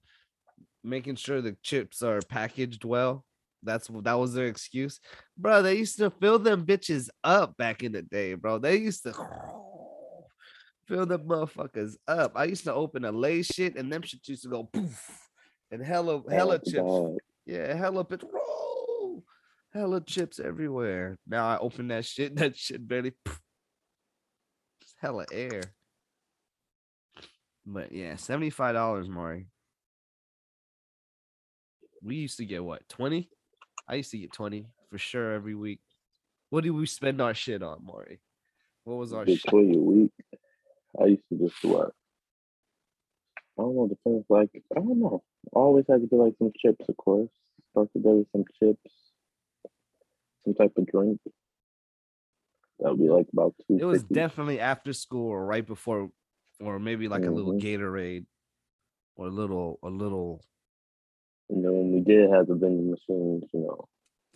making 0.83 1.15
sure 1.15 1.41
the 1.41 1.55
chips 1.61 2.01
are 2.01 2.21
packaged 2.21 2.83
well. 2.85 3.25
That's 3.63 3.87
that 3.87 4.13
was 4.13 4.33
their 4.33 4.47
excuse, 4.47 4.99
bro. 5.37 5.61
They 5.61 5.75
used 5.75 5.97
to 5.97 6.09
fill 6.09 6.39
them 6.39 6.65
bitches 6.65 7.09
up 7.23 7.55
back 7.57 7.83
in 7.83 7.91
the 7.91 8.01
day, 8.01 8.33
bro. 8.33 8.57
They 8.57 8.77
used 8.77 9.03
to 9.03 9.13
fill 10.87 11.05
the 11.05 11.19
motherfuckers 11.19 11.95
up. 12.07 12.31
I 12.35 12.45
used 12.45 12.63
to 12.63 12.73
open 12.73 13.05
a 13.05 13.11
lay 13.11 13.43
shit, 13.43 13.77
and 13.77 13.91
them 13.91 14.01
shit 14.01 14.27
used 14.27 14.43
to 14.43 14.49
go 14.49 14.63
poof, 14.63 15.29
and 15.69 15.83
hella 15.83 16.23
hella 16.29 16.57
to 16.57 16.71
chips. 16.71 17.17
Yeah, 17.45 17.75
hella 17.75 18.03
bit, 18.03 18.23
roll, 18.23 18.70
hella 19.73 20.01
chips 20.01 20.39
everywhere. 20.39 21.17
Now 21.27 21.47
I 21.47 21.57
open 21.57 21.87
that 21.89 22.05
shit, 22.05 22.35
that 22.37 22.55
shit 22.55 22.87
barely, 22.87 23.13
just 24.81 24.95
hella 24.99 25.25
air. 25.31 25.61
But 27.65 27.91
yeah, 27.91 28.15
seventy 28.15 28.49
five 28.49 28.75
dollars, 28.75 29.07
Maury. 29.07 29.47
We 32.03 32.15
used 32.15 32.37
to 32.37 32.45
get 32.45 32.63
what 32.63 32.87
twenty? 32.89 33.29
I 33.87 33.95
used 33.95 34.11
to 34.11 34.17
get 34.17 34.33
twenty 34.33 34.67
for 34.89 34.97
sure 34.97 35.33
every 35.33 35.55
week. 35.55 35.79
What 36.49 36.63
did 36.63 36.71
we 36.71 36.85
spend 36.85 37.21
our 37.21 37.33
shit 37.33 37.61
on, 37.61 37.85
Maury? 37.85 38.19
What 38.83 38.95
was 38.97 39.13
our 39.13 39.25
shit? 39.25 39.43
twenty 39.47 39.77
a 39.77 39.79
week. 39.79 40.11
I 40.99 41.05
used 41.05 41.23
to 41.29 41.37
just 41.37 41.63
what? 41.63 41.91
I 43.59 43.61
don't 43.61 43.75
know. 43.75 43.87
Depends. 43.87 44.25
Like 44.27 44.49
I 44.75 44.79
don't 44.79 44.99
know. 44.99 45.23
I 45.55 45.59
always 45.59 45.85
had 45.87 46.01
to 46.01 46.07
get 46.07 46.19
like 46.19 46.33
some 46.39 46.51
chips, 46.57 46.85
of 46.89 46.97
course. 46.97 47.29
Start 47.71 47.89
the 47.93 48.01
day 48.01 48.09
with 48.09 48.27
some 48.31 48.43
chips, 48.59 48.91
some 50.45 50.53
type 50.53 50.73
of 50.77 50.85
drink. 50.87 51.19
That 52.79 52.91
would 52.91 52.99
be 52.99 53.09
like 53.09 53.27
about 53.31 53.55
two. 53.67 53.77
It 53.77 53.85
was 53.85 54.03
definitely 54.03 54.59
after 54.59 54.93
school 54.93 55.29
or 55.29 55.45
right 55.45 55.65
before, 55.65 56.09
or 56.59 56.79
maybe 56.79 57.07
like 57.07 57.25
a 57.27 57.31
little 57.31 57.53
Mhm. 57.53 57.61
Gatorade, 57.61 58.25
or 59.15 59.27
a 59.27 59.31
little, 59.31 59.79
a 59.83 59.89
little, 59.89 60.41
And 61.49 61.63
then 61.65 61.71
when 61.73 61.91
we 61.93 62.01
did 62.01 62.29
have 62.31 62.47
the 62.47 62.55
vending 62.55 62.89
machines, 62.91 63.43
you 63.53 63.59
know, 63.61 63.87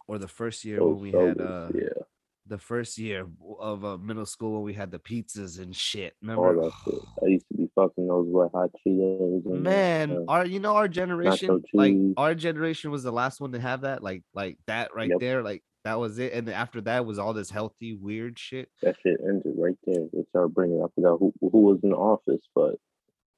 or 0.08 0.18
the 0.20 0.28
first 0.28 0.64
year 0.66 0.84
when 0.84 1.00
we 1.00 1.12
had 1.12 1.40
uh 1.42 1.72
yeah, 1.74 2.04
the 2.46 2.58
first 2.60 2.98
year 2.98 3.28
of 3.60 3.84
uh, 3.84 3.98
middle 3.98 4.26
school 4.26 4.54
when 4.54 4.64
we 4.64 4.74
had 4.74 4.92
the 4.92 5.00
pizzas 5.00 5.60
and 5.60 5.76
shit. 5.76 6.14
all 6.36 6.54
Remember? 6.54 6.54
that 6.54 6.72
shit. 6.84 7.02
I 7.24 7.28
used 7.28 7.45
fucking 7.76 8.08
those 8.08 8.28
wet 8.30 8.50
hot 8.54 8.72
Cheetos. 8.86 9.46
And, 9.46 9.62
Man, 9.64 10.12
uh, 10.12 10.24
our 10.28 10.46
you 10.46 10.60
know 10.60 10.76
our 10.76 10.88
generation, 10.88 11.62
like 11.74 11.96
our 12.18 12.34
generation 12.34 12.92
was 12.92 13.04
the 13.04 13.12
last 13.12 13.40
one 13.42 13.52
to 13.52 13.60
have 13.60 13.82
that, 13.82 14.02
like 14.04 14.24
like 14.34 14.58
that 14.68 14.96
right 14.96 15.10
Yep. 15.10 15.20
there, 15.20 15.44
like 15.44 15.64
that 15.84 16.00
was 16.00 16.18
it. 16.18 16.34
And 16.34 16.50
after 16.50 16.82
that 16.82 17.06
was 17.06 17.20
all 17.20 17.34
this 17.34 17.50
healthy 17.52 17.94
weird 17.94 18.40
shit. 18.40 18.70
that 18.82 18.96
shit 19.04 19.20
ended 19.24 19.54
right 19.58 19.78
there. 19.86 20.06
They 20.12 20.24
started 20.30 20.54
bringing. 20.54 20.82
I 20.82 20.88
forgot 20.96 21.18
who 21.20 21.34
who 21.42 21.62
was 21.62 21.80
in 21.84 21.90
the 21.92 21.96
office, 21.98 22.42
but 22.56 22.76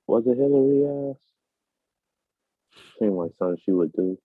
was 0.07 0.23
it 0.25 0.37
Hillary 0.37 1.11
ass? 1.11 1.17
Seemed 2.99 3.13
like 3.13 3.31
something 3.37 3.57
she 3.65 3.71
would 3.71 3.91
do. 3.93 4.17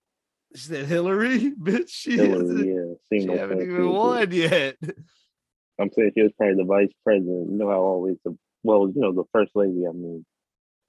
She 0.54 0.68
said 0.68 0.86
Hillary, 0.86 1.50
bitch. 1.62 1.88
She, 1.88 2.16
Hillary, 2.16 2.68
yeah, 2.74 2.94
seemed 3.08 3.22
she 3.22 3.28
like 3.28 3.38
haven't 3.38 3.62
even 3.62 3.88
won 3.88 4.30
yet. 4.30 4.76
I'm 5.80 5.90
saying 5.92 6.12
she 6.14 6.22
was 6.22 6.32
probably 6.36 6.56
the 6.56 6.64
vice 6.64 6.92
president. 7.02 7.50
You 7.50 7.56
know 7.56 7.68
how 7.68 7.80
always 7.80 8.16
the 8.24 8.36
well, 8.62 8.90
you 8.94 9.00
know, 9.00 9.12
the 9.12 9.24
first 9.32 9.52
lady. 9.54 9.86
I 9.88 9.92
mean, 9.92 10.24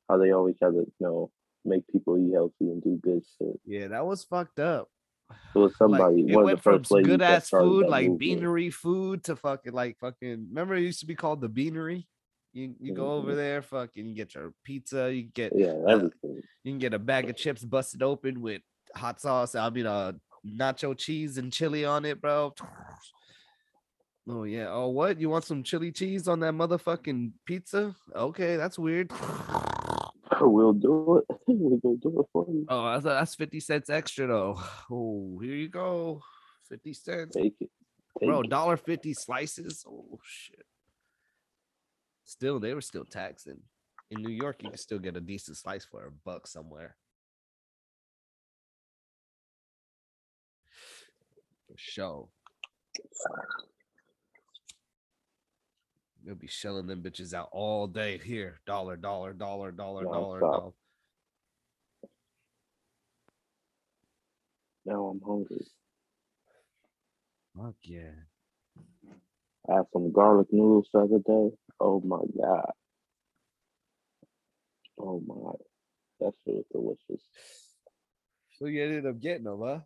how 0.09 0.17
they 0.17 0.31
always 0.31 0.57
try 0.57 0.69
to 0.69 0.75
you 0.75 0.91
know 0.99 1.31
make 1.65 1.87
people 1.87 2.17
eat 2.17 2.33
healthy 2.33 2.69
and 2.71 2.81
do 2.83 2.97
good 3.01 3.23
shit. 3.37 3.59
Yeah, 3.65 3.87
that 3.89 4.05
was 4.05 4.23
fucked 4.23 4.59
up. 4.59 4.89
It 5.55 5.59
was 5.59 5.77
somebody. 5.77 6.23
like, 6.23 6.31
it 6.31 6.35
went 6.43 6.63
from 6.63 6.81
good 6.81 7.21
ass 7.21 7.49
food 7.49 7.87
like 7.87 8.05
movement. 8.07 8.19
beanery 8.19 8.69
food 8.71 9.23
to 9.25 9.35
fucking 9.35 9.71
like 9.73 9.97
fucking 9.99 10.47
remember 10.49 10.73
it 10.75 10.81
used 10.81 10.99
to 11.01 11.05
be 11.05 11.13
called 11.15 11.41
the 11.41 11.49
beanery 11.49 12.07
you 12.53 12.73
you 12.79 12.91
go 12.91 13.13
over 13.13 13.33
Mhm. 13.33 13.35
there 13.35 13.61
fucking 13.61 14.05
you 14.07 14.15
get 14.15 14.33
your 14.33 14.53
pizza 14.63 15.13
you 15.13 15.23
get 15.23 15.53
Yeah, 15.55 15.73
uh, 15.85 15.89
everything. 15.89 16.41
you 16.63 16.71
can 16.71 16.79
get 16.79 16.93
a 16.95 16.99
bag 16.99 17.29
of 17.29 17.35
chips 17.35 17.63
busted 17.63 18.01
open 18.01 18.41
with 18.41 18.61
hot 18.95 19.21
sauce 19.21 19.53
i 19.55 19.69
mean 19.69 19.85
uh 19.85 20.13
nacho 20.45 20.97
cheese 20.97 21.37
and 21.37 21.53
chili 21.53 21.85
on 21.85 22.03
it 22.05 22.19
bro 22.19 22.51
oh 24.27 24.43
yeah. 24.43 24.67
Oh 24.69 24.89
what? 24.89 25.19
You 25.19 25.29
want 25.29 25.45
some 25.45 25.63
chili 25.63 25.91
cheese 25.91 26.27
on 26.27 26.39
that 26.41 26.53
motherfucking 26.53 27.31
pizza? 27.45 27.95
Okay 28.15 28.55
that's 28.55 28.79
weird. 28.79 29.11
We'll 30.41 30.73
do 30.73 31.17
it. 31.29 31.37
we'll 31.47 31.77
go 31.77 31.95
do 32.01 32.19
it 32.19 32.25
for 32.33 32.45
you. 32.49 32.65
oh 32.67 32.99
that's 32.99 33.35
50 33.35 33.59
cents 33.59 33.89
extra 33.89 34.27
though. 34.27 34.61
Oh 34.91 35.39
here 35.41 35.55
you 35.55 35.69
go. 35.69 36.21
50 36.69 36.93
cents. 36.93 37.35
Take 37.35 37.53
it. 37.61 37.69
Take 38.19 38.29
bro 38.29 38.41
dollar 38.43 38.75
50 38.75 39.13
slices? 39.13 39.85
Oh 39.87 40.19
shit. 40.23 40.65
Still 42.25 42.59
they 42.59 42.73
were 42.73 42.81
still 42.81 43.05
taxing. 43.05 43.59
In 44.11 44.21
new 44.21 44.33
york 44.33 44.63
you 44.63 44.69
can 44.69 44.77
still 44.77 44.99
get 44.99 45.15
a 45.15 45.21
decent 45.21 45.57
slice 45.57 45.85
for 45.85 46.05
a 46.07 46.11
buck 46.11 46.47
somewhere. 46.47 46.95
For 51.67 51.75
sure 51.77 52.27
you'll 56.23 56.35
be 56.35 56.47
shelling 56.47 56.87
them 56.87 57.01
bitches 57.03 57.33
out 57.33 57.49
all 57.51 57.87
day 57.87 58.17
here 58.23 58.59
dollar 58.65 58.95
dollar 58.95 59.33
dollar 59.33 59.71
dollar 59.71 60.03
dollar 60.03 60.39
dollar 60.39 60.71
Now 64.85 65.05
I'm 65.07 65.21
hungry. 65.25 65.65
fuck 67.55 67.75
yeah 67.83 68.11
I 69.69 69.75
had 69.75 69.85
some 69.93 70.11
garlic 70.11 70.47
noodles 70.51 70.89
the 70.93 70.99
other 70.99 71.19
day. 71.19 71.55
Oh 71.79 72.01
my 72.01 72.19
god. 72.41 72.71
Oh 74.99 75.21
my. 75.25 75.53
That 76.19 76.33
shit 76.45 76.55
was 76.55 76.65
delicious. 76.71 77.23
So 78.59 78.65
you 78.65 78.83
ended 78.83 79.05
up 79.05 79.19
getting 79.19 79.45
them, 79.45 79.61
huh? 79.61 79.79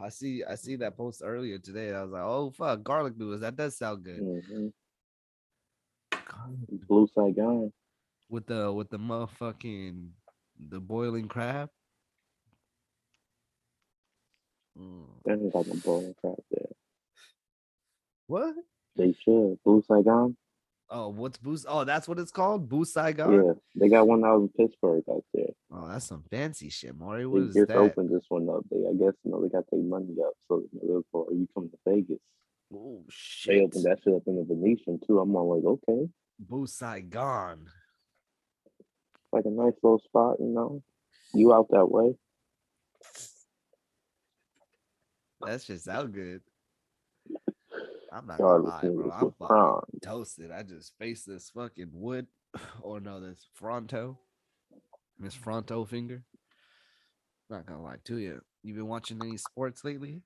I 0.00 0.08
see. 0.08 0.42
I 0.44 0.56
see 0.56 0.76
that 0.76 0.96
post 0.96 1.22
earlier 1.24 1.58
today. 1.58 1.92
I 1.92 2.02
was 2.02 2.12
like, 2.12 2.22
"Oh 2.22 2.50
fuck, 2.50 2.82
garlic 2.82 3.16
noodles. 3.16 3.40
That 3.42 3.56
does 3.56 3.76
sound 3.76 4.04
good." 4.04 4.18
hmm 4.18 4.42
Garlic 4.58 4.81
Blue 6.88 7.08
Saigon. 7.14 7.72
With 8.28 8.46
the 8.46 8.72
with 8.72 8.90
the 8.90 8.98
motherfucking 8.98 10.08
the 10.58 10.80
boiling 10.80 11.28
crab. 11.28 11.68
Mm. 14.78 15.04
They 15.24 15.32
ain't 15.32 15.52
got 15.52 15.66
no 15.66 15.74
boiling 15.74 16.14
crab 16.20 16.36
there. 16.50 16.66
What? 18.26 18.54
They 18.96 19.14
should. 19.24 19.58
Blue 19.64 19.82
Saigon. 19.86 20.36
Oh, 20.94 21.08
what's 21.08 21.38
boost? 21.38 21.64
Oh, 21.68 21.84
that's 21.84 22.06
what 22.06 22.18
it's 22.18 22.30
called. 22.30 22.68
Boost 22.68 22.92
Saigon. 22.92 23.32
Yeah, 23.32 23.52
they 23.76 23.88
got 23.88 24.06
one 24.06 24.24
out 24.24 24.40
in 24.40 24.48
Pittsburg 24.50 25.04
out 25.10 25.24
there. 25.32 25.46
Oh, 25.70 25.88
that's 25.88 26.06
some 26.06 26.22
fancy 26.30 26.68
shit, 26.68 26.94
Maury. 26.94 27.22
They 27.22 27.26
What 27.26 27.42
is 27.42 27.54
just 27.54 27.68
that? 27.68 27.78
opened 27.78 28.10
this 28.10 28.24
one 28.28 28.46
up. 28.50 28.64
They, 28.70 28.76
I 28.76 28.92
guess, 28.92 29.14
you 29.24 29.30
know, 29.30 29.42
they 29.42 29.48
got 29.48 29.64
their 29.70 29.80
money 29.80 30.14
up. 30.22 30.34
So 30.48 30.62
you 30.70 30.80
know, 30.82 31.02
they're 31.12 31.36
you 31.38 31.48
come 31.54 31.70
to 31.70 31.78
Vegas. 31.86 32.20
Oh 32.74 33.04
shit. 33.08 33.54
They 33.54 33.64
opened 33.64 33.84
that 33.84 34.00
shit 34.04 34.14
up 34.14 34.22
in 34.26 34.36
the 34.36 34.44
Venetian 34.44 35.00
too. 35.06 35.18
I'm 35.18 35.34
all 35.34 35.54
like, 35.56 35.64
okay, 35.88 36.08
Boo 36.48 36.66
Saigon. 36.66 37.66
Like 39.32 39.44
a 39.46 39.50
nice 39.50 39.74
little 39.82 40.00
spot, 40.00 40.36
you 40.40 40.46
know. 40.46 40.82
You 41.34 41.54
out 41.54 41.68
that 41.70 41.86
way? 41.86 42.14
That's 45.40 45.64
just 45.64 45.84
sound 45.84 46.12
good. 46.12 46.42
I'm 48.12 48.26
not 48.26 48.38
gonna 48.38 48.62
lie, 48.62 48.80
bro. 48.82 49.10
I'm 49.10 49.32
fucking 49.38 50.00
toasted. 50.02 50.50
I 50.50 50.62
just 50.62 50.92
faced 50.98 51.26
this 51.26 51.50
fucking 51.50 51.90
wood, 51.92 52.26
or 52.82 53.00
no, 53.00 53.20
this 53.20 53.46
Fronto, 53.54 54.18
Miss 55.18 55.34
Fronto 55.34 55.84
finger. 55.84 56.22
Not 57.48 57.66
gonna 57.66 57.82
lie 57.82 57.96
to 58.04 58.18
you. 58.18 58.40
You 58.62 58.74
been 58.74 58.86
watching 58.86 59.18
any 59.22 59.38
sports 59.38 59.82
lately? 59.84 60.20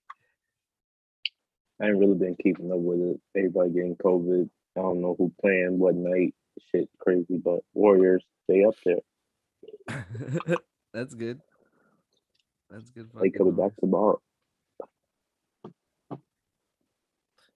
I 1.81 1.87
ain't 1.87 1.99
really 1.99 2.19
been 2.19 2.37
keeping 2.43 2.73
up 2.73 2.79
with 2.79 3.01
it. 3.01 3.21
Everybody 3.37 3.71
getting 3.71 3.97
COVID. 3.97 4.49
I 4.77 4.83
don't 4.83 5.01
know 5.01 5.15
who 5.19 5.33
playing 5.41 5.79
what 5.79 5.95
night. 5.95 6.35
Shit 6.71 6.89
crazy, 6.99 7.39
but 7.43 7.61
Warriors, 7.75 8.25
stay 8.45 8.65
up 8.65 8.75
there. 8.85 10.57
That's 10.93 11.15
good. 11.15 11.41
That's 12.71 12.91
good. 12.91 13.09
They 13.21 13.31
coming 13.31 13.57
back 13.57 13.73
tomorrow. 13.79 14.21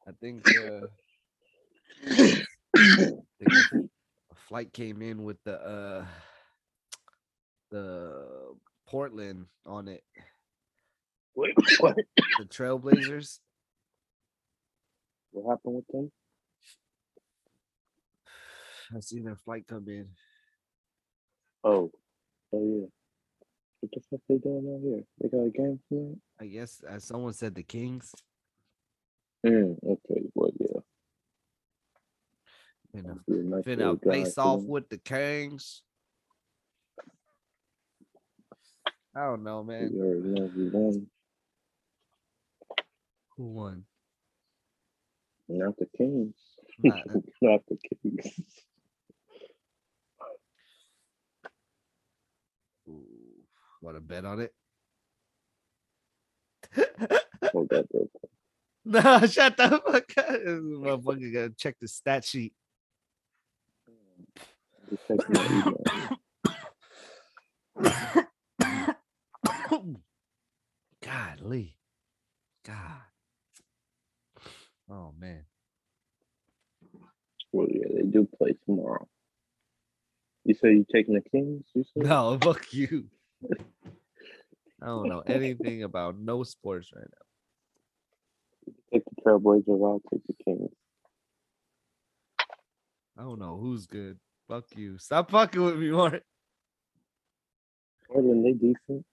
I 0.07 0.12
think 0.21 0.47
uh, 0.49 0.87
I 2.07 2.45
think 2.75 3.53
a, 3.75 4.35
flight 4.49 4.73
came 4.73 5.03
in 5.03 5.23
with 5.23 5.37
the 5.45 5.61
uh 5.61 6.05
the 7.71 8.55
Portland 8.87 9.47
on 9.66 9.89
it. 9.89 10.03
Wait, 11.35 11.55
what? 11.79 11.97
The 12.39 12.45
Trailblazers. 12.45 13.39
What 15.33 15.51
happened 15.51 15.77
with 15.77 15.87
them? 15.93 16.11
I 18.95 19.01
seen 19.01 19.24
their 19.24 19.36
flight 19.36 19.66
come 19.68 19.88
in. 19.88 20.09
Oh, 21.62 21.91
oh 22.53 22.64
yeah. 22.64 22.86
What 23.80 23.93
the 23.93 24.01
fuck 24.11 24.20
they 24.28 24.36
doing 24.36 24.74
out 24.74 24.80
here? 24.82 25.05
They 25.20 25.28
got 25.28 25.47
a 25.47 25.51
game 25.51 25.80
tonight? 25.88 26.18
I 26.41 26.47
guess 26.47 26.82
as 26.88 27.05
someone 27.05 27.32
said 27.32 27.55
the 27.55 27.62
Kings. 27.62 28.14
Mm, 29.47 29.76
okay, 29.82 30.22
well 30.34 30.51
yeah. 30.59 30.80
Be 32.93 33.38
a 33.38 33.43
nice 33.43 33.64
finna 33.64 33.99
face 34.03 34.36
off 34.36 34.62
with 34.62 34.88
the 34.88 34.99
Kings. 34.99 35.82
I 39.14 39.24
don't 39.24 39.43
know, 39.43 39.62
man. 39.64 39.91
We 39.93 40.01
already 40.01 40.28
know 40.28 40.51
we 40.57 40.68
won. 40.68 41.07
Who 43.36 43.45
won? 43.45 43.84
Not 45.49 45.76
the 45.78 45.86
Kings. 45.97 46.34
Not, 46.82 47.01
Not 47.43 47.61
the 47.68 47.76
Kings. 48.03 48.45
Want 53.81 53.97
to 53.97 54.01
bet 54.01 54.24
on 54.24 54.41
it? 54.41 54.53
Hold 57.53 57.68
that 57.70 57.87
real 57.93 58.09
quick. 58.14 58.31
no, 58.85 59.26
shut 59.26 59.57
the 59.57 59.68
fuck 59.68 60.18
up. 60.18 60.28
This 60.28 60.61
Motherfucker 60.61 61.33
gotta 61.33 61.55
check 61.57 61.76
the 61.81 61.89
stat 61.89 62.24
sheet. 62.24 62.53
Just 64.91 65.07
check 65.07 65.31
my 65.31 65.47
email. 65.47 65.85
Godly. 71.03 71.76
God. 72.66 73.03
Oh 74.91 75.14
man. 75.18 75.45
Well, 77.53 77.68
yeah, 77.70 77.87
they 77.95 78.03
do 78.03 78.28
play 78.39 78.55
tomorrow. 78.64 79.07
You 80.45 80.55
say 80.55 80.72
you 80.72 80.87
taking 80.93 81.14
the 81.14 81.20
Kings? 81.20 81.64
You 81.74 81.85
said? 81.85 82.07
No, 82.07 82.39
fuck 82.43 82.72
you. 82.72 83.07
I 84.82 84.86
don't 84.86 85.09
know 85.09 85.22
anything 85.26 85.82
about 85.82 86.18
no 86.18 86.43
sports 86.43 86.91
right 86.95 87.05
now. 87.05 88.72
Take 88.93 89.05
the 89.05 89.22
Trailblazers. 89.22 89.84
I'll 89.84 90.03
take 90.11 90.26
the 90.26 90.34
Kings. 90.45 90.70
I 93.18 93.22
don't 93.22 93.38
know 93.38 93.59
who's 93.61 93.86
good. 93.86 94.18
Fuck 94.49 94.64
you. 94.76 94.99
Stop 94.99 95.30
fucking 95.30 95.62
with 95.62 95.76
me, 95.76 95.91
Mark. 95.91 96.22
Portland, 98.09 98.45
they 98.45 98.53
decent. 98.53 99.05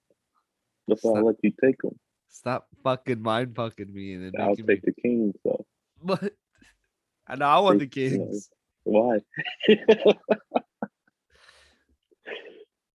That's 0.87 1.03
why 1.03 1.19
I 1.19 1.21
let 1.21 1.35
you 1.43 1.51
take 1.61 1.81
them. 1.81 1.99
Stop 2.29 2.67
fucking 2.83 3.21
mind 3.21 3.55
fucking 3.55 3.93
me 3.93 4.13
and 4.13 4.25
then 4.25 4.31
I'll 4.39 4.49
making 4.49 4.65
me. 4.65 4.75
take 4.75 4.85
the 4.85 4.93
Kings 5.01 5.35
though. 5.43 5.65
What? 5.99 6.33
I 7.27 7.35
know 7.35 7.45
I 7.45 7.59
want 7.59 7.79
the 7.79 7.87
Take, 7.87 8.11
Kings. 8.11 8.49
Why? 8.83 9.19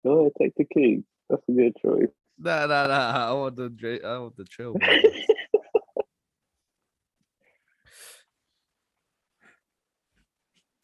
Go 0.04 0.20
ahead, 0.20 0.32
take 0.40 0.54
the 0.56 0.64
Kings. 0.64 1.04
That's 1.32 1.48
a 1.48 1.52
good 1.52 1.74
choice. 1.80 2.10
Nah, 2.38 2.66
nah, 2.66 2.86
nah. 2.86 3.30
I 3.30 3.32
want 3.32 3.56
the 3.56 3.70
Dra- 3.70 4.06
I 4.06 4.18
want 4.18 4.36
the 4.36 4.44
Trailblazers. 4.44 5.22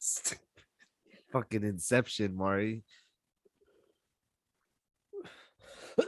Fucking 1.33 1.65
Inception, 1.65 2.35
Mari. 2.35 2.83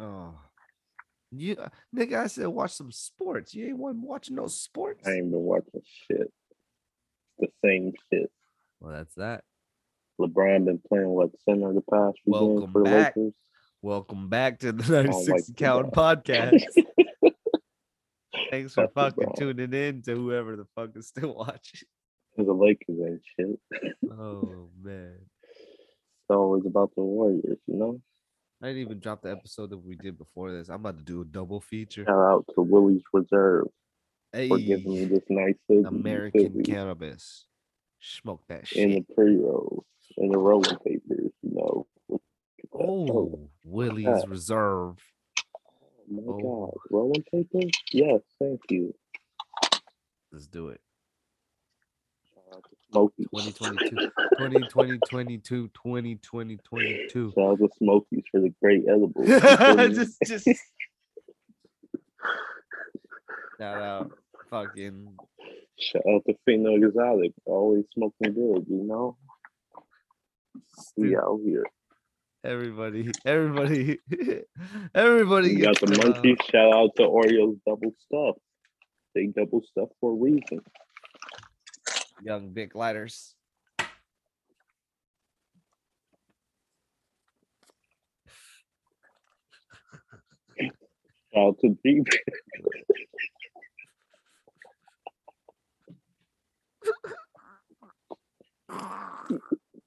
oh, 0.00 0.34
you 1.30 1.56
uh, 1.56 1.68
nigga! 1.94 2.14
I 2.14 2.26
said 2.28 2.46
watch 2.46 2.72
some 2.72 2.90
sports. 2.90 3.54
You 3.54 3.66
ain't 3.66 3.76
one 3.76 4.00
watching 4.00 4.36
no 4.36 4.46
sports. 4.46 5.06
I 5.06 5.16
ain't 5.16 5.30
been 5.30 5.40
watching 5.40 5.82
shit. 6.08 6.32
The 7.38 7.48
same 7.62 7.92
shit. 8.10 8.30
Well, 8.80 8.92
that's 8.92 9.14
that. 9.16 9.44
LeBron 10.20 10.64
been 10.66 10.80
playing 10.88 11.08
what 11.08 11.30
center 11.44 11.72
the 11.72 11.82
past 11.82 12.18
few 12.24 12.32
games 12.32 12.42
Welcome 12.46 12.72
for 12.72 12.78
the 12.84 12.84
back. 12.90 13.16
Lakers. 13.16 13.32
Welcome 13.82 14.28
back 14.28 14.58
to 14.60 14.72
the 14.72 15.02
96 15.02 15.28
like 15.48 15.56
Count 15.56 15.92
podcast. 15.92 16.62
Thanks 18.50 18.74
for 18.74 18.82
That's 18.82 18.94
fucking 18.94 19.24
LeBron. 19.28 19.36
tuning 19.38 19.72
in 19.74 20.02
to 20.02 20.14
whoever 20.14 20.56
the 20.56 20.66
fuck 20.74 20.90
is 20.96 21.08
still 21.08 21.34
watching. 21.38 21.80
the 22.36 22.52
Lakers 22.52 22.98
ain't 23.06 23.22
shit. 23.38 24.10
Oh 24.10 24.68
man. 24.82 25.16
It's 25.20 26.30
always 26.30 26.64
about 26.66 26.90
the 26.96 27.02
Warriors, 27.02 27.58
you 27.66 27.76
know. 27.76 28.00
I 28.62 28.68
didn't 28.68 28.82
even 28.82 29.00
drop 29.00 29.22
the 29.22 29.30
episode 29.30 29.70
that 29.70 29.78
we 29.78 29.96
did 29.96 30.16
before 30.16 30.50
this. 30.52 30.68
I'm 30.68 30.76
about 30.76 30.96
to 30.98 31.04
do 31.04 31.20
a 31.20 31.24
double 31.24 31.60
feature. 31.60 32.04
Shout 32.04 32.14
out 32.16 32.46
to 32.54 32.62
Willie's 32.62 33.02
Reserve 33.12 33.66
Hey, 34.32 34.48
for 34.48 34.58
giving 34.58 34.90
me 34.92 35.04
this 35.04 35.24
nice 35.28 35.54
American 35.86 36.52
Fizzy 36.52 36.62
cannabis. 36.62 37.46
Smoke 38.06 38.42
that 38.48 38.70
in 38.72 38.90
shit. 38.92 39.08
the 39.08 39.14
pre 39.14 39.36
rolls 39.36 39.86
and 40.18 40.32
the 40.32 40.36
rolling 40.38 40.76
papers, 40.84 41.32
you 41.42 41.54
know. 41.54 41.86
Look 42.08 42.20
at 42.62 42.70
that. 42.70 42.78
Oh, 42.78 43.06
ah. 43.08 43.12
Oh, 43.12 43.48
Willie's 43.64 44.04
that. 44.04 44.28
Reserve. 44.28 44.96
my 46.10 46.22
oh. 46.26 46.38
God. 46.38 46.74
Rolling 46.90 47.24
papers? 47.32 47.70
Yes, 47.92 48.20
thank 48.38 48.60
you. 48.68 48.94
Let's 50.30 50.46
do 50.48 50.68
it. 50.68 50.82
Shout 52.34 52.44
out 52.56 52.64
to 52.64 52.76
Smokey. 52.90 53.24
2022, 53.24 53.96
2020, 54.36 54.98
22, 54.98 55.68
2020, 55.68 56.56
22. 56.58 57.32
Shout 57.34 57.44
out 57.44 57.58
to 57.58 57.68
Smokies 57.78 58.24
for 58.30 58.40
the 58.40 58.52
great 58.60 58.82
edibles. 58.86 59.26
You 59.26 59.40
feel 59.40 59.76
me? 59.88 59.94
just, 59.94 60.18
just 60.26 60.44
shout 63.58 63.80
out, 63.80 64.10
fucking 64.50 65.08
Shout 65.78 66.02
out 66.08 66.22
to 66.28 66.34
Fino 66.44 66.76
Exotic. 66.76 67.32
Always 67.44 67.84
smoking 67.94 68.34
good, 68.34 68.66
you 68.68 68.84
know? 68.84 69.16
We 70.96 71.16
out 71.16 71.40
here. 71.44 71.64
everybody, 72.44 73.10
everybody, 73.24 73.98
everybody 74.94 75.54
We 75.56 75.62
got 75.62 75.80
the 75.80 75.92
uh, 75.92 76.06
monkeys. 76.06 76.38
Shout 76.50 76.72
out 76.72 76.90
to 76.96 77.02
Oreo's 77.02 77.58
double 77.66 77.92
stuff. 78.06 78.36
They 79.14 79.26
double 79.26 79.62
stuff 79.68 79.88
for 80.00 80.12
a 80.12 80.14
reason. 80.14 80.60
young 82.22 82.52
big 82.52 82.76
lighters. 82.76 83.34
Shout 91.34 91.48
out 91.48 91.58
to 91.60 91.76
Jeep. 91.84 92.06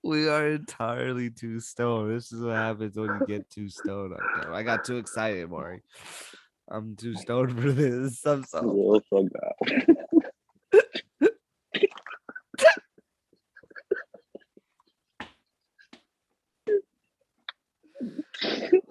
We 0.03 0.29
are 0.29 0.47
entirely 0.47 1.29
too 1.29 1.59
stoned. 1.59 2.15
This 2.15 2.31
is 2.31 2.41
what 2.41 2.53
happens 2.53 2.95
when 2.95 3.13
you 3.13 3.25
get 3.27 3.49
too 3.49 3.67
stoned. 3.67 4.13
I 4.53 4.63
got 4.63 4.85
too 4.85 4.97
excited, 4.97 5.49
Maury. 5.49 5.81
I'm 6.69 6.95
too 6.95 7.15
stoned 7.15 7.59
for 7.61 7.71
this. 7.73 8.25
I'm 8.25 8.43
so 8.45 9.01
fuck. 9.09 9.25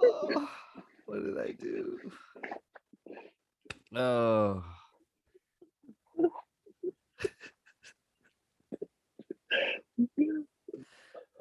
Oh, 0.02 0.48
what 1.06 1.22
did 1.24 1.38
I 1.38 1.52
do? 1.52 1.98
Oh. 3.94 4.64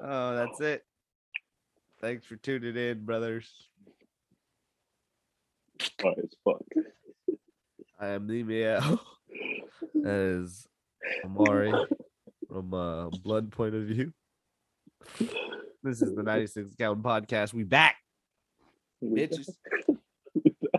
Oh, 0.08 0.48
Thanks 2.00 2.28
for 2.28 2.36
tuning 2.36 2.76
in, 2.76 3.06
brothers. 3.06 3.52
Right, 6.04 6.18
as 6.20 6.36
fuck. 6.44 6.62
I 8.00 8.10
am 8.10 8.28
the 8.28 8.44
meow. 8.44 9.00
That 9.96 10.14
is 10.14 10.68
Amari 11.24 11.74
from 12.48 12.74
a 12.74 13.10
blood 13.24 13.52
point 13.52 13.74
of 13.74 13.84
view. 13.84 14.14
This 15.82 16.04
is 16.04 16.14
the 16.14 16.22
96 16.22 16.76
Count 16.78 17.02
Podcast. 17.02 17.54
We 17.54 17.64
back, 17.64 17.96
bitches. 19.04 19.50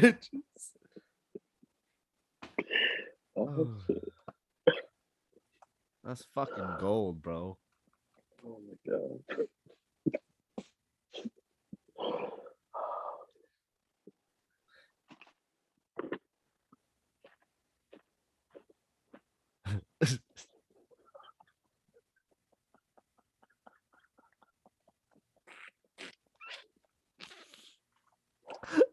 bitches. 0.00 0.28
Oh. 3.36 3.74
That's 6.04 6.24
fucking 6.34 6.76
gold, 6.78 7.22
bro. 7.22 7.58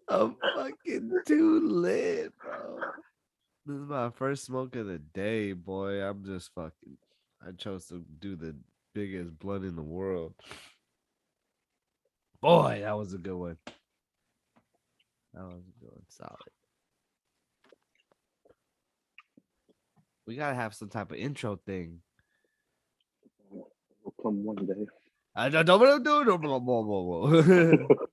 I'm 0.07 0.35
fucking 0.55 1.11
too 1.25 1.59
lit, 1.67 2.33
bro. 2.37 2.79
This 3.65 3.77
is 3.77 3.87
my 3.87 4.09
first 4.11 4.45
smoke 4.45 4.75
of 4.75 4.87
the 4.87 4.99
day, 4.99 5.53
boy. 5.53 6.01
I'm 6.01 6.23
just 6.23 6.51
fucking. 6.53 6.97
I 7.45 7.51
chose 7.51 7.87
to 7.87 8.03
do 8.19 8.35
the 8.35 8.55
biggest 8.95 9.37
blunt 9.37 9.65
in 9.65 9.75
the 9.75 9.83
world. 9.83 10.33
Boy, 12.41 12.79
that 12.81 12.97
was 12.97 13.13
a 13.13 13.17
good 13.17 13.35
one. 13.35 13.57
That 15.33 15.43
was 15.43 15.61
a 15.67 15.79
good 15.83 15.91
one. 15.91 16.05
Solid. 16.07 16.31
We 20.25 20.35
gotta 20.37 20.55
have 20.55 20.73
some 20.73 20.89
type 20.89 21.11
of 21.11 21.17
intro 21.17 21.57
thing. 21.57 21.99
Will 23.51 23.67
come 24.21 24.43
one 24.43 24.65
day. 24.65 24.87
I 25.35 25.49
don't 25.49 25.65
don't 25.65 26.03
do 26.03 26.21
it. 26.21 26.41
Blah, 26.41 28.05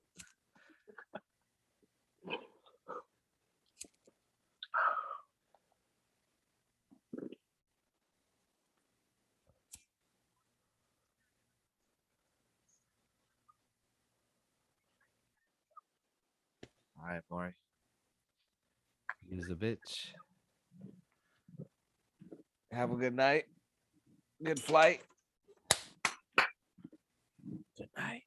All 17.03 17.09
right, 17.09 17.21
Maury. 17.29 17.51
He's 19.29 19.49
a 19.49 19.55
bitch. 19.55 20.13
Have 22.71 22.91
a 22.91 22.95
good 22.95 23.13
night. 23.13 23.43
Good 24.41 24.59
flight. 24.59 25.01
Good 27.77 27.89
night. 27.97 28.23